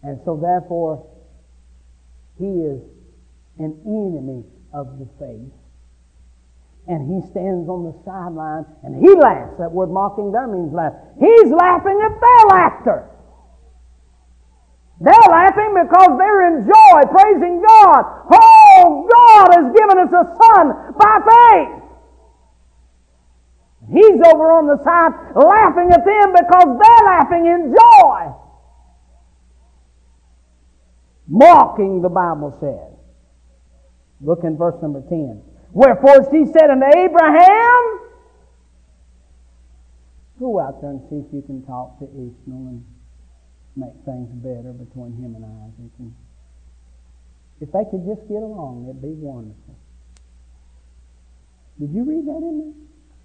And 0.02 0.20
so 0.26 0.38
therefore, 0.38 1.06
he 2.40 2.46
is 2.48 2.82
an 3.60 3.78
enemy 3.86 4.44
of 4.74 4.98
the 4.98 5.08
faith 5.20 5.52
and 6.88 7.06
he 7.06 7.22
stands 7.30 7.70
on 7.70 7.86
the 7.86 7.96
sideline 8.04 8.66
and 8.84 8.98
he 8.98 9.10
laughs. 9.14 9.58
That 9.60 9.72
word 9.72 9.90
mocking 9.92 10.32
there 10.32 10.48
means 10.48 10.74
laugh. 10.74 10.94
He's 11.20 11.52
laughing 11.52 12.00
at 12.02 12.14
their 12.20 12.44
laughter. 12.50 12.98
They're 15.02 15.30
laughing 15.30 15.74
because 15.82 16.14
they're 16.18 16.48
in 16.54 16.66
joy, 16.66 17.00
praising 17.10 17.62
God. 17.66 18.02
Oh, 18.34 19.10
God 19.10 19.48
has 19.58 19.74
given 19.74 19.98
us 19.98 20.14
a 20.14 20.26
son 20.38 20.94
by 20.98 21.16
faith. 21.26 21.82
He's 23.90 24.22
over 24.34 24.52
on 24.54 24.68
the 24.68 24.78
side 24.84 25.12
laughing 25.36 25.90
at 25.92 26.06
them 26.06 26.34
because 26.38 26.70
they're 26.78 27.06
laughing 27.06 27.46
in 27.48 27.74
joy. 27.74 28.34
Mocking, 31.28 32.02
the 32.02 32.10
Bible 32.10 32.56
says. 32.60 32.98
Look 34.22 34.44
in 34.44 34.56
verse 34.58 34.76
number 34.82 35.02
10. 35.10 35.42
Wherefore 35.74 36.28
she 36.32 36.46
said 36.46 36.70
unto 36.70 36.86
Abraham, 36.86 38.00
Go 40.40 40.60
out 40.60 40.82
there 40.82 40.90
and 40.90 41.02
see 41.10 41.18
if 41.18 41.32
you 41.32 41.44
can 41.44 41.64
talk 41.66 42.00
to 42.00 42.06
Ishmael 42.06 42.82
and 42.82 42.86
make 43.76 43.94
things 44.06 44.28
better 44.42 44.74
between 44.74 45.14
him 45.14 45.36
and 45.36 45.46
Isaac. 45.46 45.94
And 46.00 46.16
if 47.62 47.72
they 47.72 47.86
could 47.86 48.04
just 48.06 48.28
get 48.28 48.42
along, 48.42 48.90
it'd 48.90 49.02
be 49.02 49.14
wonderful. 49.14 49.78
Did 51.80 51.94
you 51.94 52.04
read 52.04 52.26
that 52.26 52.42
in 52.42 52.74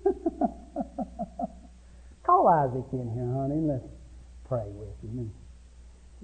there? 0.04 0.12
Call 2.26 2.48
Isaac 2.48 2.84
in 2.92 3.10
here, 3.16 3.32
honey, 3.32 3.64
and 3.64 3.68
let's 3.68 3.88
pray 4.46 4.68
with 4.68 4.92
him. 5.02 5.18
And, 5.18 5.32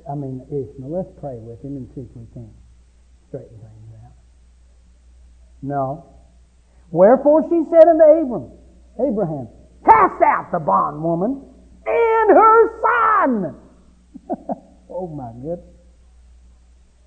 I 0.08 0.14
mean, 0.14 0.44
Ishmael, 0.52 0.92
let's 0.92 1.10
pray 1.18 1.38
with 1.40 1.64
him 1.64 1.76
and 1.76 1.88
see 1.94 2.02
if 2.02 2.14
we 2.14 2.26
can 2.34 2.52
straighten 3.28 3.48
things. 3.48 3.91
No. 5.62 6.04
Wherefore 6.90 7.42
she 7.44 7.62
said 7.70 7.88
unto 7.88 8.04
Abram, 8.04 8.50
Abraham, 9.00 9.48
cast 9.84 10.22
out 10.22 10.50
the 10.52 10.58
bondwoman 10.58 11.40
and 11.86 12.30
her 12.30 12.80
son. 12.82 13.56
oh 14.90 15.06
my 15.08 15.32
goodness. 15.40 15.72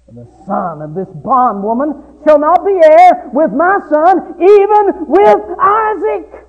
The 0.07 0.27
son 0.45 0.81
of 0.81 0.93
this 0.93 1.09
bondwoman 1.23 2.21
shall 2.25 2.39
not 2.39 2.63
be 2.63 2.71
heir 2.71 3.29
with 3.33 3.51
my 3.51 3.79
son, 3.89 4.35
even 4.39 5.05
with 5.07 5.41
Isaac. 5.59 6.45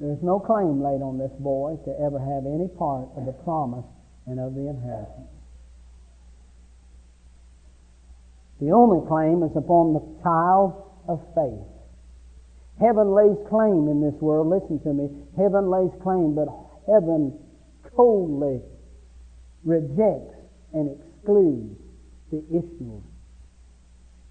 There's 0.00 0.22
no 0.22 0.40
claim 0.40 0.82
laid 0.82 1.00
on 1.02 1.18
this 1.18 1.32
boy 1.38 1.78
to 1.84 1.90
ever 2.00 2.18
have 2.18 2.44
any 2.44 2.68
part 2.68 3.08
of 3.16 3.26
the 3.26 3.32
promise 3.32 3.86
and 4.26 4.40
of 4.40 4.54
the 4.54 4.68
inheritance. 4.68 5.33
The 8.60 8.70
only 8.70 9.06
claim 9.08 9.42
is 9.42 9.56
upon 9.56 9.94
the 9.94 10.22
child 10.22 10.72
of 11.08 11.20
faith. 11.34 11.66
Heaven 12.80 13.14
lays 13.14 13.36
claim 13.48 13.88
in 13.88 14.00
this 14.00 14.20
world. 14.20 14.48
Listen 14.48 14.80
to 14.80 14.92
me. 14.92 15.08
Heaven 15.36 15.70
lays 15.70 15.90
claim, 16.02 16.34
but 16.34 16.48
heaven 16.86 17.38
coldly 17.94 18.60
rejects 19.64 20.36
and 20.72 20.98
excludes 20.98 21.78
the 22.30 22.42
Ishmael. 22.50 23.02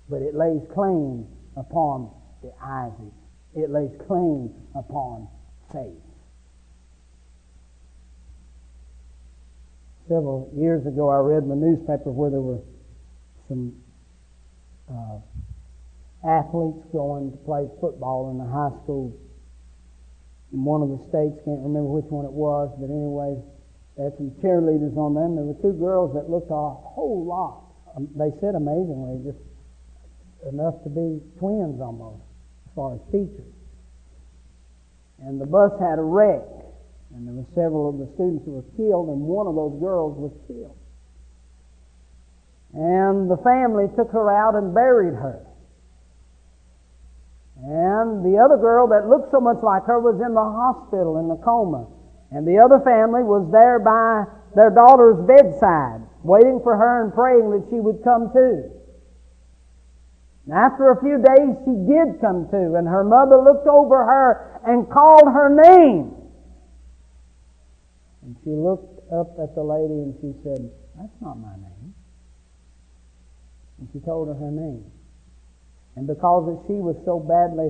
But 0.09 0.21
it 0.21 0.36
lays 0.36 0.61
claim 0.74 1.28
upon 1.55 2.11
the 2.41 2.51
Isaac. 2.61 3.13
It 3.55 3.69
lays 3.69 3.91
claim 4.07 4.53
upon 4.76 5.28
faith. 5.71 6.01
Several 10.07 10.51
years 10.53 10.86
ago, 10.86 11.09
I 11.09 11.17
read 11.17 11.43
in 11.43 11.49
the 11.49 11.55
newspaper 11.55 12.11
where 12.11 12.30
there 12.30 12.41
were 12.41 12.59
some 13.47 13.82
uh, 14.91 15.19
athletes 16.27 16.84
going 16.91 17.31
to 17.31 17.38
play 17.43 17.67
football 17.79 18.31
in 18.31 18.38
the 18.38 18.47
high 18.47 18.71
school 18.84 19.15
in 20.51 20.63
one 20.63 20.81
of 20.81 20.89
the 20.89 21.01
states. 21.09 21.36
Can't 21.43 21.63
remember 21.63 21.89
which 21.89 22.07
one 22.07 22.25
it 22.25 22.31
was, 22.31 22.71
but 22.79 22.88
anyway, 22.88 23.36
had 23.97 24.15
some 24.17 24.31
cheerleaders 24.41 24.95
on 24.97 25.13
them. 25.13 25.36
There 25.36 25.45
were 25.45 25.59
two 25.61 25.77
girls 25.77 26.13
that 26.15 26.29
looked 26.29 26.49
a 26.49 26.69
whole 26.73 27.25
lot. 27.25 27.63
Um, 27.95 28.09
they 28.15 28.31
said 28.41 28.55
amazingly, 28.55 29.21
just 29.21 29.41
enough 30.49 30.81
to 30.84 30.89
be 30.89 31.21
twins 31.39 31.79
almost, 31.79 32.23
as 32.67 32.71
far 32.75 32.95
as 32.95 33.01
features. 33.11 33.53
And 35.19 35.39
the 35.39 35.45
bus 35.45 35.71
had 35.79 35.99
a 35.99 36.05
wreck, 36.05 36.43
and 37.13 37.27
there 37.27 37.36
were 37.36 37.47
several 37.53 37.88
of 37.89 37.97
the 38.01 38.09
students 38.15 38.43
who 38.45 38.59
were 38.59 38.67
killed, 38.75 39.09
and 39.09 39.21
one 39.21 39.47
of 39.47 39.55
those 39.55 39.77
girls 39.79 40.17
was 40.17 40.34
killed. 40.47 40.77
And 42.74 43.30
the 43.30 43.38
family 43.43 43.86
took 43.95 44.11
her 44.11 44.30
out 44.30 44.55
and 44.55 44.74
buried 44.74 45.13
her. 45.13 45.45
And 47.63 48.26
the 48.26 48.41
other 48.41 48.57
girl 48.57 48.88
that 48.89 49.07
looked 49.07 49.32
so 49.32 49.39
much 49.39 49.61
like 49.61 49.86
her 49.86 49.99
was 49.99 50.19
in 50.19 50.34
the 50.34 50.43
hospital 50.43 51.21
in 51.21 51.30
a 51.30 51.38
coma. 51.38 51.88
And 52.32 52.47
the 52.47 52.57
other 52.57 52.82
family 52.82 53.21
was 53.21 53.45
there 53.53 53.78
by 53.78 54.26
their 54.55 54.74
daughter's 54.74 55.21
bedside, 55.26 56.01
waiting 56.24 56.59
for 56.63 56.76
her 56.76 57.05
and 57.05 57.13
praying 57.13 57.51
that 57.51 57.69
she 57.69 57.80
would 57.80 58.03
come 58.03 58.34
to. 58.34 58.69
And 60.45 60.53
after 60.53 60.89
a 60.91 60.99
few 60.99 61.21
days, 61.21 61.55
she 61.63 61.76
did 61.88 62.19
come 62.19 62.49
to, 62.49 62.76
and 62.76 62.88
her 62.88 63.03
mother 63.03 63.38
looked 63.38 63.67
over 63.67 64.03
her 64.03 64.59
and 64.65 64.89
called 64.89 65.30
her 65.32 65.47
name. 65.47 66.11
And 68.24 68.36
she 68.43 68.49
looked 68.49 68.99
up 69.11 69.38
at 69.39 69.55
the 69.55 69.63
lady 69.63 70.03
and 70.03 70.15
she 70.19 70.34
said, 70.43 70.69
That's 70.97 71.15
not 71.21 71.38
my 71.39 71.55
name. 71.55 71.72
And 73.80 73.89
she 73.91 73.99
told 73.99 74.28
her 74.28 74.36
her 74.36 74.51
name. 74.51 74.86
And 75.95 76.07
because 76.07 76.49
that 76.49 76.59
she 76.67 76.82
was 76.82 76.97
so 77.05 77.19
badly 77.19 77.69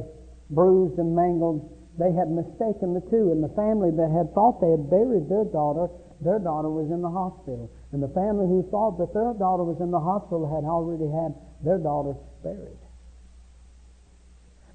bruised 0.49 0.99
and 0.99 1.16
mangled, 1.16 1.68
they 1.99 2.12
had 2.12 2.32
mistaken 2.32 2.93
the 2.93 3.04
two. 3.12 3.32
And 3.32 3.43
the 3.43 3.54
family 3.54 3.91
that 3.91 4.10
had 4.10 4.34
thought 4.34 4.62
they 4.62 4.72
had 4.72 4.89
buried 4.89 5.28
their 5.30 5.45
daughter, 5.45 5.91
their 6.24 6.39
daughter 6.39 6.70
was 6.72 6.89
in 6.89 7.01
the 7.01 7.12
hospital. 7.12 7.70
And 7.91 8.01
the 8.01 8.12
family 8.16 8.47
who 8.47 8.64
thought 8.72 8.97
that 8.97 9.14
their 9.14 9.36
daughter 9.36 9.64
was 9.64 9.78
in 9.84 9.91
the 9.91 9.99
hospital 9.99 10.47
had 10.47 10.64
already 10.64 11.08
had 11.12 11.36
their 11.62 11.78
daughter 11.78 12.16
buried. 12.41 12.80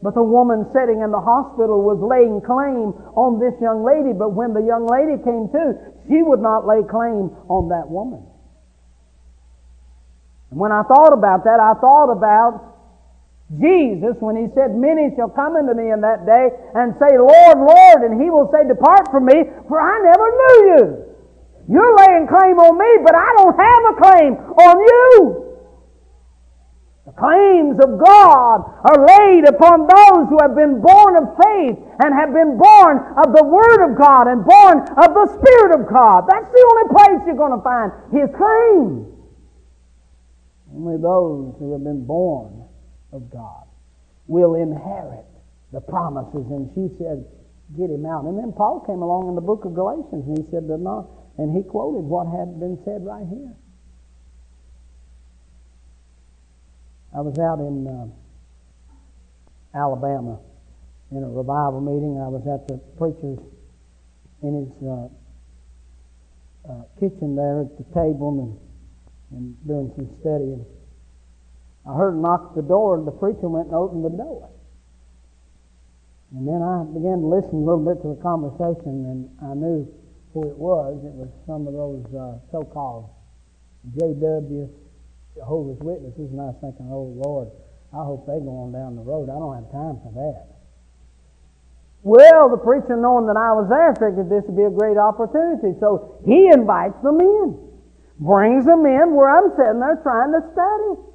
But 0.01 0.15
the 0.15 0.23
woman 0.23 0.71
sitting 0.71 1.03
in 1.03 1.11
the 1.11 1.19
hospital 1.19 1.83
was 1.83 1.99
laying 1.99 2.39
claim 2.39 2.95
on 3.19 3.43
this 3.43 3.59
young 3.59 3.83
lady, 3.83 4.15
but 4.15 4.31
when 4.31 4.55
the 4.55 4.63
young 4.63 4.87
lady 4.87 5.19
came 5.27 5.51
to, 5.51 5.75
she 6.07 6.23
would 6.23 6.39
not 6.39 6.71
lay 6.71 6.87
claim 6.87 7.35
on 7.51 7.75
that 7.75 7.91
woman. 7.91 8.23
And 10.51 10.59
when 10.59 10.73
I 10.73 10.83
thought 10.83 11.13
about 11.13 11.45
that, 11.45 11.61
I 11.61 11.75
thought 11.81 12.11
about 12.11 12.69
Jesus 13.57 14.17
when 14.21 14.37
he 14.37 14.53
said, 14.53 14.77
Many 14.77 15.09
shall 15.17 15.33
come 15.33 15.57
unto 15.57 15.73
me 15.73 15.89
in 15.89 16.01
that 16.05 16.29
day 16.29 16.53
and 16.77 16.93
say, 17.01 17.17
Lord, 17.17 17.57
Lord, 17.57 18.05
and 18.05 18.21
he 18.21 18.29
will 18.29 18.53
say, 18.53 18.69
Depart 18.69 19.09
from 19.11 19.25
me, 19.25 19.49
for 19.69 19.81
I 19.81 19.97
never 20.05 20.29
knew 20.29 20.57
you. 20.69 20.83
You're 21.69 21.97
laying 21.97 22.29
claim 22.29 22.57
on 22.61 22.77
me, 22.77 22.91
but 23.05 23.17
I 23.17 23.29
don't 23.41 23.57
have 23.57 23.83
a 23.89 23.95
claim 24.01 24.33
on 24.57 24.77
you. 24.81 25.49
The 27.09 27.17
claims 27.17 27.77
of 27.81 27.97
God 28.01 28.69
are 28.85 29.01
laid 29.01 29.49
upon 29.49 29.89
those 29.89 30.29
who 30.29 30.37
have 30.45 30.57
been 30.57 30.81
born 30.81 31.17
of 31.17 31.33
faith 31.41 31.77
and 32.05 32.13
have 32.13 32.33
been 32.37 32.61
born 32.61 33.01
of 33.17 33.33
the 33.33 33.45
Word 33.45 33.81
of 33.85 33.97
God 33.97 34.29
and 34.29 34.45
born 34.45 34.77
of 34.97 35.09
the 35.17 35.29
Spirit 35.41 35.73
of 35.73 35.89
God. 35.89 36.29
That's 36.29 36.49
the 36.53 36.65
only 36.69 36.87
place 36.93 37.21
you're 37.25 37.41
going 37.41 37.57
to 37.57 37.65
find 37.65 37.93
His 38.13 38.29
claims. 38.37 39.18
Only 40.75 40.97
those 40.97 41.55
who 41.59 41.73
have 41.73 41.85
been 41.85 42.05
born 42.05 42.65
of 43.13 43.31
God 43.31 43.67
will 44.27 44.55
inherit 44.55 45.25
the 45.73 45.81
promises. 45.81 46.47
And 46.51 46.71
she 46.75 46.95
said, 46.99 47.25
Get 47.77 47.91
him 47.91 48.07
out. 48.07 48.25
And 48.25 48.39
then 48.39 48.53
Paul 48.53 48.81
came 48.81 49.03
along 49.03 49.29
in 49.29 49.35
the 49.35 49.43
book 49.43 49.67
of 49.67 49.75
Galatians 49.75 50.25
and 50.25 50.39
he 50.39 50.45
said, 50.51 50.65
not, 50.65 51.07
and 51.37 51.55
he 51.55 51.63
quoted 51.63 52.01
what 52.01 52.27
had 52.27 52.59
been 52.59 52.81
said 52.85 53.05
right 53.05 53.27
here. 53.29 53.53
I 57.15 57.21
was 57.21 57.39
out 57.39 57.61
in 57.61 57.87
uh, 57.87 58.09
Alabama 59.77 60.41
in 61.11 61.23
a 61.23 61.29
revival 61.29 61.81
meeting. 61.81 62.21
I 62.21 62.29
was 62.29 62.41
at 62.49 62.69
the 62.69 62.79
preacher's 62.97 63.39
in 64.43 64.65
his 64.65 64.73
uh, 64.89 65.09
uh, 66.73 66.85
kitchen 67.01 67.37
there 67.37 67.63
at 67.63 67.77
the 67.77 67.85
table 67.93 68.33
and, 68.41 68.68
and 69.31 69.57
doing 69.67 69.93
some 69.97 70.09
studying. 70.21 70.65
I 71.89 71.95
heard 71.95 72.15
a 72.15 72.21
knock 72.21 72.51
at 72.51 72.57
the 72.57 72.63
door, 72.63 72.97
and 72.97 73.07
the 73.07 73.13
preacher 73.13 73.49
went 73.49 73.69
and 73.69 73.77
opened 73.77 74.05
the 74.05 74.17
door. 74.17 74.51
And 76.37 76.47
then 76.47 76.61
I 76.61 76.85
began 76.85 77.25
to 77.25 77.29
listen 77.29 77.65
a 77.65 77.65
little 77.65 77.85
bit 77.85 78.03
to 78.05 78.13
the 78.13 78.21
conversation, 78.21 79.09
and 79.09 79.29
I 79.41 79.55
knew 79.55 79.89
who 80.35 80.45
it 80.45 80.57
was. 80.57 81.01
It 81.01 81.17
was 81.17 81.33
some 81.49 81.67
of 81.67 81.73
those 81.73 82.05
uh, 82.13 82.37
so-called 82.53 83.09
J.W. 83.97 84.69
Jehovah's 85.35 85.81
Witnesses, 85.81 86.29
and 86.29 86.41
I 86.41 86.53
was 86.53 86.59
thinking, 86.61 86.91
oh 86.93 87.15
Lord, 87.17 87.49
I 87.95 88.05
hope 88.05 88.27
they 88.27 88.37
go 88.45 88.69
on 88.69 88.73
down 88.73 88.97
the 88.97 89.07
road. 89.07 89.31
I 89.31 89.39
don't 89.41 89.55
have 89.57 89.73
time 89.73 89.97
for 90.05 90.13
that. 90.21 90.59
Well, 92.03 92.49
the 92.51 92.61
preacher, 92.61 92.97
knowing 92.97 93.27
that 93.27 93.37
I 93.37 93.53
was 93.57 93.67
there, 93.69 93.95
figured 93.97 94.29
this 94.29 94.45
would 94.47 94.57
be 94.57 94.69
a 94.69 94.71
great 94.71 94.97
opportunity. 94.97 95.75
So 95.81 96.21
he 96.27 96.49
invites 96.53 97.01
them 97.03 97.21
in, 97.21 97.57
brings 98.19 98.65
them 98.67 98.85
in 98.87 99.15
where 99.15 99.31
I'm 99.31 99.51
sitting 99.57 99.81
there 99.81 100.01
trying 100.03 100.33
to 100.33 100.43
study. 100.53 101.09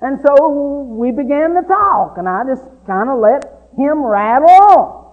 And 0.00 0.20
so 0.20 0.48
we 0.84 1.10
began 1.10 1.54
to 1.54 1.62
talk, 1.66 2.18
and 2.18 2.28
I 2.28 2.44
just 2.44 2.64
kind 2.86 3.08
of 3.08 3.18
let 3.20 3.70
him 3.76 4.04
rattle 4.04 4.50
on. 4.50 5.04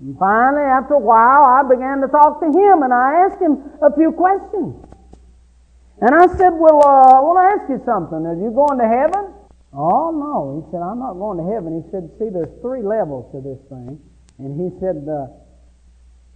And 0.00 0.16
finally, 0.18 0.62
after 0.62 0.94
a 0.94 1.00
while, 1.00 1.42
I 1.42 1.66
began 1.66 2.00
to 2.02 2.08
talk 2.08 2.38
to 2.40 2.46
him 2.46 2.82
and 2.84 2.92
I 2.92 3.26
asked 3.26 3.40
him 3.40 3.64
a 3.80 3.90
few 3.96 4.12
questions. 4.12 4.76
And 6.00 6.14
I 6.14 6.26
said, 6.36 6.52
Well, 6.52 6.84
uh, 6.84 7.16
I 7.16 7.20
want 7.24 7.40
to 7.40 7.46
ask 7.56 7.64
you 7.72 7.80
something. 7.88 8.20
Are 8.26 8.36
you 8.36 8.52
going 8.52 8.76
to 8.78 8.84
heaven? 8.84 9.32
Oh, 9.72 10.12
no. 10.12 10.60
He 10.60 10.70
said, 10.70 10.84
I'm 10.84 11.00
not 11.00 11.14
going 11.16 11.40
to 11.40 11.48
heaven. 11.48 11.80
He 11.80 11.84
said, 11.90 12.12
See, 12.20 12.28
there's 12.28 12.52
three 12.60 12.84
levels 12.84 13.32
to 13.32 13.40
this 13.40 13.58
thing. 13.72 13.96
And 14.36 14.52
he 14.60 14.68
said, 14.78 15.08
uh, 15.08 15.32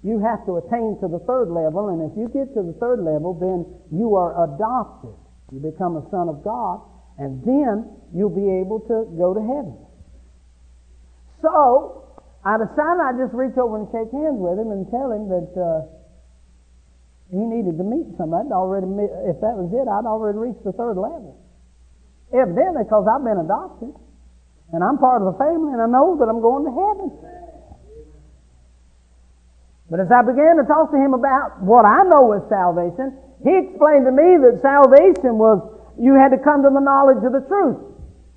You 0.02 0.18
have 0.24 0.46
to 0.46 0.56
attain 0.56 0.96
to 1.04 1.08
the 1.08 1.20
third 1.28 1.52
level, 1.52 1.92
and 1.92 2.00
if 2.08 2.16
you 2.16 2.32
get 2.32 2.54
to 2.56 2.62
the 2.64 2.72
third 2.80 3.04
level, 3.04 3.36
then 3.36 3.68
you 3.92 4.16
are 4.16 4.32
adopted. 4.48 5.12
You 5.52 5.60
become 5.60 6.00
a 6.00 6.04
son 6.08 6.32
of 6.32 6.40
God, 6.40 6.80
and 7.20 7.44
then 7.44 7.84
you'll 8.16 8.32
be 8.32 8.48
able 8.64 8.80
to 8.88 9.04
go 9.20 9.36
to 9.36 9.42
heaven. 9.44 9.76
So, 11.44 12.16
I 12.40 12.56
decided 12.56 13.00
I'd 13.04 13.20
just 13.20 13.36
reach 13.36 13.56
over 13.60 13.76
and 13.76 13.88
shake 13.92 14.08
hands 14.08 14.40
with 14.40 14.56
him 14.56 14.72
and 14.72 14.88
tell 14.88 15.12
him 15.12 15.28
that 15.28 15.52
uh, 15.52 15.84
he 17.28 17.44
needed 17.44 17.76
to 17.76 17.84
meet 17.84 18.08
somebody. 18.16 18.48
I'd 18.48 18.56
already, 18.56 18.88
if 19.28 19.36
that 19.44 19.52
was 19.52 19.68
it, 19.68 19.84
I'd 19.84 20.08
already 20.08 20.40
reached 20.40 20.64
the 20.64 20.72
third 20.72 20.96
level. 20.96 21.36
Evidently, 22.32 22.88
because 22.88 23.04
I've 23.04 23.20
been 23.20 23.36
adopted, 23.36 23.92
and 24.72 24.80
I'm 24.80 24.96
part 24.96 25.20
of 25.20 25.34
the 25.34 25.36
family, 25.36 25.76
and 25.76 25.82
I 25.82 25.90
know 25.92 26.16
that 26.16 26.24
I'm 26.30 26.40
going 26.40 26.64
to 26.64 26.72
heaven. 26.72 27.08
But 29.90 29.98
as 29.98 30.10
I 30.14 30.22
began 30.22 30.56
to 30.56 30.64
talk 30.64 30.94
to 30.94 30.96
him 30.96 31.14
about 31.18 31.58
what 31.58 31.84
I 31.84 32.06
know 32.06 32.30
is 32.38 32.46
salvation, 32.46 33.18
he 33.42 33.58
explained 33.58 34.06
to 34.06 34.14
me 34.14 34.38
that 34.38 34.62
salvation 34.62 35.34
was 35.34 35.58
you 35.98 36.14
had 36.14 36.30
to 36.30 36.38
come 36.38 36.62
to 36.62 36.70
the 36.70 36.80
knowledge 36.80 37.26
of 37.26 37.34
the 37.34 37.42
truth. 37.50 37.90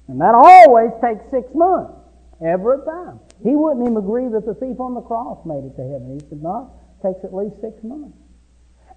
And 0.09 0.19
that 0.19 0.33
always 0.33 0.89
takes 0.97 1.21
six 1.29 1.47
months, 1.53 1.93
every 2.41 2.81
time. 2.83 3.21
He 3.45 3.53
wouldn't 3.53 3.85
even 3.85 4.01
agree 4.01 4.27
that 4.33 4.49
the 4.49 4.57
thief 4.57 4.81
on 4.81 4.97
the 4.97 5.05
cross 5.05 5.39
made 5.45 5.63
it 5.63 5.77
to 5.77 5.85
heaven. 5.85 6.17
He 6.17 6.25
said, 6.25 6.41
no, 6.41 6.73
it 6.97 7.05
takes 7.05 7.21
at 7.23 7.31
least 7.31 7.61
six 7.61 7.77
months. 7.85 8.17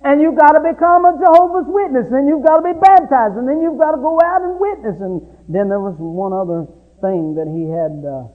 And 0.01 0.21
you've 0.21 0.37
got 0.37 0.53
to 0.57 0.63
become 0.65 1.05
a 1.05 1.17
Jehovah's 1.19 1.69
Witness, 1.69 2.09
and 2.13 2.29
you've 2.29 2.45
got 2.45 2.61
to 2.61 2.65
be 2.65 2.77
baptized, 2.79 3.37
and 3.37 3.49
then 3.49 3.61
you've 3.61 3.79
got 3.79 3.93
to 3.93 4.01
go 4.01 4.21
out 4.21 4.43
and 4.43 4.61
witness. 4.61 4.97
And 5.01 5.21
then 5.49 5.69
there 5.69 5.81
was 5.81 5.97
one 5.99 6.33
other 6.33 6.69
thing 7.01 7.37
that 7.37 7.49
he 7.49 7.69
had 7.69 8.05
uh, 8.05 8.29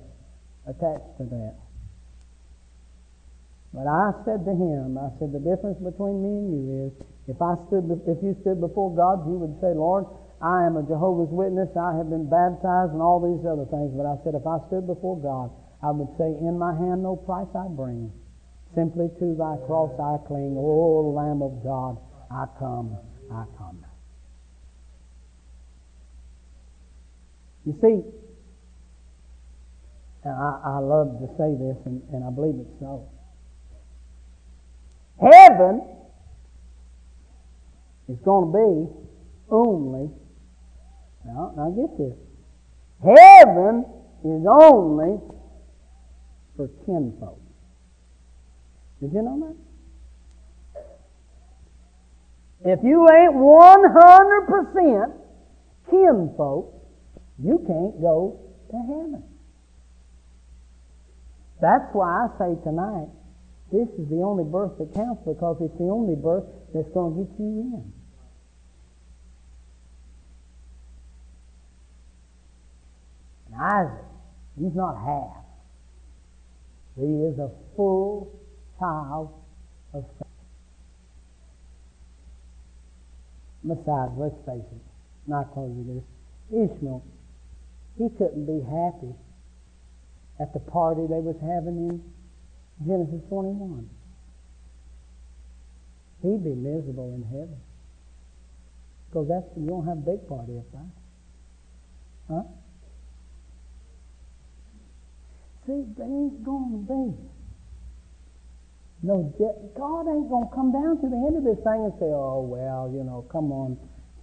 attached 0.69 1.17
to 1.21 1.25
that. 1.25 1.60
But 3.73 3.87
I 3.87 4.11
said 4.27 4.43
to 4.43 4.51
him, 4.51 4.99
I 4.99 5.07
said, 5.15 5.31
the 5.31 5.39
difference 5.39 5.79
between 5.79 6.19
me 6.19 6.33
and 6.43 6.47
you 6.51 6.63
is, 6.87 6.93
if 7.31 7.39
I 7.39 7.55
stood, 7.67 7.87
if 8.03 8.19
you 8.19 8.35
stood 8.43 8.59
before 8.59 8.91
God, 8.91 9.23
you 9.23 9.39
would 9.39 9.55
say, 9.63 9.71
Lord, 9.71 10.03
I 10.43 10.67
am 10.67 10.75
a 10.75 10.83
Jehovah's 10.83 11.31
Witness. 11.31 11.71
I 11.79 11.95
have 11.95 12.09
been 12.11 12.27
baptized 12.27 12.91
and 12.91 12.99
all 12.99 13.23
these 13.23 13.45
other 13.47 13.63
things. 13.71 13.95
But 13.95 14.03
I 14.03 14.19
said, 14.27 14.35
if 14.35 14.43
I 14.43 14.59
stood 14.67 14.91
before 14.91 15.15
God, 15.23 15.55
I 15.79 15.91
would 15.95 16.11
say, 16.17 16.35
In 16.43 16.59
my 16.59 16.75
hand 16.75 17.03
no 17.03 17.15
price 17.15 17.47
I 17.55 17.71
bring. 17.71 18.11
Simply 18.75 19.07
to 19.19 19.35
thy 19.39 19.55
cross 19.67 19.95
I 19.95 20.19
cling. 20.27 20.55
O 20.57 21.15
Lamb 21.15 21.41
of 21.41 21.63
God, 21.63 21.95
I 22.27 22.45
come, 22.59 22.97
I 23.31 23.45
come. 23.57 23.85
You 27.65 27.77
see, 27.79 28.03
I, 30.25 30.75
I 30.75 30.77
love 30.79 31.19
to 31.21 31.27
say 31.37 31.55
this, 31.55 31.77
and, 31.85 32.01
and 32.11 32.23
I 32.23 32.31
believe 32.31 32.55
it's 32.57 32.79
so. 32.79 33.07
Heaven 35.21 35.81
is 38.09 38.17
going 38.25 38.51
to 38.51 38.57
be 38.57 38.89
only, 39.51 40.09
now, 41.25 41.53
now 41.55 41.69
get 41.69 41.97
this. 41.97 42.17
Heaven 43.03 43.85
is 44.23 44.45
only 44.49 45.19
for 46.57 46.67
kinfolk. 46.85 47.39
Did 48.99 49.13
you 49.13 49.21
know 49.21 49.39
that? 49.47 49.55
If 52.63 52.83
you 52.83 53.07
ain't 53.09 53.33
100% 53.33 55.13
kinfolk, 55.89 56.73
you 57.43 57.57
can't 57.67 58.01
go 58.01 58.39
to 58.69 58.77
heaven. 58.77 59.23
That's 61.59 61.93
why 61.93 62.25
I 62.25 62.27
say 62.37 62.55
tonight, 62.63 63.07
this 63.71 63.87
is 63.97 64.09
the 64.09 64.21
only 64.21 64.43
birth 64.43 64.77
that 64.79 64.93
counts 64.93 65.21
because 65.25 65.57
it's 65.61 65.77
the 65.77 65.85
only 65.85 66.15
birth 66.15 66.43
that's 66.73 66.89
going 66.89 67.15
to 67.15 67.23
get 67.23 67.39
you 67.39 67.45
in. 67.79 67.93
Isaac, 73.57 74.05
he's 74.59 74.75
not 74.75 74.95
half. 74.97 75.43
He 76.97 77.05
is 77.05 77.39
a 77.39 77.49
full 77.75 78.39
child 78.79 79.33
of 79.93 80.03
faith. 80.17 80.27
Besides, 83.63 84.11
let's 84.17 84.35
face 84.45 84.65
it, 84.65 84.81
not 85.27 85.53
close 85.53 85.71
with 85.71 85.87
this. 85.95 86.03
Ishmael, 86.51 87.03
he 87.97 88.09
couldn't 88.17 88.45
be 88.45 88.59
happy 88.65 89.13
at 90.39 90.51
the 90.53 90.59
party 90.59 91.01
they 91.01 91.21
was 91.21 91.37
having 91.39 91.77
in 91.89 92.03
Genesis 92.85 93.21
21. 93.29 93.89
He'd 96.21 96.43
be 96.43 96.53
miserable 96.53 97.13
in 97.13 97.23
heaven. 97.23 97.57
Because 99.09 99.27
that's 99.27 99.45
you 99.57 99.67
don't 99.67 99.85
have 99.85 99.97
a 99.97 100.07
big 100.07 100.27
party 100.27 100.57
up 100.57 100.69
there. 100.71 100.91
Huh? 102.29 102.43
See, 105.65 105.83
they 105.97 106.03
ain't 106.05 106.43
gonna 106.43 106.77
be. 106.87 107.13
No, 109.03 109.33
God 109.75 110.07
ain't 110.07 110.29
gonna 110.29 110.49
come 110.53 110.71
down 110.71 111.01
to 111.01 111.09
the 111.09 111.17
end 111.17 111.37
of 111.37 111.43
this 111.43 111.57
thing 111.65 111.85
and 111.85 111.93
say, 111.99 112.07
"Oh 112.07 112.41
well, 112.41 112.89
you 112.93 113.03
know, 113.03 113.25
come 113.31 113.51
on, 113.51 113.77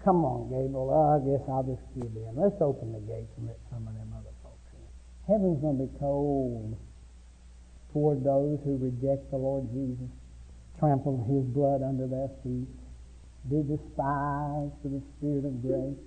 come 0.04 0.24
on, 0.24 0.48
Gabriel. 0.48 0.88
I 0.94 1.18
guess 1.26 1.42
I'll 1.50 1.66
just 1.66 1.82
give 1.94 2.14
in. 2.14 2.32
Let's 2.34 2.56
open 2.62 2.92
the 2.92 3.00
gates 3.00 3.30
and 3.36 3.48
let 3.48 3.58
some 3.70 3.86
of 3.86 3.94
them 3.94 4.14
other 4.16 4.34
folks 4.42 4.70
in." 4.72 4.86
Heaven's 5.26 5.60
gonna 5.60 5.84
be 5.84 5.90
cold 5.98 6.78
toward 7.98 8.22
those 8.22 8.62
who 8.62 8.78
reject 8.78 9.28
the 9.34 9.36
Lord 9.36 9.66
Jesus, 9.74 10.06
trample 10.78 11.18
His 11.26 11.42
blood 11.50 11.82
under 11.82 12.06
their 12.06 12.30
feet, 12.46 12.70
be 13.50 13.58
despised 13.66 14.70
for 14.78 14.86
the 14.86 15.02
Spirit 15.18 15.42
of 15.42 15.58
grace. 15.58 15.98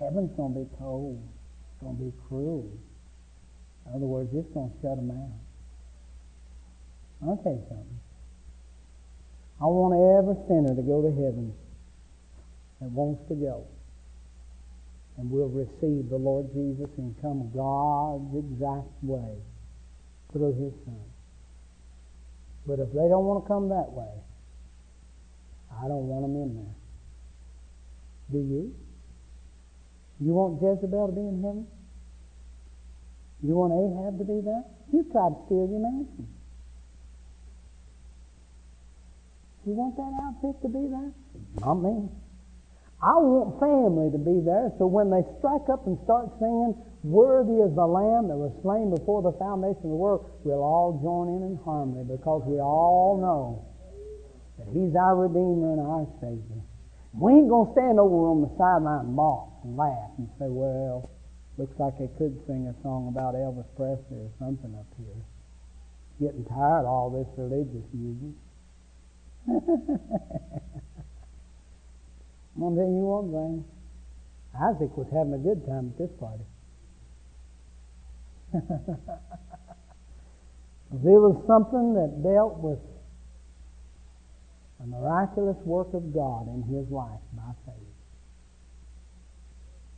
Heaven's 0.00 0.32
gonna 0.40 0.64
be 0.64 0.68
cold. 0.80 1.20
It's 1.20 1.84
gonna 1.84 2.00
be 2.00 2.12
cruel. 2.28 2.72
In 3.84 3.92
other 3.92 4.08
words, 4.08 4.32
it's 4.32 4.48
going 4.56 4.72
to 4.72 4.76
shut 4.80 4.96
them 4.96 5.12
out. 5.12 5.36
I'll 7.28 7.36
tell 7.44 7.52
you 7.52 7.64
something. 7.68 8.00
I 9.60 9.68
want 9.68 9.92
every 9.92 10.40
sinner 10.48 10.72
to 10.72 10.80
go 10.80 11.04
to 11.04 11.12
heaven 11.12 11.52
that 12.80 12.88
wants 12.88 13.20
to 13.28 13.34
go. 13.36 13.68
And 15.18 15.30
will 15.30 15.52
receive 15.52 16.08
the 16.08 16.16
Lord 16.16 16.48
Jesus 16.54 16.88
and 16.96 17.14
come 17.20 17.52
God's 17.52 18.32
exact 18.32 18.88
way 19.04 19.36
through 20.32 20.56
His 20.56 20.72
Son. 20.88 21.13
But 22.66 22.80
if 22.80 22.88
they 22.92 23.08
don't 23.08 23.24
want 23.24 23.44
to 23.44 23.48
come 23.48 23.68
that 23.68 23.92
way, 23.92 24.08
I 25.70 25.88
don't 25.88 26.08
want 26.08 26.22
them 26.24 26.36
in 26.36 26.54
there. 26.54 26.74
Do 28.32 28.38
you? 28.38 28.74
You 30.20 30.32
want 30.32 30.62
Jezebel 30.62 31.08
to 31.08 31.12
be 31.12 31.20
in 31.20 31.42
heaven? 31.42 31.66
You 33.42 33.54
want 33.56 33.76
Ahab 33.76 34.16
to 34.16 34.24
be 34.24 34.40
there? 34.40 34.64
You 34.92 35.04
tried 35.12 35.36
to 35.36 35.40
steal 35.44 35.68
your 35.68 35.82
mansion. 35.84 36.28
You 39.66 39.72
want 39.72 39.96
that 39.96 40.12
outfit 40.24 40.60
to 40.62 40.68
be 40.68 40.88
there? 40.88 41.12
Not 41.60 41.74
me. 41.84 42.08
I 43.04 43.20
want 43.20 43.60
family 43.60 44.08
to 44.12 44.20
be 44.20 44.40
there 44.40 44.72
so 44.78 44.86
when 44.86 45.12
they 45.12 45.20
strike 45.40 45.68
up 45.68 45.84
and 45.84 45.98
start 46.04 46.32
singing, 46.40 46.72
Worthy 47.04 47.60
is 47.60 47.76
the 47.76 47.84
Lamb 47.84 48.32
that 48.32 48.40
was 48.40 48.50
slain 48.64 48.88
before 48.88 49.20
the 49.20 49.36
foundation 49.36 49.84
of 49.84 49.92
the 49.92 50.00
world, 50.00 50.24
we'll 50.42 50.64
all 50.64 50.98
join 51.04 51.28
in 51.36 51.44
in 51.44 51.60
harmony 51.62 52.02
because 52.02 52.42
we 52.48 52.58
all 52.58 53.20
know 53.20 53.68
that 54.56 54.72
He's 54.72 54.96
our 54.96 55.14
Redeemer 55.14 55.76
and 55.76 55.84
our 55.84 56.08
Savior. 56.18 56.64
We 57.12 57.44
ain't 57.44 57.52
going 57.52 57.68
to 57.68 57.72
stand 57.76 58.00
over 58.00 58.32
on 58.32 58.40
the 58.40 58.50
sideline 58.56 59.06
and 59.06 59.14
mock 59.14 59.60
and 59.62 59.76
laugh 59.76 60.16
and 60.16 60.26
say, 60.40 60.48
well, 60.48 61.12
Looks 61.56 61.78
like 61.78 61.98
they 61.98 62.08
could 62.18 62.34
sing 62.46 62.66
a 62.66 62.74
song 62.82 63.06
about 63.06 63.34
Elvis 63.34 63.66
Presley 63.76 64.18
or 64.18 64.30
something 64.40 64.74
up 64.74 64.90
here. 64.98 65.22
Getting 66.18 66.44
tired 66.46 66.82
of 66.82 66.86
all 66.86 67.10
this 67.14 67.30
religious 67.38 67.86
music. 67.92 68.34
I'm 69.46 69.62
going 72.58 72.74
to 72.74 72.80
tell 72.82 72.90
you 72.90 73.06
one 73.06 73.30
thing. 73.30 73.64
Isaac 74.58 74.96
was 74.96 75.06
having 75.14 75.34
a 75.34 75.38
good 75.38 75.64
time 75.66 75.94
at 75.94 75.98
this 75.98 76.10
party. 76.18 76.42
there 81.02 81.18
was 81.18 81.42
something 81.46 81.94
that 81.94 82.22
dealt 82.22 82.58
with 82.58 82.78
a 84.82 84.86
miraculous 84.86 85.56
work 85.64 85.92
of 85.94 86.14
God 86.14 86.46
in 86.48 86.62
his 86.62 86.88
life 86.90 87.20
by 87.32 87.50
faith. 87.66 87.94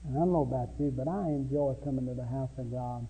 And 0.07 0.17
I 0.17 0.21
don't 0.21 0.33
know 0.33 0.43
about 0.43 0.71
you, 0.79 0.91
but 0.97 1.09
I 1.09 1.29
enjoy 1.29 1.75
coming 1.85 2.07
to 2.07 2.15
the 2.15 2.27
house 2.27 2.51
of 2.57 2.71
God 2.71 3.07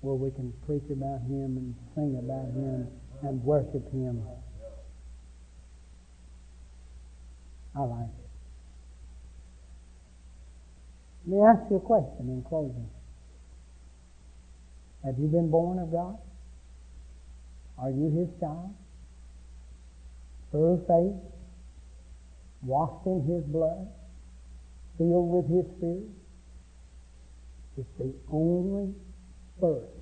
where 0.00 0.14
we 0.14 0.30
can 0.30 0.52
preach 0.64 0.88
about 0.90 1.20
Him 1.22 1.56
and 1.58 1.74
sing 1.94 2.16
about 2.16 2.46
Him 2.54 2.86
and 3.22 3.42
worship 3.42 3.90
Him. 3.92 4.22
I 7.74 7.80
like 7.80 8.08
it. 8.08 8.30
Let 11.26 11.36
me 11.36 11.42
ask 11.44 11.70
you 11.70 11.76
a 11.76 11.80
question 11.80 12.30
in 12.30 12.44
closing. 12.48 12.88
Have 15.06 15.18
you 15.18 15.28
been 15.28 15.50
born 15.50 15.78
of 15.78 15.92
God? 15.92 16.18
Are 17.78 17.90
you 17.90 18.10
His 18.10 18.28
child? 18.40 18.74
Through 20.50 20.84
faith? 20.88 21.14
Washed 22.62 23.06
in 23.06 23.22
His 23.24 23.44
blood? 23.44 23.86
filled 24.98 25.30
with 25.30 25.48
His 25.48 25.66
Spirit 25.76 26.08
is 27.76 27.84
the 27.98 28.14
only 28.32 28.94
birth 29.60 29.95